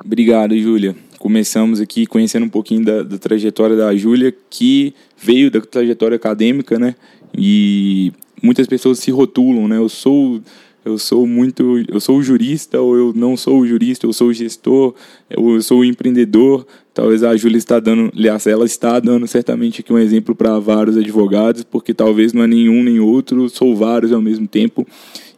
Obrigado, 0.05 0.57
Júlia. 0.57 0.95
Começamos 1.19 1.81
aqui 1.81 2.07
conhecendo 2.07 2.47
um 2.47 2.49
pouquinho 2.49 2.85
da, 2.85 3.03
da 3.03 3.19
trajetória 3.19 3.77
da 3.77 3.95
Júlia, 3.95 4.35
que 4.49 4.95
veio 5.19 5.51
da 5.51 5.61
trajetória 5.61 6.17
acadêmica, 6.17 6.79
né? 6.79 6.95
E 7.37 8.13
muitas 8.43 8.67
pessoas 8.67 8.99
se 8.99 9.11
rotulam, 9.11 9.69
né? 9.69 9.77
Eu 9.77 9.89
sou 9.89 10.41
eu 10.83 10.97
sou 10.97 11.27
muito, 11.27 11.85
eu 11.89 12.01
sou 12.01 12.23
jurista 12.23 12.81
ou 12.81 12.97
eu 12.97 13.13
não 13.15 13.37
sou 13.37 13.67
jurista, 13.67 14.07
eu 14.07 14.15
sou 14.15 14.33
gestor, 14.33 14.95
eu 15.29 15.61
sou 15.61 15.85
empreendedor. 15.85 16.67
Talvez 16.95 17.23
a 17.23 17.37
Júlia 17.37 17.59
está 17.59 17.79
dando, 17.79 18.11
aliás, 18.17 18.47
ela 18.47 18.65
está 18.65 18.99
dando 18.99 19.27
certamente 19.27 19.81
aqui 19.81 19.93
um 19.93 19.99
exemplo 19.99 20.35
para 20.35 20.59
vários 20.59 20.97
advogados, 20.97 21.65
porque 21.65 21.93
talvez 21.93 22.33
não 22.33 22.43
é 22.43 22.47
nenhum 22.47 22.83
nem 22.83 22.99
outro, 22.99 23.49
sou 23.51 23.77
vários 23.77 24.11
ao 24.11 24.23
mesmo 24.23 24.49
tempo. 24.49 24.87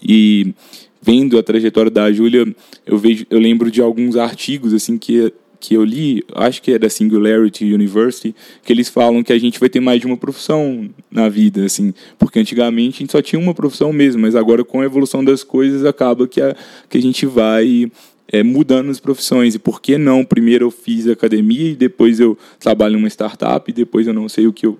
E 0.01 0.55
vendo 1.03 1.37
a 1.39 1.43
trajetória 1.43 1.91
da 1.91 2.11
Júlia, 2.13 2.47
eu 2.87 2.97
vejo, 2.97 3.27
eu 3.29 3.39
lembro 3.39 3.71
de 3.71 3.83
alguns 3.83 4.17
artigos 4.17 4.73
assim 4.73 4.97
que 4.97 5.33
que 5.63 5.75
eu 5.75 5.85
li, 5.85 6.25
acho 6.35 6.61
que 6.61 6.73
é 6.73 6.79
da 6.79 6.91
Singularity 6.91 7.73
University, 7.73 8.35
que 8.65 8.73
eles 8.73 8.89
falam 8.89 9.23
que 9.23 9.33
a 9.33 9.39
gente 9.39 9.61
vai 9.61 9.69
ter 9.69 9.79
mais 9.79 10.01
de 10.01 10.09
uma 10.09 10.17
profissão 10.17 10.91
na 11.09 11.29
vida, 11.29 11.65
assim, 11.65 11.95
porque 12.19 12.41
antigamente 12.41 12.97
a 12.97 12.99
gente 12.99 13.13
só 13.13 13.23
tinha 13.23 13.39
uma 13.41 13.55
profissão 13.55 13.93
mesmo, 13.93 14.23
mas 14.23 14.35
agora 14.35 14.65
com 14.65 14.81
a 14.81 14.85
evolução 14.85 15.25
das 15.25 15.45
coisas 15.45 15.85
acaba 15.85 16.27
que 16.27 16.41
a, 16.41 16.57
que 16.89 16.99
a 16.99 17.01
gente 17.01 17.27
vai 17.27 17.89
é, 18.27 18.43
mudando 18.43 18.91
as 18.91 18.99
profissões. 18.99 19.55
E 19.55 19.59
por 19.59 19.81
que 19.81 19.99
não? 19.99 20.25
Primeiro 20.25 20.65
eu 20.67 20.71
fiz 20.71 21.07
academia 21.07 21.71
e 21.71 21.77
depois 21.77 22.19
eu 22.19 22.37
trabalho 22.59 22.95
numa 22.95 23.09
startup 23.09 23.71
e 23.71 23.75
depois 23.75 24.07
eu 24.07 24.15
não 24.15 24.29
sei 24.29 24.49
o 24.49 24.53
que 24.53 24.67
eu, 24.67 24.79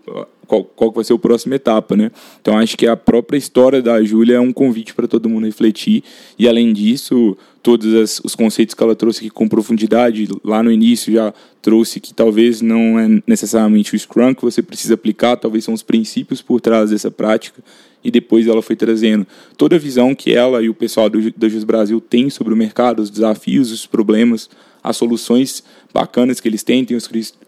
qual, 0.53 0.65
qual 0.65 0.93
vai 0.93 1.03
ser 1.03 1.15
a 1.15 1.19
próxima 1.19 1.55
etapa, 1.55 1.97
né? 1.97 2.11
Então 2.41 2.59
acho 2.59 2.77
que 2.77 2.87
a 2.87 2.95
própria 2.95 3.39
história 3.39 3.81
da 3.81 4.03
Júlia 4.05 4.35
é 4.35 4.41
um 4.41 4.53
convite 4.53 4.93
para 4.93 5.09
todo 5.09 5.29
mundo 5.29 5.47
refletir 5.47 6.05
e 6.39 6.47
além 6.47 6.75
disso 6.75 7.37
todos 7.63 7.95
as, 7.95 8.21
os 8.23 8.35
conceitos 8.35 8.75
que 8.75 8.83
ela 8.83 8.95
trouxe 8.95 9.21
aqui 9.21 9.31
com 9.31 9.49
profundidade 9.49 10.29
lá 10.45 10.63
no 10.63 10.71
início 10.71 11.11
já 11.11 11.33
trouxe 11.63 12.01
que 12.01 12.13
talvez 12.13 12.61
não 12.61 12.99
é 12.99 13.23
necessariamente 13.27 13.95
o 13.95 13.99
Scrum 13.99 14.35
que 14.35 14.43
você 14.43 14.61
precisa 14.61 14.93
aplicar, 14.93 15.37
talvez 15.37 15.65
são 15.65 15.73
os 15.73 15.83
princípios 15.83 16.43
por 16.43 16.61
trás 16.61 16.91
dessa 16.91 17.11
prática 17.11 17.63
e 18.05 18.11
depois 18.11 18.47
ela 18.47 18.61
foi 18.61 18.77
trazendo 18.77 19.27
toda 19.57 19.77
a 19.77 19.79
visão 19.79 20.15
que 20.15 20.35
ela 20.35 20.63
e 20.63 20.69
o 20.69 20.75
pessoal 20.75 21.09
do, 21.09 21.31
da 21.35 21.49
Jus 21.49 21.65
Brasil 21.65 21.99
têm 21.99 22.29
sobre 22.29 22.53
o 22.53 22.57
mercado, 22.57 23.01
os 23.01 23.09
desafios, 23.09 23.73
os 23.73 23.87
problemas, 23.87 24.51
as 24.83 24.97
soluções 24.97 25.63
bacanas 25.93 26.41
que 26.41 26.49
eles 26.49 26.63
têm, 26.63 26.85
tem 26.85 26.97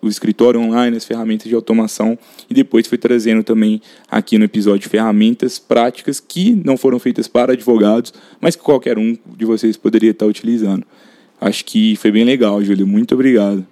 o 0.02 0.08
escritório 0.08 0.60
online, 0.60 0.96
as 0.96 1.04
ferramentas 1.04 1.48
de 1.48 1.54
automação 1.54 2.18
e 2.48 2.54
depois 2.54 2.86
foi 2.86 2.98
trazendo 2.98 3.42
também 3.42 3.80
aqui 4.10 4.38
no 4.38 4.44
episódio 4.44 4.88
ferramentas 4.90 5.58
práticas 5.58 6.20
que 6.20 6.60
não 6.64 6.76
foram 6.76 6.98
feitas 6.98 7.26
para 7.26 7.52
advogados, 7.54 8.12
mas 8.40 8.54
que 8.54 8.62
qualquer 8.62 8.98
um 8.98 9.16
de 9.36 9.44
vocês 9.44 9.76
poderia 9.76 10.10
estar 10.10 10.26
utilizando. 10.26 10.84
Acho 11.40 11.64
que 11.64 11.96
foi 11.96 12.10
bem 12.12 12.24
legal, 12.24 12.62
Júlio. 12.62 12.86
Muito 12.86 13.14
obrigado. 13.14 13.66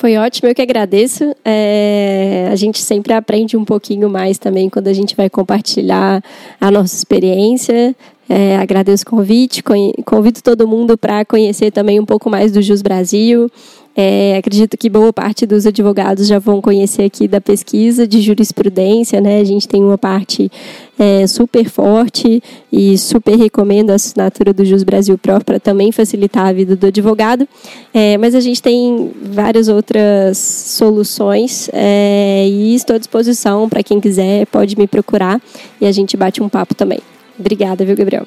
Foi 0.00 0.16
ótimo, 0.16 0.48
eu 0.48 0.54
que 0.54 0.62
agradeço. 0.62 1.36
É, 1.44 2.48
a 2.50 2.56
gente 2.56 2.78
sempre 2.78 3.12
aprende 3.12 3.54
um 3.54 3.66
pouquinho 3.66 4.08
mais 4.08 4.38
também 4.38 4.70
quando 4.70 4.88
a 4.88 4.94
gente 4.94 5.14
vai 5.14 5.28
compartilhar 5.28 6.24
a 6.58 6.70
nossa 6.70 6.96
experiência. 6.96 7.94
É, 8.32 8.58
agradeço 8.58 9.02
o 9.02 9.10
convite, 9.10 9.60
convido 10.04 10.40
todo 10.40 10.68
mundo 10.68 10.96
para 10.96 11.24
conhecer 11.24 11.72
também 11.72 11.98
um 11.98 12.04
pouco 12.06 12.30
mais 12.30 12.52
do 12.52 12.62
Jus 12.62 12.80
Brasil. 12.80 13.50
É, 13.96 14.36
acredito 14.36 14.78
que 14.78 14.88
boa 14.88 15.12
parte 15.12 15.44
dos 15.44 15.66
advogados 15.66 16.28
já 16.28 16.38
vão 16.38 16.60
conhecer 16.60 17.02
aqui 17.02 17.26
da 17.26 17.40
pesquisa 17.40 18.06
de 18.06 18.20
jurisprudência, 18.20 19.20
né? 19.20 19.40
A 19.40 19.44
gente 19.44 19.66
tem 19.66 19.82
uma 19.82 19.98
parte 19.98 20.48
é, 20.96 21.26
super 21.26 21.68
forte 21.68 22.40
e 22.72 22.96
super 22.96 23.36
recomendo 23.36 23.90
a 23.90 23.94
assinatura 23.94 24.52
do 24.52 24.64
Jus 24.64 24.84
Brasil 24.84 25.18
Pro 25.18 25.44
para 25.44 25.58
também 25.58 25.90
facilitar 25.90 26.46
a 26.46 26.52
vida 26.52 26.76
do 26.76 26.86
advogado. 26.86 27.48
É, 27.92 28.16
mas 28.16 28.36
a 28.36 28.40
gente 28.40 28.62
tem 28.62 29.10
várias 29.20 29.66
outras 29.66 30.38
soluções 30.38 31.68
é, 31.72 32.46
e 32.48 32.76
estou 32.76 32.94
à 32.94 32.98
disposição 32.98 33.68
para 33.68 33.82
quem 33.82 33.98
quiser, 33.98 34.46
pode 34.46 34.78
me 34.78 34.86
procurar 34.86 35.42
e 35.80 35.86
a 35.86 35.90
gente 35.90 36.16
bate 36.16 36.40
um 36.40 36.48
papo 36.48 36.76
também. 36.76 37.00
Obrigada, 37.40 37.86
viu, 37.86 37.96
Gabriel? 37.96 38.26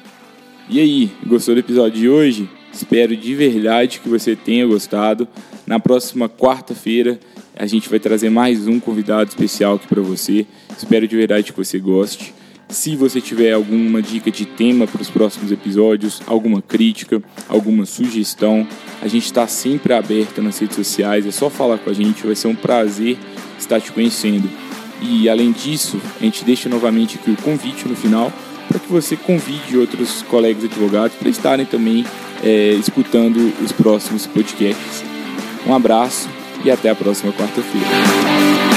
E 0.68 0.80
aí, 0.80 1.12
gostou 1.24 1.54
do 1.54 1.60
episódio 1.60 2.00
de 2.00 2.08
hoje? 2.08 2.50
Espero 2.72 3.16
de 3.16 3.32
verdade 3.32 4.00
que 4.00 4.08
você 4.08 4.34
tenha 4.34 4.66
gostado. 4.66 5.28
Na 5.64 5.78
próxima 5.78 6.28
quarta-feira 6.28 7.20
a 7.56 7.64
gente 7.64 7.88
vai 7.88 8.00
trazer 8.00 8.28
mais 8.28 8.66
um 8.66 8.80
convidado 8.80 9.30
especial 9.30 9.76
aqui 9.76 9.86
para 9.86 10.02
você. 10.02 10.44
Espero 10.76 11.06
de 11.06 11.16
verdade 11.16 11.52
que 11.52 11.56
você 11.56 11.78
goste. 11.78 12.34
Se 12.68 12.96
você 12.96 13.20
tiver 13.20 13.52
alguma 13.52 14.02
dica 14.02 14.32
de 14.32 14.44
tema 14.44 14.84
para 14.84 15.00
os 15.00 15.10
próximos 15.10 15.52
episódios, 15.52 16.20
alguma 16.26 16.60
crítica, 16.60 17.22
alguma 17.48 17.86
sugestão, 17.86 18.66
a 19.00 19.06
gente 19.06 19.26
está 19.26 19.46
sempre 19.46 19.92
aberto 19.92 20.42
nas 20.42 20.58
redes 20.58 20.74
sociais. 20.74 21.24
É 21.24 21.30
só 21.30 21.48
falar 21.48 21.78
com 21.78 21.88
a 21.88 21.92
gente, 21.92 22.26
vai 22.26 22.34
ser 22.34 22.48
um 22.48 22.56
prazer 22.56 23.16
estar 23.56 23.80
te 23.80 23.92
conhecendo. 23.92 24.50
E 25.00 25.28
além 25.28 25.52
disso, 25.52 26.00
a 26.20 26.24
gente 26.24 26.44
deixa 26.44 26.68
novamente 26.68 27.16
aqui 27.16 27.30
o 27.30 27.36
convite 27.36 27.86
no 27.86 27.94
final 27.94 28.32
para 28.68 28.78
que 28.78 28.90
você 28.90 29.16
convide 29.16 29.78
outros 29.78 30.22
colegas 30.22 30.64
advogados 30.64 31.16
para 31.16 31.28
estarem 31.28 31.66
também 31.66 32.04
é, 32.42 32.72
escutando 32.72 33.52
os 33.62 33.72
próximos 33.72 34.26
podcasts. 34.26 35.04
Um 35.66 35.74
abraço 35.74 36.28
e 36.64 36.70
até 36.70 36.90
a 36.90 36.94
próxima 36.94 37.32
quarta-feira. 37.32 38.73